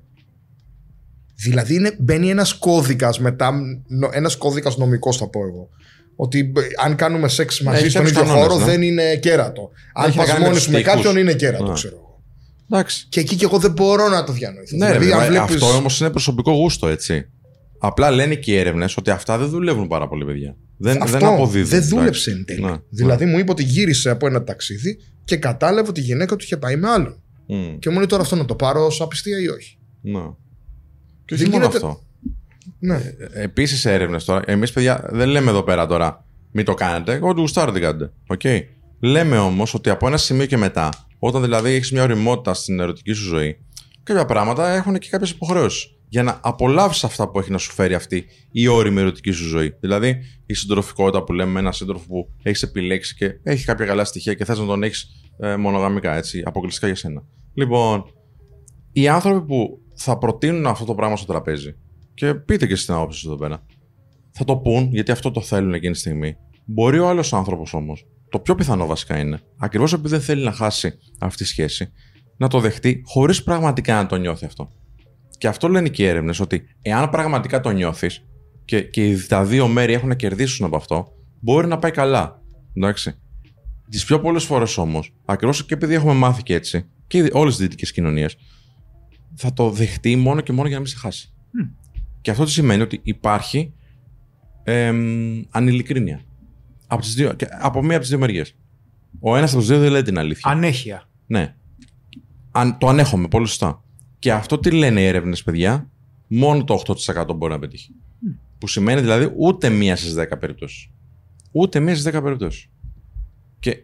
Δηλαδή 1.40 1.76
είναι, 1.76 1.96
μπαίνει 2.00 2.30
ένας 2.30 2.54
κώδικας 2.54 3.20
μετά, 3.20 3.52
νο- 3.88 4.10
ένας 4.14 4.36
κώδικας 4.36 4.78
νομικός 4.78 5.18
θα 5.18 5.30
πω 5.30 5.40
εγώ. 5.48 5.70
Ότι 6.16 6.44
μπ- 6.44 6.58
αν 6.84 6.96
κάνουμε 6.96 7.28
σεξ 7.28 7.62
μαζί 7.62 7.80
Έχει 7.82 7.90
στον 7.90 8.02
κάποιους 8.04 8.20
ίδιο 8.22 8.32
κανόνες, 8.34 8.52
χώρο 8.54 8.66
ναι. 8.66 8.72
δεν 8.72 8.82
είναι 8.82 9.16
κέρατο. 9.16 9.70
Αν 9.94 10.08
Έχει 10.08 10.18
να 10.18 10.24
πας 10.24 10.32
κάνει 10.32 10.40
με 10.40 10.46
μόνοι 10.46 10.58
τους 10.58 10.64
σου 10.66 10.72
με 10.72 10.78
τοίχους. 10.78 10.94
κάποιον 10.94 11.18
είναι 11.18 11.34
κέρατο, 11.34 11.64
Ναι. 11.68 11.74
ξέρω 11.74 11.96
εγώ. 11.96 12.22
Εντάξει. 12.72 13.06
Και 13.10 13.20
εκεί 13.20 13.36
και 13.36 13.46
εγώ 13.46 13.58
δεν 13.58 13.72
μπορώ 13.72 14.08
να 14.10 14.24
το 14.24 14.32
διανοηθώ. 14.34 14.78
Ναι, 14.78 14.86
δηλαδή, 14.86 15.06
ρε, 15.06 15.14
αν 15.14 15.20
βέβαια, 15.20 15.46
βλέπεις... 15.46 15.64
αυτό 15.64 15.78
όμως 15.78 16.00
είναι 16.00 16.10
προσωπικό 16.10 16.52
γούστο, 16.52 16.88
έτσι. 16.88 17.30
Απλά 17.80 18.12
λένε 18.12 18.36
και 18.36 18.52
οι 18.52 18.56
έρευνες 18.58 18.98
ότι 18.98 19.10
αυτά 19.10 19.38
δεν 19.38 19.50
δουλεύουν 19.50 19.88
πάρα 19.88 20.08
πολύ, 20.08 20.26
παιδιά. 20.26 20.56
Δεν, 20.78 21.02
Αυτό 21.02 21.18
δεν 21.18 21.28
αποδίδουν. 21.28 21.70
δεν 21.70 21.78
εντάξει. 21.78 21.96
δούλεψε 21.96 22.32
εν 22.32 22.46
τέλει. 22.46 22.62
Ναι, 22.62 22.76
Δηλαδή 22.90 23.26
μου 23.26 23.40
είπε 23.40 23.52
ότι 23.52 23.64
γύρισε 23.64 24.10
από 24.10 24.28
ένα 24.28 24.44
ταξίδι 24.44 24.98
και 25.24 25.38
κατάλαβε 25.38 25.90
ότι 25.90 26.00
η 26.00 26.04
γυναίκα 26.04 26.36
του 26.36 26.44
είχε 26.44 26.58
πάει 26.58 26.76
με 26.76 26.90
άλλον. 26.90 27.22
ναι. 27.48 27.56
Μμ, 27.58 27.78
Και 27.80 27.90
μου 27.90 27.96
λέει 27.98 28.06
τώρα 28.06 28.22
αυτό 28.22 28.36
να 28.36 28.46
το 28.46 28.56
πάρω 28.56 28.86
ως 28.86 29.02
απιστία 29.02 29.40
ή 29.42 29.48
όχι; 29.48 29.78
ναι. 30.02 30.20
Και 31.28 31.34
όχι 31.34 31.44
Δεν 31.44 31.52
μόνο 31.52 31.66
γίνεται- 31.66 31.84
αυτό; 31.84 32.02
Ναι. 32.80 33.00
Επίσης 33.34 33.86
έρευνες 33.86 34.24
τώρα. 34.26 34.42
Εμείς, 34.46 34.72
παιδιά, 34.72 35.10
δεν 35.12 35.28
λέμε 35.30 35.50
εδώ 35.50 35.64
πέρα 35.64 35.86
τώρα 35.88 36.26
μην 36.52 36.66
το 36.66 36.74
κάνετε. 36.74 37.14
Εγώ 37.14 37.34
του 37.34 37.40
γουστάρω 37.40 37.72
την 37.72 37.82
κάνετε. 37.82 38.12
Okay. 38.38 38.60
Λέμε 39.00 39.38
όμως 39.38 39.74
ότι 39.74 39.90
από 39.90 40.08
ένα 40.08 40.18
σημείο 40.18 40.46
και 40.46 40.58
μετά, 40.58 40.90
όταν 41.20 41.42
δηλαδή 41.42 41.72
έχεις 41.72 41.92
μια 41.92 42.04
ωριμότητα 42.04 42.54
στην 42.54 42.80
ερωτική 42.80 43.12
σου 43.14 43.24
ζωή, 43.24 43.58
κάποια 44.04 44.26
πράγματα 44.26 44.70
έχουν 44.70 44.98
και 44.98 45.08
κάποιες 45.10 45.30
υποχρεώσεις. 45.30 45.92
Για 46.10 46.24
να 46.24 46.40
απολαύσεις 46.44 47.04
αυτά 47.04 47.30
που 47.30 47.40
έχει 47.40 47.52
να 47.52 47.58
σου 47.58 47.72
φέρει 47.72 47.94
αυτή 47.94 48.26
η 48.52 48.68
όρημη 48.68 49.00
ερωτική 49.00 49.32
σου 49.32 49.48
ζωή. 49.48 49.76
Δηλαδή, 49.80 50.18
η 50.46 50.54
συντροφικότητα 50.54 51.24
που 51.24 51.34
λέμε 51.34 51.52
με 51.52 51.60
έναν 51.60 51.74
σύντροφο 51.74 52.06
που 52.08 52.30
έχεις 52.44 52.62
επιλέξει 52.64 53.16
και 53.16 53.40
έχει 53.44 53.66
κάποια 53.66 53.86
καλά 53.86 54.06
στοιχεία 54.06 54.34
και 54.34 54.46
θες 54.46 54.60
να 54.60 54.66
τον 54.66 54.84
έχεις 54.84 55.08
ε, 55.40 55.56
μονογαμικά, 55.56 56.16
έτσι, 56.16 56.42
αποκλειστικά 56.46 56.88
για 56.88 56.96
σένα. 56.96 57.24
Λοιπόν, 57.54 58.04
οι 58.92 59.08
άνθρωποι 59.08 59.46
που 59.46 59.80
θα 59.98 60.18
προτείνουν 60.18 60.66
αυτό 60.66 60.86
το 60.86 60.96
πράγμα 60.96 61.16
στο 61.16 61.26
τραπέζι, 61.26 61.76
και 62.14 62.34
πείτε 62.34 62.68
και 62.68 62.74
εσείς 62.74 62.86
την 62.86 62.94
άποψη 62.94 63.20
σας 63.20 63.28
εδώ 63.28 63.38
πέρα, 63.38 63.66
θα 64.32 64.44
το 64.44 64.58
πούν 64.58 64.90
γιατί 64.92 65.12
αυτό 65.12 65.32
το 65.32 65.42
θέλουν 65.42 65.74
εκείνη 65.74 65.94
τη 65.94 66.00
στιγμή. 66.00 66.36
Μπορεί 66.66 67.00
ο 67.00 67.08
άλλος 67.10 67.34
άνθρωπος 67.34 67.74
όμως, 67.74 68.06
το 68.30 68.40
πιο 68.40 68.56
πιθανό 68.56 68.86
βασικά 68.86 69.18
είναι, 69.18 69.40
ακριβώς 69.58 69.94
επειδή 69.94 70.10
δεν 70.10 70.22
θέλει 70.22 70.44
να 70.44 70.52
χάσει 70.52 70.94
αυτή 71.20 71.44
τη 71.44 71.50
σχέση, 71.50 71.92
να 72.38 72.48
το 72.48 72.60
δεχτεί 72.60 73.02
χωρίς 73.06 73.44
πραγματικά 73.44 73.96
να 73.96 74.06
το 74.06 74.16
νιώθει 74.16 74.46
αυτό. 74.46 74.70
Και 75.38 75.48
αυτό 75.48 75.68
λένε 75.68 75.90
και 75.90 76.04
οι 76.04 76.06
έρευνες, 76.06 76.40
ότι 76.40 76.64
εάν 76.82 77.10
πραγματικά 77.10 77.60
το 77.60 77.70
νιώθεις 77.70 78.26
και, 78.66 78.82
και 78.82 79.08
οι- 79.08 79.26
τα 79.28 79.46
δύο 79.46 79.68
μέρη 79.68 79.94
έχουν 79.94 80.08
να 80.08 80.16
κερδίσουν 80.16 80.66
από 80.66 80.76
αυτό, 80.76 81.08
μπορεί 81.40 81.68
να 81.68 81.80
πάει 81.80 81.92
καλά. 81.92 82.42
Εντάξει. 82.74 83.16
Τις 83.90 84.06
πιο 84.06 84.20
πολλές 84.20 84.44
φορές 84.44 84.78
όμως, 84.78 85.14
ακριβώς 85.26 85.66
και 85.66 85.74
επειδή 85.74 85.94
έχουμε 85.94 86.14
μάθει 86.14 86.44
και 86.44 86.54
έτσι, 86.54 86.90
και 87.08 87.30
όλες 87.32 87.56
τις 87.56 87.64
δυτικές 87.64 87.92
κοινωνίες, 87.92 88.36
θα 89.36 89.54
το 89.54 89.70
δεχτεί 89.70 90.16
μόνο 90.16 90.42
και 90.42 90.52
μόνο 90.52 90.68
για 90.68 90.76
να 90.78 90.82
μην 90.82 90.92
σε 90.92 90.98
χάσει. 90.98 91.34
Και 92.22 92.32
αυτό 92.32 92.44
τι 92.46 92.52
σημαίνει 92.52 92.82
ότι 92.82 93.00
υπάρχει 93.04 93.74
εμ, 94.64 95.42
ανηλικρίνεια. 95.50 96.22
Από, 96.88 97.02
τις 97.02 97.14
δύο, 97.14 97.34
και 97.34 97.48
από 97.60 97.82
μία 97.82 97.92
από 97.92 98.00
τις 98.00 98.10
δύο 98.10 98.18
μεριές. 98.20 98.56
Ο 99.20 99.36
ένας 99.36 99.50
από 99.50 99.60
τους 99.60 99.68
δύο 99.68 99.80
δεν 99.80 99.92
λέει 99.92 100.02
την 100.02 100.18
αλήθεια. 100.18 100.52
Ανέχεια. 100.52 101.10
Ναι. 101.28 101.56
Αν, 102.52 102.78
το 102.78 102.88
ανέχομαι, 102.88 103.28
πολύ 103.28 103.48
σωστά. 103.48 103.84
Και 104.20 104.32
αυτό 104.32 104.60
τι 104.60 104.72
λένε 104.72 105.02
οι 105.02 105.06
έρευνες, 105.06 105.44
παιδιά, 105.44 105.90
μόνο 106.28 106.64
το 106.64 106.82
8% 107.06 107.36
μπορεί 107.36 107.54
να 107.54 107.60
πετύχει. 107.60 107.92
Που 108.58 108.68
σημαίνει 108.68 109.02
δηλαδή 109.02 109.34
ούτε 109.38 109.70
μία 109.70 109.96
στις 109.96 110.16
10 110.18 110.40
περιπτώσεις. 110.40 110.90
Ούτε 111.52 111.80
μία 111.80 111.96
στις 111.96 112.16
10 112.16 112.24
περιπτώσεις. 112.24 112.70
Και 113.60 113.78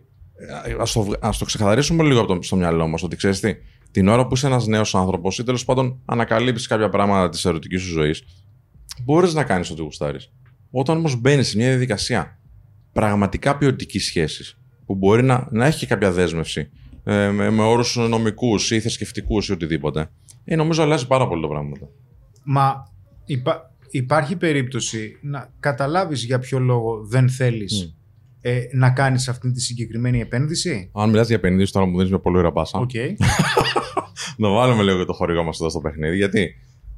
ας 0.79 0.91
το, 0.91 1.03
βγ- 1.03 1.17
ας 1.25 1.37
το 1.37 1.45
ξεκαθαρίσουμε 1.45 2.03
λίγο 2.03 2.19
από 2.19 2.35
το, 2.35 2.41
στο 2.41 2.55
μυαλό 2.55 2.87
μας 2.87 3.03
ότι 3.03 3.15
ξέρεις 3.15 3.39
τι, 3.39 3.53
Την 3.93 4.07
ώρα 4.07 4.27
που 4.27 4.33
είσαι 4.33 4.47
ένας 4.47 4.67
νέος 4.67 4.95
άνθρωπος 4.95 5.37
ή 5.37 5.43
τέλος 5.43 5.65
πάντων 5.65 6.01
ανακαλύψεις 6.05 6.67
κάποια 6.67 6.89
πράγματα 6.89 7.29
της 7.29 7.45
ερωτικής 7.45 7.81
σου 7.81 7.91
ζωής, 7.91 8.23
μπορείς 9.03 9.33
να 9.33 9.43
κάνεις 9.43 9.69
ό,τι 9.69 9.81
γουστάρεις. 9.81 10.31
Όταν 10.71 10.97
όμως 10.97 11.19
μπαίνεις 11.19 11.47
σε 11.47 11.57
μια 11.57 11.67
διαδικασία 11.67 12.39
πραγματικά 12.91 13.57
ποιοτικής 13.57 14.05
σχέσης, 14.05 14.57
που 14.85 14.95
μπορεί 14.95 15.23
να, 15.23 15.47
να 15.51 15.65
έχει 15.65 15.79
και 15.79 15.85
κάποια 15.85 16.11
δέσμευση 16.11 16.69
ε, 17.03 17.29
με, 17.29 17.49
με 17.49 17.63
όρους 17.63 17.95
νομικούς 17.95 18.71
ή 18.71 18.79
θρησκευτικούς 18.79 19.47
ή 19.47 19.51
οτιδήποτε, 19.51 20.09
ε, 20.43 20.55
νομίζω 20.55 20.81
αλλάζει 20.81 21.07
πάρα 21.07 21.27
πολύ 21.27 21.41
το 21.41 21.47
πράγμα. 21.47 21.71
Μα 22.43 22.83
υπά- 23.25 23.71
υπάρχει 23.89 24.35
περίπτωση 24.35 25.17
να 25.21 25.53
καταλάβεις 25.59 26.23
για 26.23 26.39
ποιο 26.39 26.59
λόγο 26.59 27.05
δεν 27.05 27.29
θέλεις 27.29 27.95
ε, 28.45 28.61
να 28.71 28.89
κάνεις 28.89 29.27
αυτή 29.27 29.51
τη 29.51 29.61
συγκεκριμένη 29.61 30.19
επένδυση; 30.19 30.89
Αν 30.93 31.09
μιλάς 31.09 31.27
για 31.27 31.35
επενδύσεις, 31.35 31.71
τώρα 31.71 31.85
μου 31.85 31.95
δίνεις 31.95 32.09
μια 32.09 32.19
πολύ 32.19 32.37
ωραία 32.37 32.51
πάσα. 32.51 32.79
Οκ. 32.79 32.89
Να 34.37 34.49
βάλουμε 34.49 34.83
λίγο 34.83 34.97
και 34.97 35.05
το 35.05 35.13
χορηγό 35.13 35.43
μας 35.43 35.59
εδώ 35.59 35.69
στο 35.69 35.79
παιχνίδι. 35.79 36.15
Γιατί 36.15 36.55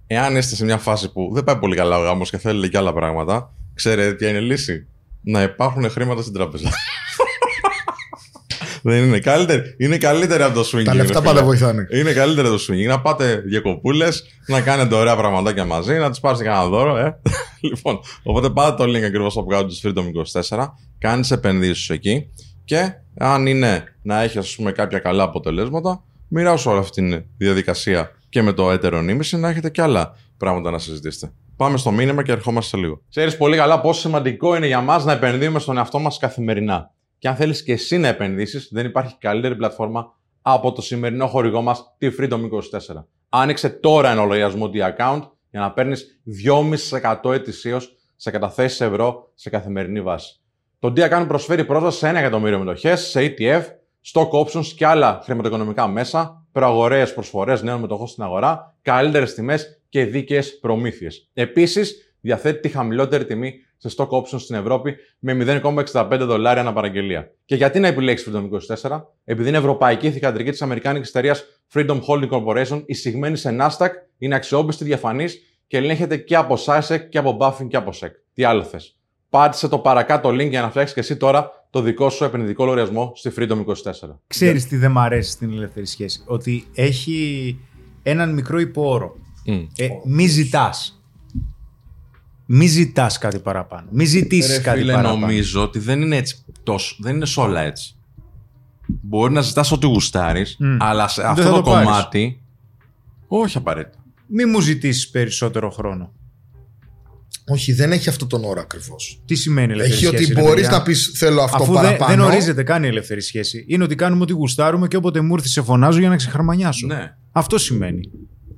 εάν 0.07 0.35
είστε 0.35 0.55
σε 0.55 0.65
μια 0.65 0.77
φάση 0.77 1.11
που 1.11 1.29
δεν 1.33 1.43
πάει 1.43 1.57
πολύ 1.57 1.75
καλά 1.75 1.97
ο 1.97 2.03
γάμος 2.03 2.29
και 2.29 2.37
θέλετε 2.37 2.67
και 2.67 2.77
άλλα 2.77 2.93
πράγματα, 2.93 3.53
ξέρετε 3.73 4.13
ποια 4.13 4.29
είναι 4.29 4.37
η 4.37 4.41
λύση. 4.41 4.87
Να 5.21 5.41
υπάρχουν 5.41 5.89
χρήματα 5.89 6.21
στην 6.21 6.33
τράπεζα. 6.33 6.69
δεν 8.87 9.03
είναι 9.03 9.19
καλύτερη. 9.19 9.75
Είναι 9.77 9.97
καλύτερη 9.97 10.43
από 10.43 10.53
το 10.53 10.69
swinging. 10.71 10.83
Τα 10.83 10.91
ρε 10.91 10.97
λεφτά 10.97 11.19
φίλε. 11.19 11.31
πάντα 11.31 11.43
βοηθάνε. 11.43 11.87
Είναι 11.91 12.13
καλύτερο 12.13 12.49
το 12.49 12.57
swinging. 12.67 12.87
Να 12.87 13.01
πάτε 13.01 13.35
διακοπούλες, 13.45 14.23
να 14.47 14.61
κάνετε 14.61 14.95
ωραία 14.95 15.15
πραγματάκια 15.15 15.65
μαζί, 15.65 15.97
να 15.97 16.09
τους 16.09 16.19
πάρετε 16.19 16.43
κανένα 16.43 16.65
δώρο, 16.67 16.97
ε. 16.97 17.19
λοιπόν, 17.69 17.99
οπότε 18.23 18.49
πάτε 18.49 18.83
το 18.83 18.89
link 18.89 19.03
ακριβώς 19.03 19.37
από 19.37 19.47
κάτω 19.47 19.65
του 19.65 19.75
Freedom 19.83 20.03
24, 20.49 20.67
κάνεις 20.97 21.31
επενδύσεις 21.31 21.89
εκεί 21.89 22.29
και 22.65 22.93
αν 23.17 23.45
είναι 23.45 23.83
να 24.01 24.21
έχεις 24.21 24.37
ας 24.37 24.55
πούμε 24.55 24.71
κάποια 24.71 24.99
καλά 24.99 25.23
αποτελέσματα, 25.23 26.03
μοιράσου 26.27 26.71
όλη 26.71 26.79
αυτή 26.79 27.09
τη 27.09 27.23
διαδικασία 27.37 28.11
και 28.29 28.41
με 28.41 28.53
το 28.53 28.71
έτερο 28.71 29.01
νήμιση 29.01 29.37
να 29.37 29.49
έχετε 29.49 29.69
και 29.69 29.81
άλλα 29.81 30.15
πράγματα 30.37 30.71
να 30.71 30.77
συζητήσετε. 30.77 31.31
Πάμε 31.55 31.77
στο 31.77 31.91
μήνυμα 31.91 32.23
και 32.23 32.31
ερχόμαστε 32.31 32.77
σε 32.77 32.83
λίγο. 32.83 33.01
Ξέρεις 33.09 33.37
πολύ 33.37 33.57
καλά 33.57 33.81
πόσο 33.81 33.99
σημαντικό 33.99 34.55
είναι 34.55 34.67
για 34.67 34.81
μας 34.81 35.05
να 35.05 35.11
επενδύουμε 35.11 35.59
στον 35.59 35.77
εαυτό 35.77 35.99
μας 35.99 36.17
καθημερινά. 36.17 36.91
Και 37.25 37.31
αν 37.31 37.37
θέλεις 37.37 37.63
και 37.63 37.71
εσύ 37.71 37.97
να 37.97 38.07
επενδύσεις, 38.07 38.69
δεν 38.71 38.85
υπάρχει 38.85 39.17
καλύτερη 39.19 39.55
πλατφόρμα 39.55 40.15
από 40.41 40.71
το 40.71 40.81
σημερινό 40.81 41.27
χορηγό 41.27 41.61
μας, 41.61 41.95
τη 41.97 42.09
Freedom 42.19 42.49
24. 42.49 43.05
Άνοιξε 43.29 43.69
τώρα 43.69 44.11
ένα 44.11 44.21
λογαριασμό 44.21 44.69
D-Account 44.73 45.21
για 45.49 45.59
να 45.59 45.71
παίρνεις 45.71 46.21
2,5% 47.23 47.31
ετησίως 47.31 47.95
σε 48.15 48.31
καταθέσεις 48.31 48.81
ευρώ 48.81 49.31
σε 49.35 49.49
καθημερινή 49.49 50.01
βάση. 50.01 50.41
Το 50.79 50.93
D-Account 50.95 51.25
προσφέρει 51.27 51.65
πρόσβαση 51.65 51.97
σε 51.97 52.09
1 52.09 52.15
εκατομμύριο 52.15 52.59
μετοχές, 52.59 53.01
σε 53.01 53.35
ETF, 53.37 53.63
stock 54.13 54.29
options 54.29 54.65
και 54.65 54.85
άλλα 54.85 55.21
χρηματοοικονομικά 55.23 55.87
μέσα, 55.87 56.47
προαγοραίε 56.51 57.05
προσφορές 57.05 57.61
νέων 57.61 57.79
μετοχών 57.79 58.07
στην 58.07 58.23
αγορά, 58.23 58.77
καλύτερες 58.81 59.33
τιμές 59.33 59.81
και 59.89 60.05
δίκαιες 60.05 60.59
προμήθειες. 60.59 61.29
Επίσης, 61.33 62.15
διαθέτει 62.21 62.59
τη 62.59 62.69
χαμηλότερη 62.69 63.25
τιμή 63.25 63.53
σε 63.89 63.95
stock 63.97 64.07
options 64.07 64.39
στην 64.39 64.55
Ευρώπη 64.55 64.95
με 65.19 65.61
0,65 65.63 66.17
δολάρια 66.19 66.61
αναπαραγγελία. 66.61 67.31
Και 67.45 67.55
γιατί 67.55 67.79
να 67.79 67.87
επιλέξεις 67.87 68.31
Freedom 68.33 68.49
24, 68.89 69.01
επειδή 69.23 69.49
είναι 69.49 69.57
ευρωπαϊκή 69.57 70.11
θηγατρική 70.11 70.51
της 70.51 70.61
Αμερικάνικης 70.61 71.09
εταιρείας 71.09 71.45
Freedom 71.73 71.99
Holding 72.07 72.29
Corporation, 72.29 72.83
εισηγμένη 72.85 73.37
σε 73.37 73.57
Nasdaq, 73.59 73.89
είναι 74.17 74.35
αξιόπιστη, 74.35 74.83
διαφανής 74.83 75.39
και 75.67 75.77
ελέγχεται 75.77 76.17
και 76.17 76.35
από 76.35 76.57
SASEC 76.65 76.99
και 77.09 77.17
από 77.17 77.37
Buffing 77.39 77.67
και 77.67 77.77
από 77.77 77.91
SEC. 77.99 78.09
Τι 78.33 78.43
άλλο 78.43 78.63
θες; 78.63 78.99
Πάτησε 79.29 79.67
το 79.67 79.79
παρακάτω 79.79 80.29
link 80.29 80.49
για 80.49 80.61
να 80.61 80.69
φτιάξεις 80.69 80.93
και 80.93 80.99
εσύ 80.99 81.17
τώρα 81.17 81.67
το 81.69 81.81
δικό 81.81 82.09
σου 82.09 82.23
επενδυτικό 82.23 82.63
λογαριασμό 82.63 83.11
στη 83.15 83.31
Freedom 83.37 83.65
24. 83.65 83.73
Ξέρεις 84.27 84.67
τι 84.67 84.77
δεν 84.77 84.91
μ' 84.91 84.99
αρέσει 84.99 85.31
στην 85.31 85.51
ελεύθερη 85.51 85.85
σχέση; 85.85 86.23
Ότι 86.25 86.67
έχει 86.73 87.59
έναν 88.03 88.33
μικρό 88.33 88.59
υπόωρο. 88.59 89.15
Mm. 89.47 89.67
Ε, 89.75 89.87
μη 90.05 90.27
ζητάς. 90.27 91.04
Μη 92.45 92.65
ζητάς 92.67 93.17
κάτι 93.17 93.39
παραπάνω. 93.39 93.87
Μη 93.91 94.05
ζητήσεις 94.05 94.55
Ρε 94.55 94.61
κάτι 94.61 94.79
φίλε, 94.79 94.93
παραπάνω. 94.93 95.19
νομίζω 95.19 95.61
ότι 95.63 95.79
δεν 95.79 96.01
είναι 96.01 96.15
έτσι 96.15 96.45
τόσο. 96.63 96.95
Δεν 96.99 97.15
είναι 97.15 97.25
σε 97.25 97.39
όλα 97.39 97.61
έτσι. 97.61 97.95
Μπορεί 99.01 99.33
να 99.33 99.41
ζητάς 99.41 99.71
ό,τι 99.71 99.85
γουστάρεις, 99.87 100.55
Μμ. 100.59 100.77
αλλά 100.79 101.07
σε 101.07 101.21
Δεν 101.21 101.31
αυτό 101.31 101.43
θα 101.43 101.49
το, 101.49 101.55
το 101.55 101.71
πάρεις. 101.71 101.87
κομμάτι. 101.87 102.41
Όχι 103.27 103.57
απαραίτητα. 103.57 103.97
Μη 104.27 104.45
μου 104.45 104.59
ζητήσεις 104.61 105.09
περισσότερο 105.09 105.69
χρόνο. 105.69 106.11
Όχι, 107.47 107.73
δεν 107.73 107.91
έχει 107.91 108.09
αυτό 108.09 108.27
τον 108.27 108.43
όρο 108.43 108.61
ακριβώς. 108.61 109.21
Τι 109.25 109.35
σημαίνει 109.35 109.71
ελεύθερη 109.73 109.95
Έχει 109.97 110.05
σχέση. 110.05 110.23
ότι 110.23 110.33
ρε 110.33 110.41
μπορείς 110.41 110.61
παιδιά; 110.61 110.77
να 110.77 110.83
πεις 110.83 111.11
θέλω 111.15 111.41
αυτό 111.41 111.63
Αφού 111.63 111.73
δεν, 111.73 111.81
παραπάνω. 111.81 112.09
δεν 112.15 112.19
ορίζεται 112.25 112.63
καν 112.63 112.83
η 112.83 112.87
ελεύθερη 112.87 113.21
σχέση. 113.21 113.65
Είναι 113.67 113.83
ότι 113.83 113.95
κάνουμε 113.95 114.21
ό,τι 114.21 114.33
γουστάρουμε 114.33 114.87
και 114.87 114.95
όποτε 114.97 115.21
μου 115.21 115.33
έρθει 115.33 115.47
σε 115.47 115.61
φωνάζω 115.61 115.99
για 115.99 116.09
να 116.09 116.15
ξεχαρμανιάσω. 116.15 116.87
Ναι. 116.87 117.15
Αυτό 117.31 117.57
σημαίνει. 117.57 118.09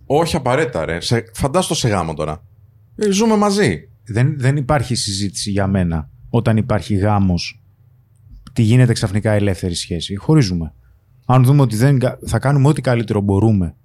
Όχι 0.06 0.36
απαραίτητα, 0.36 0.86
ρε. 0.86 1.02
Σε, 1.02 1.24
φαντάσου 1.34 1.68
το 1.68 1.76
σε 1.76 1.88
γάμο 1.88 2.14
τώρα. 2.14 2.44
Ε, 2.98 3.12
ζούμε 3.12 3.36
μαζί. 3.36 3.90
Δεν, 4.04 4.40
δεν 4.40 4.58
υπάρχει 4.58 4.96
συζήτηση 4.96 5.52
για 5.52 5.68
μένα 5.68 6.10
όταν 6.30 6.58
υπάρχει 6.58 6.96
γάμος 6.96 7.62
τι 8.54 8.62
γίνεται 8.62 8.94
ξαφνικά 8.94 9.32
ελεύθερη 9.32 9.74
σχέση. 9.76 10.16
Χωρίζουμε. 10.16 10.74
Αν 11.26 11.44
δούμε 11.44 11.62
ότι 11.62 11.76
δεν, 11.76 12.00
κα- 12.00 12.20
θα 12.26 12.40
κάνουμε 12.40 12.68
ό,τι 12.68 12.82
καλύτερο 12.82 13.22
μπορούμε 13.22 13.76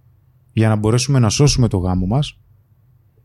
για 0.52 0.68
να 0.68 0.76
μπορέσουμε 0.76 1.18
να 1.18 1.28
σώσουμε 1.28 1.68
το 1.68 1.76
γάμο 1.78 2.06
μας 2.06 2.38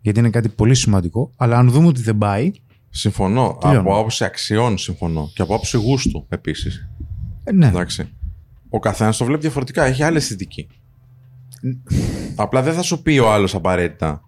γιατί 0.02 0.20
είναι 0.20 0.30
κάτι 0.30 0.50
πολύ 0.50 0.76
σημαντικό, 0.76 1.32
αλλά 1.36 1.58
αν 1.58 1.70
δούμε 1.70 1.88
ότι 1.88 2.02
δεν 2.02 2.18
πάει, 2.18 2.52
Συμφωνώ. 2.90 3.58
Τελειώνουμε. 3.62 3.90
Από 3.90 4.00
άποψη 4.00 4.24
αξιών 4.24 4.78
συμφωνώ. 4.78 5.32
Και 5.34 5.42
από 5.42 5.54
άποψη 5.54 5.78
γούστου 5.78 6.26
επίσης. 6.30 6.88
ε, 7.44 7.52
ναι. 7.52 7.68
Εντάξει. 7.68 8.10
Ο 8.70 8.80
καθένας 8.80 9.18
το 9.18 9.26
βλέπει 9.26 9.42
διαφορετικά. 9.42 9.84
Έχει 9.86 10.04
άλλη 10.04 10.18
αισθητική. 10.18 10.68
Απλά 12.36 12.62
δεν 12.62 12.74
θα 12.74 12.82
σου 12.82 13.02
πει 13.02 13.18
ο 13.18 13.32
άλλος 13.32 13.56
απαραίτητα. 13.56 14.27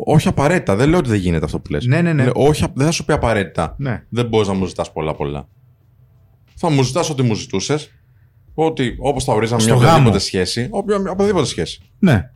Όχι 0.00 0.28
απαραίτητα. 0.28 0.76
Δεν 0.76 0.88
λέω 0.88 0.98
ότι 0.98 1.08
δεν 1.08 1.18
γίνεται 1.18 1.44
αυτό 1.44 1.60
που 1.60 1.70
λες. 1.72 1.86
Ναι, 1.86 2.00
ναι, 2.02 2.12
ναι. 2.12 2.22
Λέω, 2.22 2.32
όχι, 2.36 2.64
δεν 2.74 2.86
θα 2.86 2.92
σου 2.92 3.04
πει 3.04 3.12
απαραίτητα. 3.12 3.74
ναι. 3.78 4.02
Δεν 4.08 4.26
μπορείς 4.26 4.48
να 4.48 4.54
μου 4.54 4.66
ζητάς 4.66 4.92
πολλά 4.92 5.14
πολλά. 5.14 5.48
Θα 6.54 6.70
μου 6.70 6.82
ζητάς 6.82 7.10
ό,τι 7.10 7.22
μου 7.22 7.34
ζητούσες. 7.34 7.90
Ότι 8.54 8.96
όπως 8.98 9.24
θα 9.24 9.32
ορίζαμε 9.32 9.60
Στο 9.60 9.68
μια 9.70 9.78
γάμο. 9.78 9.90
οποιαδήποτε 9.92 10.18
σχέση. 10.24 10.66
Όποια, 10.70 10.96
οποιαδήποτε 11.10 11.46
σχέση. 11.46 11.80
ναι. 11.98 12.30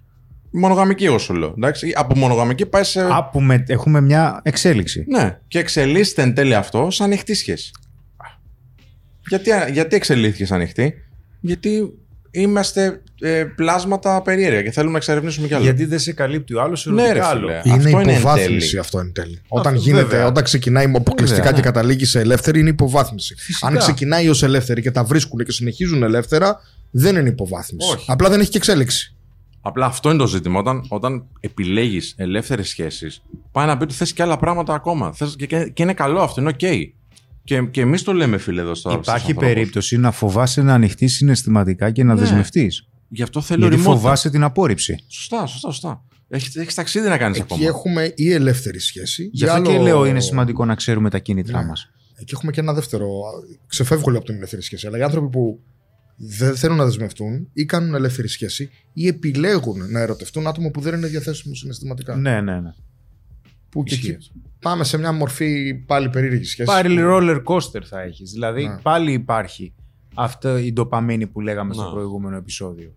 Μονογαμική, 0.55 1.05
εγώ 1.05 1.19
σου 1.19 1.35
λέω. 1.35 1.55
Εντάξει. 1.57 1.93
Από 1.97 2.17
μονογαμική 2.19 2.67
πάει 2.67 2.85
σε. 2.85 3.01
Α, 3.15 3.25
που 3.25 3.41
με- 3.41 3.65
έχουμε 3.67 4.01
μια 4.01 4.41
εξέλιξη. 4.45 5.05
Ναι. 5.09 5.39
Και 5.49 5.59
εξελίσσεται 5.59 6.23
εν 6.23 6.35
τέλει 6.35 6.55
αυτό 6.55 6.91
σαν 6.91 7.07
ανοιχτή 7.07 7.35
σχέση. 7.35 7.71
Γιατί, 9.29 9.51
γιατί 9.73 9.97
εξελίχθηκε 9.97 10.45
σαν 10.47 10.57
ανοιχτή, 10.59 10.95
Γιατί 11.41 11.93
είμαστε 12.31 13.03
ε, 13.25 13.45
πλάσματα 13.45 14.23
περίεργα 14.23 14.63
και 14.63 14.71
θέλουμε 14.71 14.93
να 14.93 14.99
εξερευνήσουμε 14.99 15.47
κι 15.47 15.55
άλλο. 15.55 15.63
Γιατί 15.63 15.85
δεν 15.85 15.99
σε 15.99 16.13
καλύπτει 16.13 16.55
ο 16.55 16.63
άλλος 16.63 16.87
Ναι, 16.87 17.03
ρε 17.03 17.09
ερωτικά 17.09 17.27
φίλε. 17.29 17.39
άλλο. 17.41 17.61
Είναι 17.65 17.77
Αυτό 17.77 17.89
είναι 17.89 18.13
εν 18.13 18.19
υποβάθμιση 18.19 18.49
τέλει. 18.69 18.79
αυτό 18.79 18.99
εν 18.99 19.13
τέλει. 19.13 19.41
Όταν, 19.49 19.73
Αυτό, 19.75 19.85
γίνεται, 19.85 20.05
βέβαια. 20.05 20.27
όταν 20.27 20.45
ξεκινάει 20.45 20.85
αποκλειστικά 20.85 21.35
Βέβαια, 21.43 21.51
και 21.51 21.57
ναι. 21.57 21.65
καταλήγει 21.73 22.05
σε 22.05 22.21
ελεύθερη, 22.21 22.61
είναι 22.61 22.69
υποβάθμιση. 22.69 23.35
Φυσικά. 23.39 23.67
Αν 23.67 23.77
ξεκινάει 23.79 24.29
ως 24.29 24.43
ελεύθερη 24.43 24.83
και 24.83 24.91
τα 24.91 25.05
βρίσκουν 25.05 25.45
και 25.45 25.53
συνεχίζουν 25.53 26.03
ελεύθερα, 26.03 26.61
δεν 26.91 27.17
είναι 27.17 27.29
υποβάθμιση. 27.29 27.93
Όχι. 27.93 28.05
Απλά 28.09 28.29
δεν 28.29 28.41
έχει 28.41 28.51
και 28.51 28.57
εξέλιξη. 28.57 29.15
Απλά 29.61 29.87
αυτό 29.87 30.09
είναι 30.09 30.19
το 30.19 30.27
ζήτημα. 30.27 30.59
Όταν, 30.59 30.85
όταν 30.89 31.25
επιλέγεις 31.41 32.15
ελεύθερες 32.17 32.69
σχέσεις, 32.69 33.23
πάει 33.53 33.67
να 33.67 33.77
πει 33.77 33.83
ότι 33.83 33.95
θες 33.95 34.13
και 34.13 34.23
άλλα 34.23 34.37
πράγματα 34.39 34.75
ακόμα. 34.75 35.13
Θες, 35.13 35.35
και, 35.39 35.47
και, 35.47 35.71
και 35.75 35.83
είναι 35.83 35.93
καλό 35.95 36.21
αυτό, 36.21 36.41
είναι 36.41 36.51
οκ. 36.51 36.91
Και, 37.45 37.61
και 37.71 37.81
εμείς 37.81 38.03
το 38.03 38.13
λέμε, 38.13 38.39
φίλε, 38.39 38.61
εδώ 38.61 38.75
στο 38.75 38.93
Υπάρχει 39.03 39.35
περίπτωση 39.35 39.97
να 39.97 40.11
φοβάσαι 40.11 40.63
να 40.63 40.75
ανοιχτείς 40.75 41.13
συναισθηματικά 41.15 41.91
και 41.91 42.05
να 42.05 42.15
Ναι. 42.15 42.21
δεσμευτείς. 42.21 42.87
Γι' 43.15 43.23
αυτό 43.23 43.41
θέλω 43.41 43.67
Γιατί 43.67 43.83
remote. 43.83 43.85
φοβάσαι 43.85 44.31
την 44.31 44.43
απόρριψη. 44.43 45.05
Σωστά, 45.09 45.47
σωστά, 45.47 45.71
σωστά. 45.71 46.05
Έχεις 46.29 46.57
έχεις 46.57 46.75
ταξίδι 46.75 47.09
να 47.09 47.19
κάνεις 47.19 47.39
Εκεί 47.39 47.53
ακόμα. 47.53 47.69
έχουμε 47.69 48.13
ή 48.17 48.33
ελεύθερη 48.33 48.79
σχέση. 48.79 49.29
Γι' 49.33 49.45
ή 49.45 49.49
αυτό 49.49 49.63
και 49.63 49.73
άλλο- 49.73 49.83
λέω 49.83 50.05
είναι 50.05 50.21
σημαντικό 50.21 50.65
να 50.65 50.75
ξέρουμε 50.75 51.11
τα 51.11 51.19
κίνητρά 51.19 51.61
Ναι. 51.63 51.69
μας. 51.69 51.91
Εκεί 52.17 52.35
έχουμε 52.35 52.53
και 52.53 52.61
ένα 52.61 52.73
δεύτερο. 52.73 53.09
Ξεφεύγω 53.67 54.05
λίγο 54.07 54.17
από 54.19 54.27
την 54.27 54.35
ελεύθερη 54.37 54.63
σχέση. 54.63 54.87
Αλλά 54.87 54.99
οι 54.99 55.03
άνθρωποι 55.03 55.29
που 55.29 55.61
δεν 56.17 56.57
θέλουν 56.57 56.77
να 56.77 56.85
δεσμευτούν 56.85 57.49
ή 57.53 57.65
κάνουν 57.65 57.95
ελεύθερη 57.95 58.29
σχέση 58.29 58.71
ή 58.93 59.07
επιλέγουν 59.07 59.91
να 59.91 60.01
ερωτευτούν 60.01 60.47
άτομο 60.47 60.71
που 60.71 60.81
δεν 60.81 60.95
είναι 60.95 61.07
διαθέσιμο 61.07 61.55
συναισθηματικά. 61.55 62.17
Ναι, 62.17 62.41
ναι, 62.41 62.61
ναι. 62.61 62.71
Που 63.69 63.83
και 63.83 63.95
Ισχύει 63.95 64.11
εκεί 64.11 64.31
πάμε 64.61 64.85
σε 64.85 64.99
μια 64.99 65.13
μορφή 65.13 65.75
πάλι 65.87 66.09
περίεργης 66.09 66.51
σχέσης. 66.51 66.73
Πάλι 66.73 66.97
roller 67.01 67.43
coaster 67.45 67.83
θα 67.85 68.01
έχεις. 68.01 68.31
Δηλαδή 68.31 68.67
Ναι. 68.69 68.79
πάλι 68.83 69.13
υπάρχει 69.13 69.75
αυτή 70.15 70.49
η 70.49 70.73
ντοπαμίνη 70.73 71.27
που 71.27 71.41
λέγαμε 71.41 71.75
στο 71.75 71.85
Ναι. 71.85 71.91
προηγούμενο 71.91 72.37
επεισόδιο. 72.37 72.95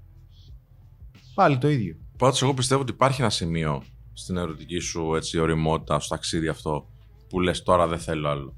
Πάλι 1.35 1.57
το 1.57 1.69
ίδιο. 1.69 1.95
Πάντω, 2.17 2.35
εγώ 2.41 2.53
πιστεύω 2.53 2.81
ότι 2.81 2.91
υπάρχει 2.91 3.21
ένα 3.21 3.29
σημείο 3.29 3.83
στην 4.13 4.37
ερωτική 4.37 4.79
σου 4.79 5.15
έτσι, 5.15 5.39
οριμότητα, 5.39 5.99
στο 5.99 6.15
ταξίδι 6.15 6.47
αυτό, 6.47 6.89
που 7.29 7.39
λες 7.39 7.63
τώρα 7.63 7.87
δεν 7.87 7.99
θέλω 7.99 8.29
άλλο. 8.29 8.55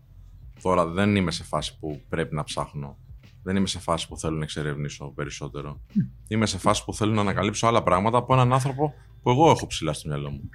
Τώρα 0.61 0.85
δεν 0.87 1.15
είμαι 1.15 1.31
σε 1.31 1.43
φάση 1.43 1.77
που 1.79 2.01
πρέπει 2.09 2.35
να 2.35 2.43
ψάχνω. 2.43 2.97
Δεν 3.43 3.55
είμαι 3.55 3.67
σε 3.67 3.79
φάση 3.79 4.07
που 4.07 4.17
θέλω 4.17 4.37
να 4.37 4.43
εξερευνήσω 4.43 5.05
περισσότερο. 5.15 5.81
Είμαι 6.27 6.45
σε 6.45 6.57
φάση 6.57 6.83
που 6.83 6.93
θέλω 6.93 7.13
να 7.13 7.21
ανακαλύψω 7.21 7.67
άλλα 7.67 7.83
πράγματα 7.83 8.17
από 8.17 8.33
έναν 8.33 8.53
άνθρωπο 8.53 8.93
που 9.21 9.29
εγώ 9.29 9.49
έχω 9.49 9.67
ψηλά 9.67 9.93
στο 9.93 10.07
μυαλό 10.09 10.29
μου. 10.29 10.49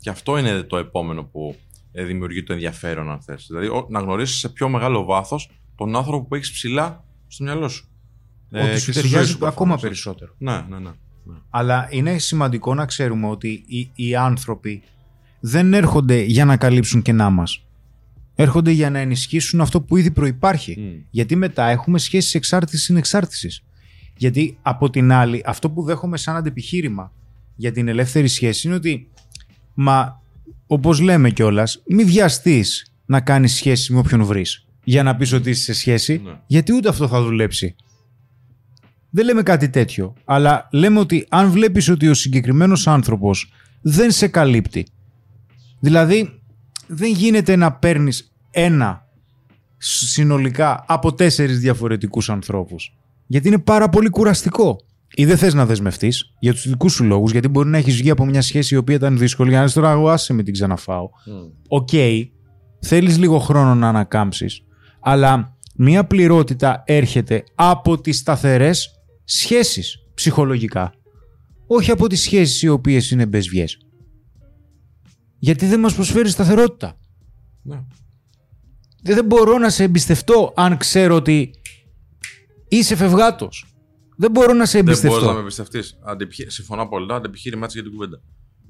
Και 0.00 0.10
αυτό 0.10 0.38
είναι 0.38 0.62
το 0.62 0.76
επόμενο 0.76 1.24
που 1.24 1.56
ε, 1.92 2.04
δημιουργεί 2.04 2.42
το 2.42 2.52
ενδιαφέρον, 2.52 3.10
αν 3.10 3.20
θες. 3.22 3.46
Δηλαδή, 3.48 3.66
ο- 3.66 3.86
να 3.90 4.00
γνωρίσεις 4.00 4.38
σε 4.38 4.48
πιο 4.48 4.68
μεγάλο 4.68 5.04
βάθος 5.04 5.50
τον 5.74 5.96
άνθρωπο 5.96 6.26
που 6.26 6.34
έχεις 6.34 6.52
ψηλά 6.52 7.04
στο 7.26 7.44
μυαλό 7.44 7.68
σου. 7.68 7.88
Ε, 8.50 8.60
Ότι 8.62 8.70
και 8.70 8.76
σου 8.78 8.82
στη 8.82 8.92
ζωή 8.92 9.02
ταιριάζει 9.02 9.30
σου, 9.30 9.36
ακόμα 9.36 9.50
προφανώς. 9.52 9.80
περισσότερο. 9.80 10.34
Ναι, 10.38 10.66
ναι, 10.68 10.78
ναι. 10.78 10.90
Αλλά 11.50 11.88
είναι 11.90 12.18
σημαντικό 12.18 12.74
να 12.74 12.86
ξέρουμε 12.86 13.26
ότι 13.26 13.64
οι, 13.66 13.90
οι 13.94 14.16
άνθρωποι 14.16 14.82
δεν 15.40 15.74
έρχονται 15.74 16.20
για 16.22 16.44
να 16.44 16.56
καλύψουν 16.56 17.02
κενά 17.02 17.30
μας. 17.30 17.64
Έρχονται 18.34 18.70
για 18.70 18.90
να 18.90 18.98
ενισχύσουν 18.98 19.60
αυτό 19.60 19.80
που 19.80 19.96
ήδη 19.96 20.10
προϋπάρχει. 20.10 20.76
Μμ. 20.80 21.02
Γιατί 21.10 21.36
μετά 21.36 21.66
έχουμε 21.68 21.98
σχέσεις 21.98 22.34
εξάρτησης 22.34 22.84
συνεξάρτησης. 22.84 23.62
Γιατί 24.16 24.58
από 24.62 24.90
την 24.90 25.12
άλλη, 25.12 25.42
αυτό 25.46 25.70
που 25.70 25.82
δέχομαι 25.82 26.16
σαν 26.16 26.36
αντεπιχείρημα 26.36 27.12
για 27.56 27.72
την 27.72 27.88
ελεύθερη 27.88 28.28
σχέση 28.28 28.66
είναι 28.66 28.76
ότι, 28.76 29.08
μα 29.74 30.22
όπως 30.66 31.00
λέμε 31.00 31.30
κιόλας, 31.30 31.82
μη 31.86 32.04
βιαστείς 32.04 32.92
να 33.06 33.20
κάνεις 33.20 33.54
σχέση 33.54 33.92
με 33.92 33.98
όποιον 33.98 34.24
βρεις 34.24 34.64
για 34.84 35.02
να 35.02 35.16
πεις 35.16 35.32
ότι 35.32 35.50
είσαι 35.50 35.62
σε 35.62 35.72
σχέση, 35.72 36.20
Ναι. 36.24 36.32
γιατί 36.46 36.72
ούτε 36.74 36.88
αυτό 36.88 37.08
θα 37.08 37.22
δουλέψει. 37.22 37.74
Δεν 39.10 39.24
λέμε 39.24 39.42
κάτι 39.42 39.68
τέτοιο, 39.68 40.14
αλλά 40.24 40.68
λέμε 40.72 40.98
ότι 40.98 41.26
αν 41.28 41.50
βλέπεις 41.50 41.88
ότι 41.88 42.08
ο 42.08 42.14
συγκεκριμένος 42.14 42.86
άνθρωπος 42.86 43.52
δεν 43.80 44.10
σε 44.10 44.28
καλύπτει, 44.28 44.86
δηλαδή 45.80 46.42
δεν 46.86 47.12
γίνεται 47.12 47.56
να 47.56 47.72
παίρνεις 47.72 48.32
ένα 48.50 49.08
συνολικά 49.76 50.84
από 50.88 51.14
τέσσερις 51.14 51.58
διαφορετικούς 51.58 52.30
ανθρώπους. 52.30 52.96
Γιατί 53.26 53.48
είναι 53.48 53.58
πάρα 53.58 53.88
πολύ 53.88 54.08
κουραστικό. 54.08 54.76
Ή 55.14 55.24
δεν 55.24 55.36
θες 55.36 55.54
να 55.54 55.66
δεσμευτείς 55.66 56.34
για 56.38 56.52
τους 56.52 56.68
δικούς 56.68 56.92
σου 56.92 57.04
λόγους, 57.04 57.32
γιατί 57.32 57.48
μπορεί 57.48 57.68
να 57.68 57.78
έχεις 57.78 57.96
βγει 57.96 58.10
από 58.10 58.24
μια 58.24 58.42
σχέση 58.42 58.74
η 58.74 58.76
οποία 58.76 58.94
ήταν 58.94 59.18
δύσκολη, 59.18 59.48
για 59.48 59.58
να 59.58 59.64
λες 59.64 59.72
τώρα 59.72 59.90
εγώ 59.90 60.08
άσε 60.08 60.32
μην 60.32 60.42
την 60.42 60.52
ξαναφάω. 60.52 61.08
Οκ, 61.68 61.88
θέλεις 62.80 63.18
λίγο 63.18 63.38
χρόνο 63.38 63.74
να 63.74 63.88
ανακάμψεις, 63.88 64.62
αλλά 65.00 65.56
μια 65.76 66.04
πληρότητα 66.04 66.82
έρχεται 66.86 67.44
από 67.54 68.00
τις 68.00 68.16
σταθερές 68.18 68.99
σχέσεις 69.30 70.04
ψυχολογικά. 70.14 70.94
Όχι 71.66 71.90
από 71.90 72.06
τις 72.06 72.20
σχέσεις 72.20 72.62
οι 72.62 72.68
οποίες 72.68 73.10
είναι 73.10 73.26
μπες 73.26 73.49
βγες. 73.49 73.78
Γιατί 75.38 75.66
δεν 75.66 75.80
μας 75.80 75.94
προσφέρει 75.94 76.28
σταθερότητα. 76.28 76.98
Ναι. 77.62 77.84
Δεν 79.02 79.14
δεν 79.14 79.24
μπορώ 79.24 79.58
να 79.58 79.70
σε 79.70 79.82
εμπιστευτώ 79.82 80.52
αν 80.56 80.76
ξέρω 80.76 81.14
ότι 81.14 81.50
είσαι 82.68 82.96
φευγάτος. 82.96 83.74
Δεν 84.16 84.30
μπορώ 84.30 84.52
να 84.52 84.66
σε 84.66 84.78
Δεν 84.78 84.86
εμπιστευτώ. 84.86 85.16
μπορείς 85.16 85.28
να 85.28 85.34
με 85.34 85.40
εμπιστευτείς. 85.40 85.98
Συμφωνώ 86.46 86.82
απόλυτα. 86.82 87.14
Αντεπιχείρημά 87.14 87.66
τη 87.66 87.72
για 87.72 87.82
την 87.82 87.92
κουβέντα. 87.92 88.20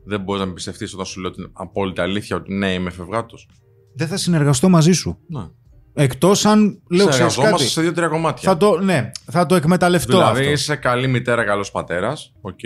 Δεν 0.05 0.21
μπορείς 0.21 0.41
να 0.41 0.47
με 0.47 0.51
εμπιστευτείς 0.51 0.95
όταν 0.95 1.07
σου 1.07 1.21
λέω 1.21 1.31
την 1.31 1.51
απόλυτη 1.53 2.01
αλήθεια 2.01 2.37
ότι 2.37 2.55
ναι, 2.55 2.73
είμαι 2.73 2.91
φευγάτος. 2.91 3.49
Δεν 3.95 4.09
θα 4.09 4.17
συνεργαστώ 4.17 4.69
μαζί 4.69 4.93
σου. 4.93 5.19
Ναι. 5.29 5.49
Εκτός 6.03 6.45
αν 6.45 6.61
λέω 6.91 7.07
ξέρεις 7.07 7.15
Συνεργαζόμαστε 7.15 7.51
κάτι. 7.51 7.71
σε 7.71 7.81
δύο-τρία 7.81 8.09
κομμάτια. 8.09 8.51
Θα 8.51 8.57
το, 8.57 8.81
ναι, 8.81 9.11
θα 9.25 9.47
το 9.47 9.55
εκμεταλλευτώ 9.55 10.17
δηλαδή 10.17 10.41
αυτό. 10.41 10.53
είσαι 10.53 10.77
καλή 10.77 11.07
μητέρα, 11.09 11.45
καλός 11.45 11.71
πατέρας. 11.71 12.33
Οκ. 12.41 12.63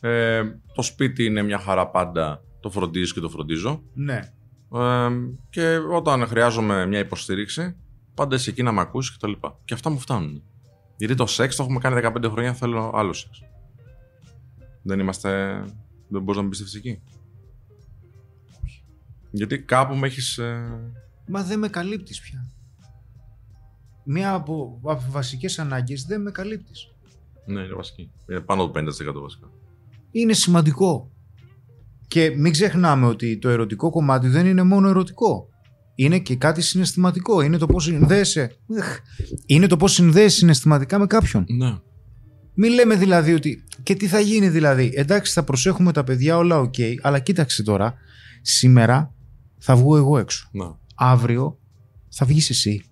Ε, 0.00 0.42
το 0.74 0.82
σπίτι 0.82 1.24
είναι 1.24 1.42
μια 1.42 1.58
χαρά 1.58 1.88
πάντα. 1.88 2.42
Το 2.60 2.70
φροντίζεις 2.70 3.12
και 3.12 3.20
το 3.20 3.28
φροντίζω. 3.28 3.82
Ναι. 3.94 4.20
Ε, 4.74 5.08
και 5.50 5.76
όταν 5.76 6.26
χρειάζομαι 6.26 6.86
μια 6.86 6.98
υποστήριξη, 6.98 7.76
πάντα 8.14 8.34
είσαι 8.36 8.50
εκεί 8.50 8.62
να 8.62 8.72
με 8.72 8.80
ακούσεις 8.80 9.12
και 9.12 9.18
τα 9.20 9.28
λοιπά. 9.28 9.58
Και 9.64 9.74
αυτά 9.74 9.90
μου 9.90 9.98
φτάνουν. 9.98 10.42
Γιατί 10.96 11.14
το 11.14 11.26
σεξ 11.26 11.56
το 11.56 11.62
έχουμε 11.62 11.78
κάνει 11.78 12.00
15 12.04 12.30
χρόνια, 12.30 12.52
θέλω 12.52 12.92
άλλο 12.94 13.12
σεξ. 13.12 13.42
Δεν 14.82 14.98
είμαστε. 14.98 15.30
Δεν 16.08 16.22
μπορείς 16.22 16.36
να 16.36 16.42
με 16.42 16.46
εμπιστευτεί 16.46 16.78
εκεί. 16.78 17.02
Γιατί 19.30 19.58
κάπου 19.58 19.94
με 19.94 20.06
έχεις. 20.06 20.40
Μα 21.26 21.42
δεν 21.42 21.58
με 21.58 21.68
καλύπτεις 21.68 22.20
πια. 22.20 22.46
Μία 24.04 24.32
από, 24.34 24.80
από 24.84 25.04
βασικές 25.10 25.58
ανάγκες 25.58 26.02
δεν 26.04 26.20
με 26.22 26.30
καλύπτεις. 26.30 26.86
Ναι, 27.46 27.60
είναι 27.60 27.74
βασική. 27.74 28.10
Είναι 28.30 28.40
πάνω 28.40 28.62
από 28.62 28.80
50% 28.80 28.82
βασικά. 29.22 29.50
Είναι 30.10 30.32
σημαντικό. 30.32 31.10
Και 32.08 32.30
μην 32.36 32.52
ξεχνάμε 32.52 33.06
ότι 33.06 33.38
το 33.38 33.48
ερωτικό 33.48 33.90
κομμάτι 33.90 34.28
δεν 34.28 34.46
είναι 34.46 34.62
μόνο 34.62 34.88
ερωτικό. 34.88 35.48
Είναι 35.94 36.18
και 36.18 36.36
κάτι 36.36 36.62
συναισθηματικό. 36.62 37.40
Είναι 37.40 37.56
το 37.58 37.66
πώς 37.66 37.84
συνδέεσαι. 37.84 38.56
Εχ. 38.76 38.98
Είναι 39.46 39.66
το 39.66 39.76
πώς 39.76 39.92
συνδέεσαι 39.92 40.36
συναισθηματικά 40.36 40.98
με 40.98 41.06
κάποιον. 41.06 41.44
Ναι. 41.48 41.78
Μην 42.54 42.72
λέμε 42.72 42.96
δηλαδή 42.96 43.34
ότι. 43.34 43.64
Και 43.82 43.94
τι 43.94 44.06
θα 44.06 44.20
γίνει 44.20 44.48
δηλαδή; 44.48 44.92
Εντάξει, 44.94 45.32
θα 45.32 45.42
προσέχουμε 45.42 45.92
τα 45.92 46.04
παιδιά, 46.04 46.36
όλα 46.36 46.58
οκ. 46.58 46.74
αλλά 47.02 47.18
κοίταξε 47.18 47.62
τώρα. 47.62 47.94
Σήμερα 48.42 49.14
θα 49.58 49.76
βγω 49.76 49.96
εγώ 49.96 50.18
έξω. 50.18 50.48
ναι. 50.52 50.64
Αύριο 50.94 51.58
θα 52.08 52.26
βγεις 52.26 52.50
εσύ. 52.50 52.84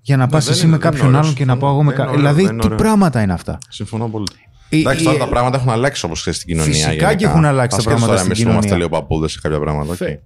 Για 0.00 0.16
να 0.16 0.26
πας 0.26 0.44
δεν 0.44 0.52
εσύ 0.52 0.62
είναι- 0.66 0.72
με 0.72 0.78
δεν 0.78 0.86
είναι 0.88 0.96
κάποιον 0.96 1.08
ωραίο, 1.14 1.20
άλλον 1.20 1.34
και 1.34 1.44
να 1.44 1.52
συμφωνώ. 1.52 1.72
πάω 1.72 1.80
εγώ 1.80 1.82
με 1.82 1.90
Δεν 1.92 1.94
είναι 2.00 2.04
κάποιον. 2.06 2.20
ωραίο, 2.20 2.32
Δηλαδή, 2.34 2.42
δεν 2.44 2.52
είναι 2.52 2.60
τι 2.60 2.66
ωραίο. 2.66 2.78
πράγματα 2.78 3.22
είναι 3.22 3.32
αυτά; 3.32 3.58
Συμφωνώ 3.68 4.08
πολύ. 4.08 4.26
Η- 4.68 4.80
Εντάξει, 4.80 5.02
η- 5.02 5.04
τώρα 5.06 5.18
τα 5.18 5.28
πράγματα 5.28 5.56
έχουν 5.56 5.70
αλλάξει 5.70 6.04
όπως 6.04 6.20
ξέρεις 6.20 6.38
στην 6.38 6.50
κοινωνία. 6.52 6.72
Φυσικά 6.72 6.90
γενικά. 6.92 7.14
και 7.14 7.24
έχουν 7.24 7.44
αλλάξει 7.44 7.68
τα 7.70 7.76
Ασχέτως 7.76 7.84
πράγματα 7.84 8.06
τώρα 8.06 8.18
στην 8.18 8.30
εμείς 8.30 8.42
που 8.44 8.48
είμαστε 8.50 8.66
κοινωνία. 8.68 8.86
λίγο 8.88 9.00
παππούδες 9.00 9.32
σε 9.32 9.40
κάποια 9.40 9.60
πράγματα. 9.60 9.90
οκ. 9.90 9.96
Φε- 9.96 10.20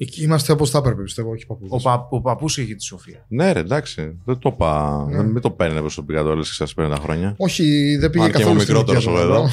Εκεί 0.00 0.22
είμαστε 0.22 0.52
όπως 0.52 0.70
θα 0.70 0.78
έπρεπε, 0.78 1.02
πιστεύω, 1.02 1.30
όχι 1.30 1.46
παππούδες. 1.46 1.84
Ο, 1.84 1.88
πα, 1.88 2.06
ο 2.10 2.20
παππούς 2.20 2.58
έχει 2.58 2.74
τη 2.74 2.82
σοφία. 2.84 3.24
Ναι, 3.28 3.52
ρε, 3.52 3.60
εντάξει. 3.60 4.18
Δεν 4.24 4.38
το 4.38 4.50
είπα. 4.54 5.04
Ναι. 5.08 5.16
Δεν 5.16 5.26
μην 5.26 5.42
το 5.42 5.50
παίρνετε 5.50 5.80
προσωπικά 5.80 6.22
τώρα, 6.22 6.34
λες 6.36 6.48
και 6.48 6.54
σας 6.54 6.74
παίρνει 6.74 6.90
τα 6.94 7.00
χρόνια. 7.02 7.34
Όχι, 7.38 7.96
δεν 8.00 8.10
πήγε 8.10 8.24
Αν 8.24 8.30
και 8.30 8.36
καθόλου 8.36 8.54
είμαι 8.54 8.62
στην 8.62 8.74
μικρότερος 8.74 9.04
ηλικία 9.04 9.22
του, 9.24 9.30
εγώ 9.30 9.38
εδώ. 9.38 9.48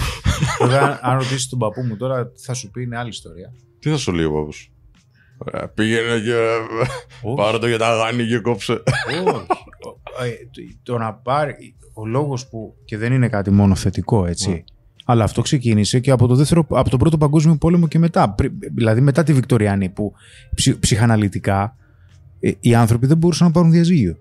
βέβαια. 0.60 0.80
Βέβαια, 0.80 1.00
αν 1.02 1.18
ρωτήσεις 1.18 1.50
τον 1.50 1.60
παππού 1.60 1.82
μου 1.82 1.96
τώρα, 1.98 2.32
θα 2.36 2.54
σου 2.54 2.72
πει 2.72 2.82
είναι 2.82 2.98
άλλη 2.98 3.10
ιστορία. 3.10 3.54
Τι 3.80 3.90
θα 3.90 3.98
σου 3.98 4.12
λέει 4.12 4.26
ο 4.26 4.32
παππούς; 4.34 4.72
Πήγαινε 5.74 6.20
και. 6.20 6.34
Όχι. 7.22 7.36
Πάρε 7.36 7.58
το 7.58 7.68
για 7.68 7.78
τα 7.78 7.96
γάνη 7.96 8.28
και 8.28 8.40
κόψε. 8.40 8.74
Όχι. 8.74 9.28
Ο- 9.28 10.24
ε, 10.24 10.30
το- 10.52 10.78
Το 10.84 10.98
να 10.98 11.14
πάρει. 11.14 11.76
Ο 11.94 12.06
λόγος 12.06 12.48
που. 12.48 12.76
και 12.86 12.98
δεν 12.98 13.14
είναι 13.14 13.30
κάτι 13.30 13.52
μόνο 13.52 13.76
θετικό, 13.76 14.26
έτσι. 14.26 14.50
Ναι. 14.50 14.64
Αλλά 15.06 15.24
αυτό 15.24 15.42
ξεκίνησε 15.42 16.00
και 16.00 16.12
από 16.12 16.28
το, 16.28 16.36
δεύτερο, 16.36 16.66
από 16.70 16.90
τον 16.90 17.00
πρώτο 17.00 17.18
παγκόσμιο 17.18 17.56
πόλεμο 17.56 17.88
και 17.88 18.00
μετά. 18.00 18.30
Πρι- 18.30 18.52
Δηλαδή 18.76 19.02
μετά 19.02 19.24
τη 19.24 19.34
Βικτοριανή 19.34 19.90
που 19.90 20.14
ψυ- 20.56 20.80
ψυχαναλυτικά 20.80 21.76
ε, 22.40 22.52
οι 22.60 22.76
άνθρωποι 22.76 23.08
δεν 23.08 23.18
μπορούσαν 23.18 23.48
να 23.48 23.54
πάρουν 23.54 23.72
διαζύγιο. 23.72 24.18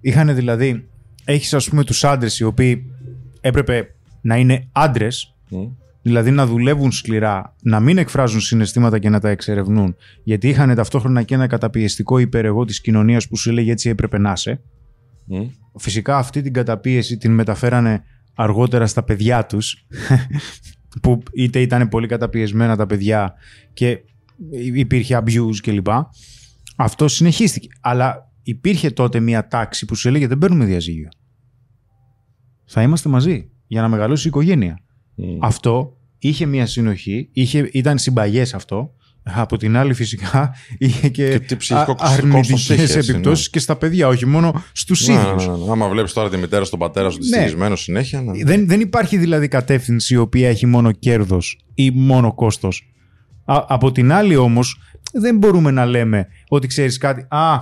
Είχαν 0.00 0.34
δηλαδή, 0.34 0.88
έχεις 1.24 1.54
ας 1.54 1.68
πούμε 1.68 1.84
τους 1.84 2.04
άντρες 2.04 2.38
οι 2.38 2.44
οποίοι 2.44 2.92
έπρεπε 3.40 3.94
να 4.20 4.36
είναι 4.36 4.68
άντρες 4.72 5.34
Μμ. 5.48 5.66
Δηλαδή 6.06 6.30
να 6.30 6.46
δουλεύουν 6.46 6.92
σκληρά, 6.92 7.54
να 7.62 7.80
μην 7.80 7.98
εκφράζουν 7.98 8.40
συναισθήματα 8.40 8.98
και 8.98 9.08
να 9.08 9.20
τα 9.20 9.28
εξερευνούν, 9.28 9.96
γιατί 10.24 10.48
είχαν 10.48 10.74
ταυτόχρονα 10.74 11.22
και 11.22 11.34
ένα 11.34 11.46
καταπιεστικό 11.46 12.18
υπερεγώ 12.18 12.64
της 12.64 12.80
κοινωνίας 12.80 13.28
που 13.28 13.36
σου 13.36 13.50
έλεγε 13.50 13.70
έτσι 13.72 13.88
έπρεπε 13.88 14.18
να 14.18 14.32
είσαι. 14.32 14.62
Μμ. 15.24 15.46
Φυσικά 15.78 16.18
αυτή 16.18 16.42
την 16.42 16.52
καταπίεση 16.52 17.16
την 17.16 17.32
μεταφέρανε 17.32 18.02
αργότερα 18.34 18.86
στα 18.86 19.02
παιδιά 19.02 19.46
τους, 19.46 19.86
που 21.02 21.22
είτε 21.32 21.60
ήταν 21.60 21.88
πολύ 21.88 22.06
καταπιεσμένα 22.06 22.76
τα 22.76 22.86
παιδιά 22.86 23.34
και 23.72 23.98
υπήρχε 24.74 25.22
abuse 25.24 25.56
κλπ. 25.62 25.88
Αυτό 26.76 27.08
συνεχίστηκε. 27.08 27.68
Αλλά 27.80 28.32
υπήρχε 28.42 28.90
τότε 28.90 29.20
μια 29.20 29.48
τάξη 29.48 29.84
που 29.84 29.94
σου 29.94 30.08
έλεγε 30.08 30.26
δεν 30.26 30.38
παίρνουμε 30.38 30.64
διαζύγιο. 30.64 31.08
Θα 32.64 32.82
είμαστε 32.82 33.08
μαζί 33.08 33.50
για 33.66 33.80
να 33.80 33.88
μεγαλώσει 33.88 34.26
η 34.26 34.30
οικογένεια. 34.30 34.80
Μμ. 35.16 35.38
Αυτό 35.40 35.95
είχε 36.28 36.46
μια 36.46 36.66
συνοχή, 36.66 37.28
είχε, 37.32 37.68
ήταν 37.72 37.98
συμπαγές 37.98 38.54
αυτό. 38.54 38.90
Από 39.28 39.56
την 39.56 39.76
άλλη, 39.76 39.94
φυσικά, 39.94 40.54
είχε 40.78 41.08
και, 41.08 41.28
Και 41.28 41.38
τι 41.40 41.56
ψυχικό 41.56 41.92
α- 41.92 41.94
κόστος 41.94 42.18
αρνητικές 42.18 42.68
είχε, 42.68 42.82
έτσι, 42.82 42.98
επιπτώσεις 42.98 43.50
και 43.50 43.58
στα 43.58 43.76
παιδιά, 43.76 44.08
όχι 44.08 44.26
μόνο 44.26 44.64
στους 44.72 45.06
Ναι, 45.06 45.14
ίδιους. 45.14 45.46
ναι, 45.46 45.52
ναι. 45.56 45.70
Άμα 45.70 45.88
βλέπεις 45.88 46.12
τώρα 46.12 46.30
τη 46.30 46.36
μητέρα 46.36 46.64
στον 46.64 46.78
πατέρα 46.78 47.10
σου 47.10 47.18
Ναι. 47.18 47.24
δυστυχισμένος 47.24 47.82
συνέχεια. 47.82 48.22
ναι. 48.22 48.44
Δεν, 48.44 48.66
δεν 48.66 48.80
υπάρχει 48.80 49.16
δηλαδή 49.16 49.48
κατεύθυνση 49.48 50.14
η 50.14 50.16
οποία 50.16 50.48
έχει 50.48 50.66
μόνο 50.66 50.92
κέρδος 50.92 51.58
ή 51.74 51.90
μόνο 51.90 52.34
κόστος. 52.34 52.92
Α, 53.44 53.64
από 53.68 53.92
την 53.92 54.12
άλλη 54.12 54.36
όμως, 54.36 54.80
δεν 55.12 55.36
μπορούμε 55.36 55.70
να 55.70 55.86
λέμε 55.86 56.26
ότι 56.48 56.66
ξέρεις 56.66 56.98
κάτι. 56.98 57.26
Α, 57.28 57.58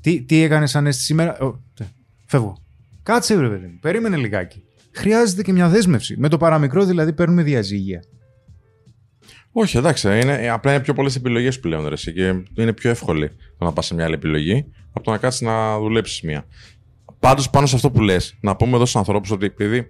τι, 0.00 0.22
τι 0.22 0.42
έκανες 0.42 0.74
ανέστη 0.76 1.02
σήμερα. 1.02 1.38
Ω, 1.38 1.52
τε, 1.74 1.84
φεύγω. 2.26 2.56
Κάτσε 3.02 3.36
βρε 3.36 3.48
παιδί 3.48 3.66
μου, 3.66 3.78
περίμενε 3.80 4.16
λιγάκι. 4.16 4.62
Χρειάζεται 4.92 5.42
και 5.42 5.52
μια 5.52 5.68
δέσμευση. 5.68 6.14
Με 6.18 6.28
το 6.28 6.36
παραμικρό 6.36 6.84
δηλαδή 6.84 7.12
παίρνουμε 7.12 7.42
διαζύγια. 7.42 8.02
Όχι, 9.52 9.76
εντάξει. 9.76 10.20
Είναι, 10.20 10.34
ε, 10.34 10.48
απλά 10.48 10.72
είναι 10.72 10.82
πιο 10.82 10.94
πολλές 10.94 11.16
επιλογές 11.16 11.60
πλέον. 11.60 11.86
Ρε, 11.86 11.94
εσύ, 11.94 12.12
και 12.12 12.34
είναι 12.54 12.72
πιο 12.72 12.90
εύκολη 12.90 13.28
το 13.58 13.64
να 13.64 13.72
πας 13.72 13.86
σε 13.86 13.94
μια 13.94 14.04
άλλη 14.04 14.14
επιλογή 14.14 14.66
από 14.92 15.04
το 15.04 15.10
να 15.10 15.18
κάτσεις 15.18 15.40
να 15.40 15.78
δουλέψεις 15.78 16.20
μία. 16.20 16.44
Πάντως, 17.18 17.50
πάνω 17.50 17.66
σε 17.66 17.76
αυτό 17.76 17.90
που 17.90 18.00
λες, 18.00 18.36
να 18.40 18.56
πούμε 18.56 18.74
εδώ 18.74 18.84
στους 18.84 18.96
ανθρώπους 18.96 19.30
ότι 19.30 19.46
επειδή 19.46 19.86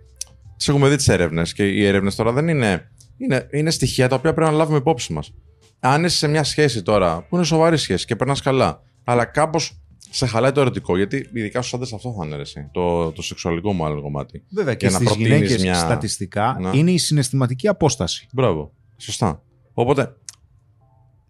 τις 0.56 0.68
έχουμε 0.68 0.88
δει 0.88 0.96
τις 0.96 1.08
έρευνες 1.08 1.52
και 1.52 1.68
οι 1.68 1.84
έρευνες 1.84 2.14
τώρα 2.14 2.32
δεν 2.32 2.48
είναι, 2.48 2.90
είναι. 3.16 3.46
Είναι 3.50 3.70
στοιχεία 3.70 4.08
τα 4.08 4.16
οποία 4.16 4.34
πρέπει 4.34 4.50
να 4.50 4.56
λάβουμε 4.56 4.78
υπόψη 4.78 5.12
μας. 5.12 5.32
Αν 5.80 6.04
είσαι 6.04 6.16
σε 6.16 6.28
μια 6.28 6.44
σχέση 6.44 6.82
τώρα 6.82 7.26
που 7.28 7.36
είναι 7.36 7.44
σοβαρή 7.44 7.76
σχέση 7.76 8.06
και 8.06 8.16
περνάς 8.16 8.40
καλά, 8.42 8.82
αλλά 9.04 9.24
κάπως 9.24 9.80
σε 10.10 10.26
χαλάει 10.26 10.52
το 10.52 10.60
ερωτικό, 10.60 10.96
γιατί 10.96 11.28
ειδικά 11.32 11.60
στους 11.60 11.74
άντρες 11.74 11.92
αυτό 11.92 12.14
θα 12.18 12.26
είναι 12.26 12.36
ρε, 12.36 12.42
εσύ, 12.42 12.68
το, 12.72 13.12
το 13.12 13.22
σεξουαλικό 13.22 13.72
μου 13.72 13.84
άλλο 13.84 14.02
κομμάτι. 14.02 14.42
Βέβαια 14.50 14.74
και 14.74 14.86
Για 14.86 14.98
να 14.98 15.04
στις 15.04 15.16
προτείνεις 15.16 15.38
γυναίκες 15.38 15.62
μια- 15.62 15.74
στατιστικά 15.74 16.56
Να. 16.60 16.70
είναι 16.74 16.90
η 16.90 16.98
συναισθηματική 16.98 17.68
απόσταση. 17.68 18.26
Μπράβο. 18.32 18.72
Σωστά. 18.96 19.42
Οπότε, 19.72 20.16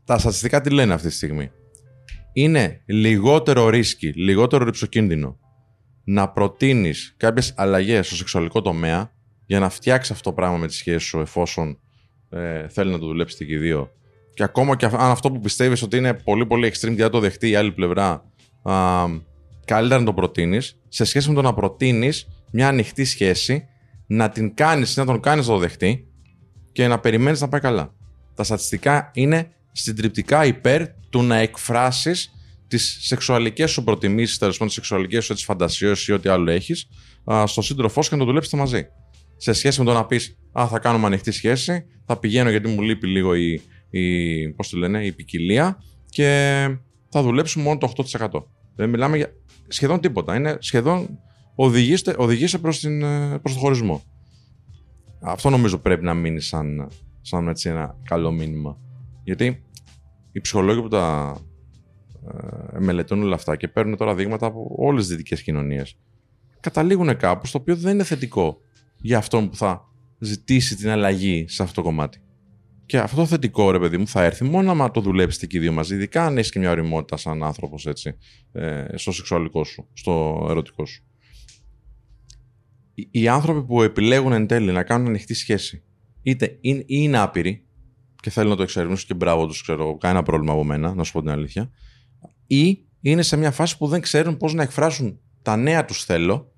τα 0.04 0.18
στατιστικά 0.18 0.60
τι 0.60 0.70
λένε 0.70 0.92
αυτή 0.94 1.08
τη 1.08 1.14
στιγμή; 1.14 1.50
Είναι 2.32 2.82
λιγότερο 2.86 3.68
ρίσκι, 3.68 4.12
λιγότερο 4.16 4.64
ρηψοκίνδυνο 4.64 5.38
να 6.04 6.28
προτείνεις 6.28 7.14
κάποιες 7.16 7.54
αλλαγές 7.56 8.06
στο 8.06 8.16
σεξουαλικό 8.16 8.62
τομέα 8.62 9.12
για 9.46 9.58
να 9.60 9.68
φτιάξεις 9.68 10.10
αυτό 10.12 10.28
το 10.30 10.34
πράγμα 10.36 10.56
με 10.56 10.66
τη 10.66 10.74
σχέση 10.74 11.06
σου, 11.06 11.20
εφόσον 11.20 11.78
ε, 12.30 12.68
θέλει 12.68 12.90
να 12.90 12.98
το 12.98 13.06
δουλέψετε 13.06 13.44
και 13.44 13.54
οι 13.54 13.58
δύο. 13.58 13.90
Και 14.34 14.42
ακόμα 14.42 14.76
και 14.76 14.84
αν 14.84 14.94
αυτό 14.94 15.30
που 15.32 15.40
πιστεύεις 15.40 15.82
ότι 15.82 15.96
είναι 15.96 16.14
πολύ 16.14 16.46
πολύ 16.46 16.68
extreme 16.74 16.88
και 16.94 17.02
δεν 17.02 17.10
το 17.10 17.18
δεχτεί 17.20 17.48
η 17.48 17.54
άλλη 17.54 17.72
πλευρά, 17.72 18.29
α, 18.62 19.04
καλύτερα 19.64 20.00
να 20.00 20.06
το 20.06 20.14
προτείνεις, 20.14 20.80
σε 20.88 21.04
σχέση 21.04 21.28
με 21.28 21.34
το 21.34 21.42
να 21.42 21.54
προτείνεις 21.54 22.28
μια 22.52 22.68
ανοιχτή 22.68 23.04
σχέση, 23.04 23.64
να 24.06 24.28
την 24.28 24.54
κάνεις 24.54 24.96
ή 24.96 24.98
να 24.98 25.06
τον 25.06 25.20
κάνεις 25.20 25.46
να 25.46 25.52
το 25.52 25.58
δεχτεί 25.58 26.06
και 26.72 26.88
να 26.88 26.98
περιμένεις 26.98 27.40
να 27.40 27.48
πάει 27.48 27.60
καλά. 27.60 27.94
Τα 28.34 28.44
στατιστικά 28.44 29.10
είναι 29.14 29.50
συντριπτικά 29.72 30.44
υπέρ 30.46 30.82
του 31.10 31.22
να 31.22 31.36
εκφράσεις 31.36 32.30
τις 32.68 32.98
σεξουαλικές 33.00 33.70
σου 33.70 33.84
προτιμήσεις, 33.84 34.38
τέλος 34.38 34.52
πάντων 34.52 34.66
τις 34.66 34.76
σεξουαλικές 34.76 35.24
σου 35.24 35.36
φαντασίε 35.36 35.92
ή 36.06 36.12
ό,τι 36.12 36.28
άλλο 36.28 36.50
έχεις, 36.50 36.88
στο 37.44 37.62
σύντροφό 37.62 38.02
σου 38.02 38.08
και 38.08 38.14
να 38.14 38.20
το 38.20 38.26
δουλέψετε 38.26 38.56
μαζί. 38.56 38.86
Σε 39.36 39.52
σχέση 39.52 39.78
με 39.78 39.84
το 39.84 39.92
να 39.92 40.06
πεις 40.06 40.34
Α, 40.52 40.66
θα 40.68 40.78
κάνουμε 40.78 41.06
ανοιχτή 41.06 41.30
σχέση, 41.30 41.84
θα 42.06 42.18
πηγαίνω 42.18 42.50
γιατί 42.50 42.68
μου 42.68 42.80
λείπει 42.80 43.06
λίγο 43.06 43.34
η, 43.34 43.62
η, 43.90 44.48
πώς 44.48 44.68
το 44.68 44.78
λένε, 44.78 45.04
η 45.04 45.12
ποικιλία 45.12 45.82
και 46.08 46.62
θα 47.10 47.22
δουλέψουμε 47.22 47.64
μόνο 47.64 47.78
το 47.78 47.92
8%. 48.18 48.28
Δεν 48.74 48.88
μιλάμε 48.88 49.16
για 49.16 49.32
σχεδόν 49.68 50.00
τίποτα. 50.00 50.36
Είναι 50.36 50.56
σχεδόν 50.60 51.18
οδηγήστε, 51.54 52.14
οδηγήστε 52.18 52.58
προς, 52.58 52.80
την, 52.80 53.00
προς 53.42 53.54
το 53.54 53.58
χωρισμό. 53.58 54.02
Αυτό 55.20 55.50
νομίζω 55.50 55.78
πρέπει 55.78 56.04
να 56.04 56.14
μείνει 56.14 56.40
σαν, 56.40 56.88
σαν 57.20 57.48
έτσι 57.48 57.68
ένα 57.68 57.96
καλό 58.02 58.30
μήνυμα. 58.30 58.78
Γιατί 59.24 59.64
οι 60.32 60.40
ψυχολόγοι 60.40 60.80
που 60.80 60.88
τα 60.88 61.36
ε, 62.74 62.78
μελετούν 62.78 63.22
όλα 63.22 63.34
αυτά 63.34 63.56
και 63.56 63.68
παίρνουν 63.68 63.96
τώρα 63.96 64.14
δείγματα 64.14 64.46
από 64.46 64.74
όλες 64.78 65.06
τις 65.06 65.16
δυτικές 65.16 65.42
κοινωνίες 65.42 65.96
καταλήγουν 66.60 67.16
κάπου 67.16 67.46
στο 67.46 67.58
οποίο 67.58 67.76
δεν 67.76 67.94
είναι 67.94 68.04
θετικό 68.04 68.60
για 68.96 69.18
αυτόν 69.18 69.48
που 69.48 69.56
θα 69.56 69.88
ζητήσει 70.18 70.76
την 70.76 70.88
αλλαγή 70.88 71.44
σε 71.48 71.62
αυτό 71.62 71.74
το 71.74 71.82
κομμάτι. 71.82 72.20
Και 72.90 72.98
αυτό 72.98 73.16
το 73.16 73.26
θετικό, 73.26 73.70
ρε 73.70 73.78
παιδί 73.78 73.96
μου, 73.96 74.06
θα 74.06 74.24
έρθει 74.24 74.44
μόνο 74.44 74.70
άμα 74.70 74.90
το 74.90 75.00
δουλέψετε 75.00 75.46
και 75.46 75.56
οι 75.56 75.60
δύο 75.60 75.72
μαζί, 75.72 75.94
ειδικά 75.94 76.24
αν 76.26 76.38
έχεις 76.38 76.50
και 76.50 76.58
μια 76.58 76.70
ωριμότητα 76.70 77.16
σαν 77.16 77.42
άνθρωπος 77.42 77.86
έτσι, 77.86 78.16
ε, 78.52 78.84
στο 78.94 79.12
σεξουαλικό 79.12 79.64
σου, 79.64 79.88
στο 79.92 80.46
ερωτικό 80.50 80.86
σου. 80.86 81.02
Οι, 82.94 83.08
οι 83.10 83.28
άνθρωποι 83.28 83.62
που 83.62 83.82
επιλέγουν 83.82 84.32
εν 84.32 84.46
τέλει 84.46 84.72
να 84.72 84.82
κάνουν 84.82 85.06
ανοιχτή 85.06 85.34
σχέση, 85.34 85.82
είτε 86.22 86.58
είναι, 86.60 86.84
είναι 86.86 87.18
άπειροι 87.18 87.66
και 88.22 88.30
θέλουν 88.30 88.50
να 88.50 88.56
το 88.56 88.62
εξερευνήσουν 88.62 89.06
και 89.06 89.14
μπράβο 89.14 89.46
τους, 89.46 89.62
ξέρω, 89.62 89.96
κανένα 89.96 90.22
πρόβλημα 90.22 90.52
από 90.52 90.64
μένα, 90.64 90.94
να 90.94 91.04
σου 91.04 91.12
πω 91.12 91.20
την 91.20 91.30
αλήθεια, 91.30 91.70
ή 92.46 92.84
είναι 93.00 93.22
σε 93.22 93.36
μια 93.36 93.50
φάση 93.50 93.76
που 93.76 93.86
δεν 93.86 94.00
ξέρουν 94.00 94.36
πώς 94.36 94.54
να 94.54 94.62
εκφράσουν 94.62 95.20
τα 95.42 95.56
νέα 95.56 95.84
τους 95.84 96.04
θέλω 96.04 96.52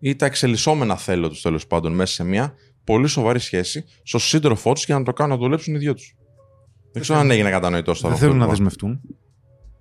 ή 0.00 0.16
τα 0.16 0.26
εξελισσόμενα 0.26 0.96
θέλω 0.96 1.28
τους 1.28 1.40
τέλος 1.40 1.66
πάντων 1.66 1.92
μέσα 1.92 2.14
σε 2.14 2.24
μια 2.24 2.54
πολύ 2.90 3.08
σοβαρή 3.08 3.38
σχέση 3.38 3.84
στον 4.02 4.20
σύντροφό 4.20 4.72
τους 4.72 4.84
για 4.84 4.98
να 4.98 5.04
το 5.04 5.12
κάνουν 5.12 5.32
να 5.32 5.40
δουλέψουν 5.40 5.74
οι 5.74 5.78
δυο 5.78 5.94
τους. 5.94 6.16
Δεν 6.92 7.02
ξέρω 7.02 7.18
αν 7.18 7.30
έγινε 7.30 7.50
κατανοητό 7.50 7.92
τώρα. 7.92 8.08
Δεν 8.08 8.16
θέλουν 8.16 8.36
να 8.36 8.46
δεσμευτούν 8.46 9.00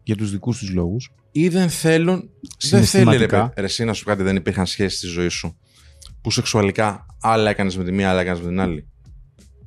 για 0.04 0.15
τους 0.15 0.32
δικούς 0.32 0.58
τους 0.58 0.69
λόγους. 0.74 1.13
Ή 1.32 1.48
δεν 1.48 1.69
θέλουν. 1.69 2.30
Δεν 2.69 2.84
θέλει 2.84 3.17
ρε, 3.17 3.26
ρε, 3.26 3.65
εσύ 3.65 3.84
να 3.84 3.93
σου 3.93 4.06
κάτι, 4.06 4.24
δεν 4.24 4.36
υπήρχαν 4.36 4.65
σχέσεις 4.65 4.98
στη 4.98 5.08
ζωή 5.08 5.28
σου 5.28 5.58
που 6.22 6.32
σεξουαλικά 6.32 7.06
άλλα 7.22 7.50
έκανες 7.50 7.78
με 7.78 7.84
τη 7.84 7.91
μία, 7.91 8.10
άλλα 8.10 8.22
έκανες 8.22 8.41
με 8.41 8.48
την 8.48 8.60
άλλη. 8.60 8.88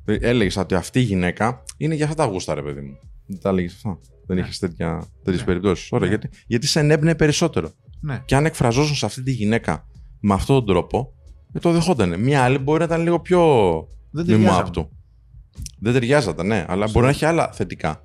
Έλεγες 0.05 0.57
ότι 0.57 0.75
αυτή 0.75 0.99
η 0.99 1.03
γυναίκα 1.03 1.63
είναι 1.77 1.95
για 1.95 2.05
αυτά 2.05 2.15
τα 2.15 2.25
γούστα, 2.25 2.53
ρε 2.53 2.61
παιδί 2.61 2.81
μου. 2.81 2.97
Δεν 3.25 3.39
τα 3.41 3.49
έλεγες 3.49 3.73
αυτά. 3.73 3.99
Δεν 4.25 4.35
ναι. 4.35 4.41
είχες 4.41 4.59
τέτοιε 4.59 4.87
ναι. 5.23 5.37
περιπτώσεις. 5.37 5.91
Ωραία, 5.91 6.09
ναι. 6.09 6.15
γιατί, 6.15 6.37
γιατί 6.47 6.67
σε 6.67 6.79
ενέπνεε 6.79 7.15
περισσότερο. 7.15 7.71
Ναι. 7.99 8.21
Και 8.25 8.35
αν 8.35 8.45
εκφραζόσουν 8.45 8.95
σε 8.95 9.05
αυτή 9.05 9.23
τη 9.23 9.31
γυναίκα 9.31 9.87
με 10.19 10.33
αυτόν 10.33 10.55
τον 10.55 10.65
τρόπο, 10.65 11.13
δεν 11.53 11.61
το 11.61 11.71
δεχόταν. 11.71 12.19
Μια 12.19 12.43
άλλη 12.43 12.57
μπορεί 12.57 12.79
να 12.79 12.85
ήταν 12.85 13.01
λίγο 13.01 13.19
πιο 13.19 13.41
μημά 14.25 14.63
του. 14.63 14.89
Δεν 15.79 15.93
ταιριάζατε, 15.93 16.43
ναι, 16.43 16.65
αλλά 16.67 16.87
μπορεί 16.87 17.05
να 17.05 17.11
έχει 17.11 17.25
άλλα 17.25 17.51
θετικά. 17.53 18.03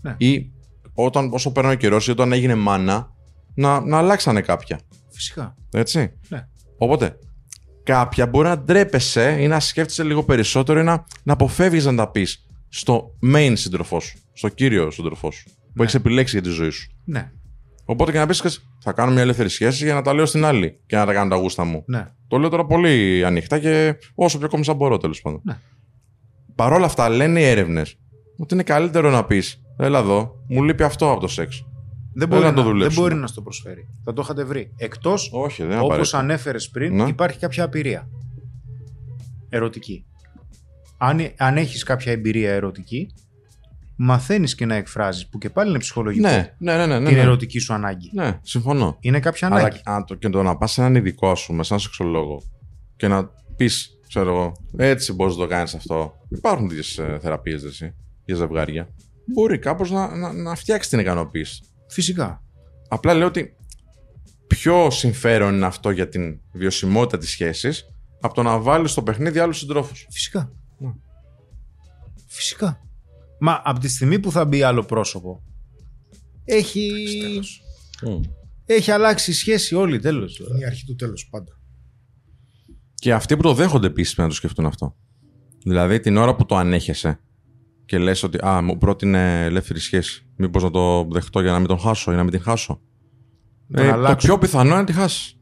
Ναι. 0.00 0.14
Ή 0.18 0.52
όταν, 0.94 1.30
όσο 1.32 1.52
παίρνει 1.52 1.70
ο 1.70 1.74
καιρός 1.74 2.08
ή 2.08 2.10
όταν 2.10 2.32
έγινε 2.32 2.54
μάνα, 2.54 3.10
να, 3.54 3.80
να 3.80 3.98
αλλάξανε 3.98 4.40
κάποια. 4.40 4.80
Φυσικά. 5.08 5.56
Έτσι. 5.72 6.12
Ναι. 6.28 6.48
Οπότε, 6.78 7.18
κάποια 7.82 8.26
μπορεί 8.26 8.48
να 8.48 8.58
ντρέπεσαι 8.58 9.36
ή 9.40 9.46
να 9.46 9.60
σκέφτεσαι 9.60 10.02
λίγο 10.02 10.24
περισσότερο 10.24 10.80
ή 10.80 10.82
να, 10.82 11.04
να 11.22 11.32
αποφεύγεις 11.32 11.84
να 11.84 11.94
τα 11.94 12.10
πεις 12.10 12.46
στο 12.68 13.14
main 13.34 13.52
σύντροφό 13.54 14.00
σου, 14.00 14.18
στο 14.32 14.48
κύριο 14.48 14.90
σύντροφό 14.90 15.30
σου, 15.30 15.44
που 15.44 15.72
ναι. 15.72 15.82
έχεις 15.82 15.94
επιλέξει 15.94 16.38
για 16.38 16.48
τη 16.48 16.54
ζωή 16.54 16.70
σου. 16.70 16.90
Ναι. 17.04 17.30
Οπότε 17.90 18.12
και 18.12 18.18
να 18.18 18.26
πεις 18.26 18.64
θα 18.78 18.92
κάνω 18.92 19.12
μια 19.12 19.22
ελεύθερη 19.22 19.48
σχέση 19.48 19.84
για 19.84 19.94
να 19.94 20.02
τα 20.02 20.14
λέω 20.14 20.26
στην 20.26 20.44
άλλη 20.44 20.80
και 20.86 20.96
να 20.96 21.06
τα 21.06 21.12
κάνω 21.12 21.30
τα 21.30 21.36
γούστα 21.36 21.64
μου. 21.64 21.82
Ναι. 21.86 22.06
Το 22.28 22.38
λέω 22.38 22.48
τώρα 22.48 22.66
πολύ 22.66 23.24
ανοιχτά 23.24 23.58
και 23.58 23.94
όσο 24.14 24.38
πιο 24.38 24.48
κόμισα 24.48 24.74
μπορώ 24.74 24.98
τέλος 24.98 25.20
πάντων. 25.20 25.40
Ναι. 25.44 25.58
Παρ' 26.54 26.72
όλα 26.72 26.84
αυτά 26.84 27.08
λένε 27.08 27.40
οι 27.40 27.44
έρευνες 27.44 27.98
ότι 28.38 28.54
είναι 28.54 28.62
καλύτερο 28.62 29.10
να 29.10 29.24
πεις 29.24 29.62
Έλα 29.80 29.98
εδώ, 29.98 30.44
μου 30.48 30.62
λείπει 30.62 30.82
αυτό 30.82 31.10
από 31.10 31.20
το 31.20 31.28
σεξ. 31.28 31.66
Δεν 32.14 32.28
μπορεί, 32.28 32.42
να, 32.42 32.52
το 32.52 32.62
δεν 32.78 32.92
μπορεί 32.92 33.14
να 33.14 33.26
στο 33.26 33.42
προσφέρει. 33.42 33.88
Θα 34.04 34.12
το 34.12 34.22
είχατε 34.24 34.44
βρει. 34.44 34.72
Εκτός, 34.76 35.30
όπως 35.80 36.14
ανέφερες 36.14 36.70
πριν, 36.70 36.94
ναι. 36.94 37.08
υπάρχει 37.08 37.38
κάποια 37.38 37.64
απειρία. 37.64 38.08
Ερωτική. 39.48 40.04
Αν, 40.98 41.32
αν 41.36 41.56
έχεις 41.56 41.82
κάποια 41.82 42.12
εμπειρία 42.12 42.52
ερωτική, 42.52 43.10
μαθαίνεις 44.00 44.54
και 44.54 44.66
να 44.66 44.74
εκφράζεις, 44.74 45.28
που 45.28 45.38
και 45.38 45.50
πάλι 45.50 45.70
είναι 45.70 45.78
ψυχολογικό. 45.78 46.28
Ναι, 46.28 46.54
ναι, 46.58 46.76
ναι, 46.76 46.98
ναι, 46.98 47.06
την 47.06 47.16
ναι. 47.16 47.22
ερωτική 47.22 47.58
σου 47.58 47.74
ανάγκη. 47.74 48.10
Ναι, 48.12 48.38
συμφωνώ. 48.42 48.96
Είναι 49.00 49.20
κάποια 49.20 49.46
ανάγκη. 49.46 49.80
Αλλά 49.84 50.04
το, 50.04 50.14
και 50.14 50.28
το 50.28 50.42
να 50.42 50.56
πας 50.56 50.72
σε 50.72 50.80
έναν 50.80 50.94
ειδικό, 50.94 51.30
ας 51.30 51.46
πούμε, 51.46 51.64
σαν 51.64 51.78
σεξολόγο 51.78 52.42
και 52.96 53.08
να 53.08 53.30
πεις, 53.56 53.98
ξέρω 54.08 54.30
εγώ, 54.30 54.52
έτσι 54.76 55.12
μπορείς 55.12 55.36
να 55.36 55.40
το 55.42 55.48
κάνεις 55.48 55.74
αυτό. 55.74 56.12
Υπάρχουν 56.28 56.68
τέτοιες 56.68 56.98
ε, 56.98 57.18
θεραπείες 57.20 57.92
για 58.24 58.34
ζευγάρια. 58.34 58.88
Μπορεί 59.34 59.58
κάπως 59.58 59.90
να, 59.90 60.16
να, 60.16 60.32
να 60.32 60.54
φτιάξει 60.54 60.90
την 60.90 60.98
ικανοποίηση. 60.98 61.62
Φυσικά. 61.88 62.42
Απλά 62.88 63.14
λέω 63.14 63.26
ότι 63.26 63.56
πιο 64.46 64.90
συμφέρον 64.90 65.54
είναι 65.54 65.66
αυτό 65.66 65.90
για 65.90 66.08
την 66.08 66.40
βιωσιμότητα 66.52 67.18
της 67.18 67.30
σχέσης 67.30 67.84
από 68.20 68.34
το 68.34 68.42
να 68.42 68.58
βάλεις 68.58 68.90
στο 68.90 69.02
παιχνίδι 69.02 69.38
άλλους 69.38 69.58
συντρόφους. 69.58 70.06
Φυσικά. 70.10 70.52
Ναι. 70.78 70.90
Φυσικά. 72.26 72.80
Μα 73.40 73.60
από 73.64 73.80
τη 73.80 73.88
στιγμή 73.88 74.18
που 74.18 74.30
θα 74.30 74.44
μπει 74.44 74.62
άλλο 74.62 74.84
πρόσωπο, 74.84 75.42
έχει. 76.44 76.90
Έχει 78.64 78.90
αλλάξει 78.90 79.30
η 79.30 79.34
σχέση 79.34 79.74
όλη, 79.74 79.98
τέλος. 79.98 80.38
Είναι 80.38 80.58
η 80.58 80.64
αρχή 80.64 80.86
του 80.86 80.94
τέλου 80.94 81.14
πάντα. 81.30 81.52
Και 82.94 83.12
αυτοί 83.12 83.36
που 83.36 83.42
το 83.42 83.54
δέχονται 83.54 83.86
επίσης 83.86 84.16
να 84.16 84.28
το 84.28 84.34
σκεφτούν 84.34 84.66
αυτό. 84.66 84.96
Δηλαδή 85.64 86.00
την 86.00 86.16
ώρα 86.16 86.36
που 86.36 86.46
το 86.46 86.56
ανέχεσαι 86.56 87.20
και 87.84 87.98
λες 87.98 88.22
ότι 88.22 88.38
Α, 88.46 88.62
μου 88.62 88.78
πρότεινε 88.78 89.44
ελεύθερη 89.44 89.78
σχέση. 89.78 90.26
Μήπως 90.36 90.62
να 90.62 90.70
το 90.70 91.04
δεχτώ 91.10 91.40
για 91.40 91.52
να 91.52 91.58
μην 91.58 91.68
τον 91.68 91.78
χάσω 91.78 92.12
ή 92.12 92.14
να 92.14 92.22
μην 92.22 92.32
την 92.32 92.40
χάσω. 92.40 92.80
Ε, 93.74 93.90
το 93.90 94.14
πιο 94.16 94.38
πιθανό 94.38 94.68
είναι 94.68 94.78
να 94.78 94.84
τη 94.84 94.92
χάσεις. 94.92 95.38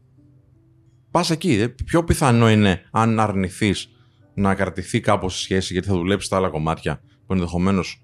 Πας 1.11 1.30
εκεί. 1.30 1.52
Ε, 1.52 1.68
πιο 1.68 2.04
πιθανό 2.04 2.50
είναι 2.50 2.82
αν 2.90 3.20
αρνηθείς 3.20 3.88
να 4.35 4.54
κρατηθεί 4.54 5.00
κάπως 5.00 5.38
η 5.38 5.42
σχέση 5.42 5.72
γιατί 5.72 5.88
θα 5.88 5.94
δουλέψεις 5.94 6.28
τα 6.28 6.37
άλλα 6.37 6.48
κομμάτια 6.48 7.00
που 7.26 7.32
ενδεχομένως 7.32 8.02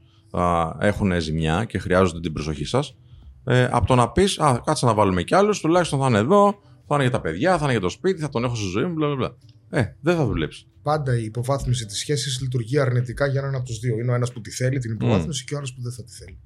έχουν 0.78 1.20
ζημιά 1.20 1.64
και 1.64 1.78
χρειάζονται 1.78 2.20
την 2.20 2.32
προσοχή 2.32 2.64
σας. 2.64 2.96
Ε, 3.44 3.68
από 3.70 3.86
το 3.86 3.94
να 3.94 4.10
πεις, 4.10 4.38
Α, 4.38 4.60
κάτσε 4.64 4.86
να 4.86 4.94
βάλουμε 4.94 5.22
κι 5.22 5.34
άλλους, 5.34 5.60
τουλάχιστον 5.60 6.00
θα 6.00 6.06
είναι 6.06 6.18
εδώ, 6.18 6.58
θα 6.86 6.94
είναι 6.94 7.02
για 7.02 7.12
τα 7.12 7.20
παιδιά, 7.20 7.58
θα 7.58 7.62
είναι 7.62 7.72
για 7.72 7.80
το 7.80 7.88
σπίτι, 7.88 8.20
θα 8.20 8.28
τον 8.28 8.44
έχω 8.44 8.54
στη 8.54 8.66
ζωή 8.66 8.84
μου, 8.84 8.92
μπλα, 8.92 9.14
μπλα. 9.14 9.36
Ε, 9.70 9.96
δεν 10.00 10.16
θα 10.16 10.26
δουλέψεις. 10.26 10.66
Πάντα 10.82 11.18
η 11.18 11.24
υποβάθμιση 11.24 11.86
της 11.86 11.98
σχέσης 11.98 12.40
λειτουργεί 12.40 12.78
αρνητικά 12.78 13.26
για 13.26 13.40
έναν 13.40 13.54
από 13.54 13.64
τους 13.64 13.78
δύο. 13.78 13.98
Είναι 13.98 14.10
ο 14.10 14.14
ένας 14.14 14.32
που 14.32 14.40
τη 14.40 14.50
θέλει 14.50 14.78
την 14.78 14.92
υποβάθμιση 14.92 15.42
mm. 15.42 15.48
και 15.48 15.54
ο 15.54 15.56
άλλος 15.56 15.74
που 15.74 15.82
δεν 15.82 15.92
θα 15.92 16.04
τη 16.04 16.12
θέλει. 16.12 16.38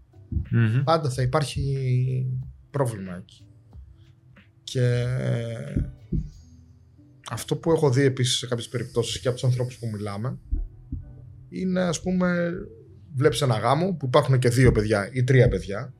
Mm-hmm. 0.52 0.82
Πάντα 0.84 1.10
θα 1.10 1.22
υπάρχει 1.22 1.62
πρόβλημα 2.70 3.16
εκεί. 3.16 3.44
Και 4.62 5.04
αυτό 7.30 7.56
που 7.56 7.70
έχω 7.70 7.90
δει 7.90 8.02
επίσης 8.02 8.36
σε 8.38 8.46
κάποιες 8.46 8.68
περιπτώσεις 8.68 9.20
και 9.20 9.28
από 9.28 9.36
τους 9.36 9.46
ανθρώπους 9.46 9.78
που 9.78 9.90
μιλάμε 9.92 10.38
είναι 11.48 11.80
ας 11.80 12.00
πούμε 12.00 12.52
βλέπεις 13.14 13.40
ένα 13.42 13.59
γάμο 13.59 13.92
που 13.92 14.06
υπάρχουν 14.06 14.38
και 14.38 14.48
δύο 14.48 14.72
παιδιά 14.72 15.09
ή 15.12 15.24
τρία 15.24 15.48
παιδιά 15.48 15.94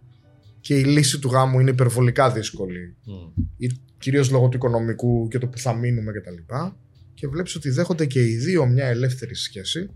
και 0.61 0.79
η 0.79 0.85
λύση 0.85 1.19
του 1.19 1.29
γάμου 1.29 1.61
είναι 1.61 1.71
υπερβολικά 1.71 2.31
δύσκολη 2.31 2.97
mm. 3.07 3.67
κυρίως 3.99 4.31
λόγω 4.31 4.49
του 4.49 4.57
οικονομικού 4.57 5.29
και 5.29 5.39
το 5.39 5.47
που 5.47 5.59
θα 5.59 5.75
μείνουμε 5.75 6.13
κτλ. 6.13 6.35
Και, 6.35 6.73
και 7.15 7.29
βλέπεις 7.29 7.55
ότι 7.55 7.71
δέχονται 7.71 8.07
και 8.07 8.21
οι 8.23 8.37
δύο 8.37 8.67
μια 8.67 8.87
ελεύθερη 8.87 9.35
σχέση 9.35 9.87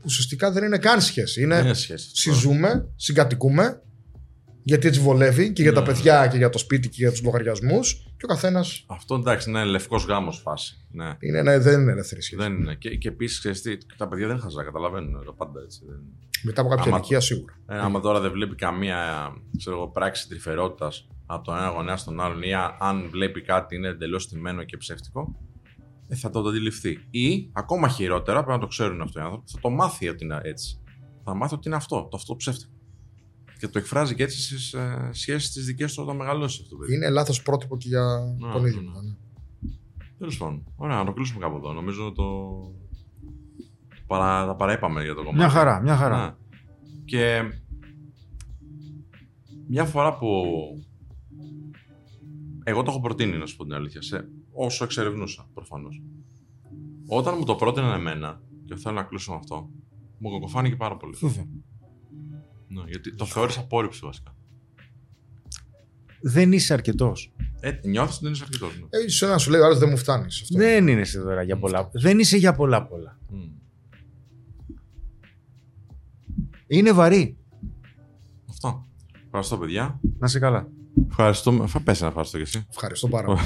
που 0.00 0.02
ουσιαστικά 0.04 0.52
δεν 0.52 0.64
είναι 0.64 0.78
καν 0.78 1.00
σχέση. 1.00 1.42
Είναι, 1.42 1.74
σχέση, 1.74 2.10
συζούμε, 2.12 2.88
συγκατοικούμε 2.96 3.82
γιατί 4.62 4.86
έτσι 4.86 5.00
βολεύει 5.00 5.52
και 5.52 5.62
για 5.62 5.72
τα 5.72 5.80
ναι. 5.80 5.86
παιδιά 5.86 6.26
και 6.26 6.36
για 6.36 6.48
το 6.48 6.58
σπίτι 6.58 6.88
και 6.88 6.96
για 6.98 7.10
τους 7.10 7.22
λογαριασμούς. 7.22 7.92
Και 8.16 8.24
ο 8.24 8.28
καθένας. 8.28 8.84
Αυτό 8.88 9.14
εντάξει, 9.14 9.50
είναι 9.50 9.64
λευκός 9.64 10.04
γάμος 10.04 10.38
φάση. 10.38 10.86
Ναι. 10.90 11.16
Είναι, 11.18 11.42
ναι, 11.42 11.58
δεν 11.58 11.80
είναι 11.80 11.92
ελεύθερη 11.92 12.22
σχέση. 12.22 12.42
Δεν 12.42 12.52
είναι. 12.52 12.74
Και, 12.74 12.96
και 12.96 13.08
επίσης, 13.08 13.62
τα 13.96 14.08
παιδιά 14.08 14.26
δεν 14.26 14.38
χαζά, 14.38 14.64
καταλαβαίνουν 14.64 15.24
το 15.24 15.32
πάντα 15.32 15.60
έτσι. 15.60 15.80
Δεν... 15.86 15.96
Μετά 16.42 16.60
από 16.60 16.70
κάποια 16.70 16.92
ηλικία 16.92 17.20
σίγουρα. 17.20 17.54
Ε, 17.66 17.78
άμα 17.78 18.00
τώρα 18.00 18.20
δεν 18.20 18.30
βλέπει 18.30 18.54
καμία 18.54 19.30
ξέρω, 19.58 19.90
πράξη 19.92 20.28
τρυφερότητας 20.28 21.08
από 21.26 21.44
τον 21.44 21.56
ένα 21.56 21.68
γονέα 21.68 21.96
στον 21.96 22.20
άλλον 22.20 22.42
ή 22.42 22.54
αν 22.78 23.08
βλέπει 23.10 23.42
κάτι 23.42 23.76
είναι 23.76 23.88
εντελώς 23.88 24.28
τιμένο 24.28 24.64
και 24.64 24.76
ψεύτικο, 24.76 25.36
ε, 26.08 26.14
θα 26.14 26.30
το 26.30 26.40
αντιληφθεί. 26.40 27.06
Ή 27.10 27.50
ακόμα 27.52 27.88
χειρότερα, 27.88 28.38
πρέπει 28.38 28.52
να 28.52 28.60
το 28.60 28.66
ξέρουν 28.66 29.00
αυτό 29.00 29.20
οι 29.20 29.22
άνθρωποι, 29.22 29.50
θα 29.50 29.58
το 29.60 29.70
μάθει 29.70 30.08
ότι 30.08 30.24
είναι 30.24 30.40
έτσι. 30.42 30.82
Θα 31.24 31.34
μάθει 31.34 31.54
ότι 31.54 31.68
είναι 31.68 31.76
αυτό, 31.76 32.08
το 32.10 32.16
αυτό 32.16 32.36
ψεύτικο. 32.36 32.72
Και 33.60 33.68
το 33.68 33.78
εκφράζει 33.78 34.14
και 34.14 34.22
έτσι 34.22 34.42
στις 34.42 34.72
ε, 34.72 35.08
σχέσεις 35.12 35.52
τι 35.52 35.60
δικές 35.60 35.94
του 35.94 36.02
όταν 36.02 36.16
μεγαλώσει 36.16 36.58
αυτό. 36.62 36.74
το 36.76 36.80
παιδί. 36.80 36.94
Είναι 36.94 37.08
λάθος 37.10 37.42
πρότυπο 37.42 37.76
και 37.76 37.88
για 37.88 38.34
Ναι, 38.38 38.52
τον 38.52 38.66
ίδιο. 38.66 38.80
ναι. 38.80 38.86
μετά, 38.88 39.02
ναι. 39.02 39.14
Τέλος 40.18 40.36
πάντων. 40.36 40.64
Ωραία, 40.76 40.96
να 40.96 41.04
το 41.04 41.12
κλείσουμε 41.12 41.40
κάπου 41.40 41.56
εδώ. 41.56 41.72
Νομίζω 41.72 42.12
το. 42.12 42.24
Παρα... 44.06 44.46
Τα 44.46 44.54
παραείπαμε 44.56 45.02
για 45.02 45.14
το 45.14 45.18
κομμάτι. 45.20 45.36
Μια 45.36 45.48
χαρά, 45.48 45.80
μια 45.80 45.96
χαρά. 45.96 46.24
Ναι. 46.26 46.34
Και 47.04 47.42
μια 49.68 49.84
φορά 49.84 50.18
που 50.18 50.26
εγώ 52.64 52.82
το 52.82 52.90
έχω 52.90 53.00
προτείνει, 53.00 53.36
να 53.36 53.46
σου 53.46 53.56
πω 53.56 53.64
την 53.64 53.72
αλήθεια, 53.74 54.02
σε... 54.02 54.28
όσο 54.52 54.84
εξερευνούσα 54.84 55.48
προφανώς. 55.54 56.02
Όταν 57.06 57.34
μου 57.38 57.44
το 57.44 57.54
πρότειναν 57.54 57.98
εμένα, 57.98 58.40
και 58.64 58.76
θέλω 58.76 58.94
να 58.94 59.02
κλείσω 59.02 59.30
με 59.32 59.36
αυτό, 59.36 59.70
μου 60.18 60.30
κακοφάνηκε 60.30 60.76
πάρα 60.76 60.96
πολύ. 60.96 61.16
Βέβαια. 61.20 61.44
Ναι, 62.72 62.82
γιατί 62.86 63.14
το 63.14 63.24
θεώρησα 63.24 63.60
απόρριψη 63.60 64.00
βασικά. 64.02 64.34
Δεν 66.22 66.52
είσαι 66.52 66.72
αρκετός. 66.72 67.32
Ε, 67.60 67.78
νιώθεις 67.84 68.14
ότι 68.14 68.24
δεν 68.24 68.32
είσαι 68.32 68.44
αρκετός. 68.44 68.78
Ναι. 68.78 68.86
Ε, 68.90 69.04
ίσως 69.06 69.28
ένα 69.28 69.38
σου 69.38 69.50
λέει, 69.50 69.60
ο 69.60 69.64
άλλος 69.64 69.78
δεν 69.78 69.88
μου 69.88 69.96
φτάνεις. 69.96 70.46
Δεν 70.50 70.88
είναι 70.88 71.00
εσύ 71.00 71.18
τώρα 71.18 71.42
για 71.42 71.58
πολλά. 71.58 71.90
Δεν 71.92 72.18
είσαι 72.18 72.36
για 72.36 72.54
πολλά 72.54 72.86
πολλά. 72.86 73.18
Μμ. 73.28 73.48
Είναι 76.66 76.92
βαρύ. 76.92 77.36
Αυτό. 78.50 78.86
Ευχαριστώ, 79.24 79.58
παιδιά. 79.58 80.00
Να 80.18 80.26
σε 80.26 80.38
καλά. 80.38 80.68
Ευχαριστούμε. 81.08 81.66
Θα 81.66 81.80
πέσει 81.82 82.02
να 82.02 82.08
ευχαριστώ 82.08 82.36
κι 82.36 82.42
εσύ. 82.42 82.66
Ευχαριστώ 82.70 83.08
πάρα 83.08 83.26
πολύ. 83.34 83.40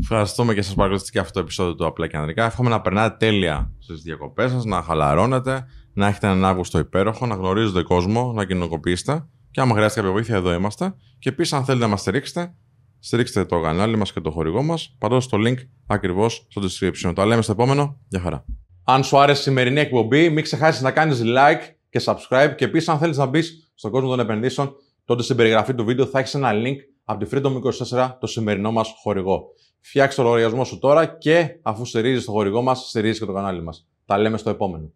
Ευχαριστούμε 0.00 0.54
και 0.54 0.62
σας 0.62 0.74
παρακολουθήσατε 0.74 1.18
και 1.18 1.22
αυτό 1.24 1.32
το 1.32 1.40
επεισόδιο 1.40 1.74
του 1.74 1.86
Απλά 1.86 2.06
και 2.06 2.16
Ανδρικά. 2.16 2.44
Εύχομαι 2.44 2.70
να 2.70 2.80
περνάτε 2.80 3.16
τέλεια 3.26 3.72
στις 3.78 4.02
διακοπές 4.02 4.50
σας, 4.50 4.64
να 4.64 4.82
χαλαρώνετε, 4.82 5.66
να 5.92 6.06
έχετε 6.06 6.26
έναν 6.26 6.44
Αύγουστο 6.44 6.78
υπέροχο, 6.78 7.26
να 7.26 7.34
γνωρίζετε 7.34 7.82
κόσμο, 7.82 8.32
να 8.32 8.44
κοινωνικοποιήσετε. 8.44 9.26
Και 9.50 9.60
άμα 9.60 9.74
χρειάζεται 9.74 10.00
κάποια 10.00 10.12
βοήθεια, 10.12 10.36
εδώ 10.36 10.52
είμαστε. 10.52 10.94
Και 11.18 11.28
επίσης, 11.28 11.52
αν 11.52 11.64
θέλετε 11.64 11.84
να 11.84 11.90
μας 11.90 12.00
στηρίξετε, 12.00 12.54
στηρίξτε 12.98 13.44
το 13.44 13.60
κανάλι 13.60 13.96
μας 13.96 14.12
και 14.12 14.20
το 14.20 14.30
χορηγό 14.30 14.62
μας, 14.62 14.96
πατώντα 14.98 15.26
το 15.30 15.36
link 15.46 15.56
ακριβώς 15.86 16.46
στο 16.48 16.62
description. 16.62 17.12
Τα 17.14 17.26
λέμε 17.26 17.42
στο 17.42 17.52
επόμενο. 17.52 18.00
Γεια 18.08 18.20
χαρά. 18.20 18.44
Αν 18.84 19.04
σου 19.04 19.18
άρεσε 19.18 19.40
η 19.40 19.42
σημερινή 19.42 19.80
εκπομπή, 19.80 20.30
μην 20.30 20.42
ξεχάσεις 20.42 20.82
να 20.82 20.90
κάνεις 20.90 21.22
like 21.24 21.74
και 21.90 22.00
subscribe. 22.04 22.54
Και 22.56 22.64
επίσης, 22.64 22.88
αν 22.88 22.98
θέλεις 22.98 23.16
να 23.16 23.26
μπεις 23.26 23.72
στον 23.74 23.90
κόσμο 23.90 24.08
των 24.08 24.20
επενδύσεων, 24.20 24.72
τότε 25.04 25.22
στην 25.22 25.36
περιγραφή 25.36 25.74
του 25.74 25.84
βίντεο 25.84 26.06
θα 26.06 26.18
έχεις 26.18 26.34
ένα 26.34 26.50
link 26.52 26.76
από 27.10 27.24
τη 27.24 27.30
Freedom 27.32 27.60
24, 27.96 28.16
το 28.20 28.26
σημερινό 28.26 28.72
μας 28.72 28.94
χορηγό. 29.02 29.46
Φτιάξε 29.80 30.16
το 30.16 30.22
λογαριασμό 30.22 30.64
σου 30.64 30.78
τώρα 30.78 31.06
και 31.06 31.60
αφού 31.62 31.84
στηρίζεις 31.84 32.24
το 32.24 32.30
χορηγό 32.30 32.62
μας, 32.62 32.88
στηρίζεις 32.88 33.18
και 33.18 33.24
το 33.24 33.32
κανάλι 33.32 33.62
μας. 33.62 33.88
Τα 34.04 34.18
λέμε 34.18 34.38
στο 34.38 34.50
επόμενο. 34.50 34.92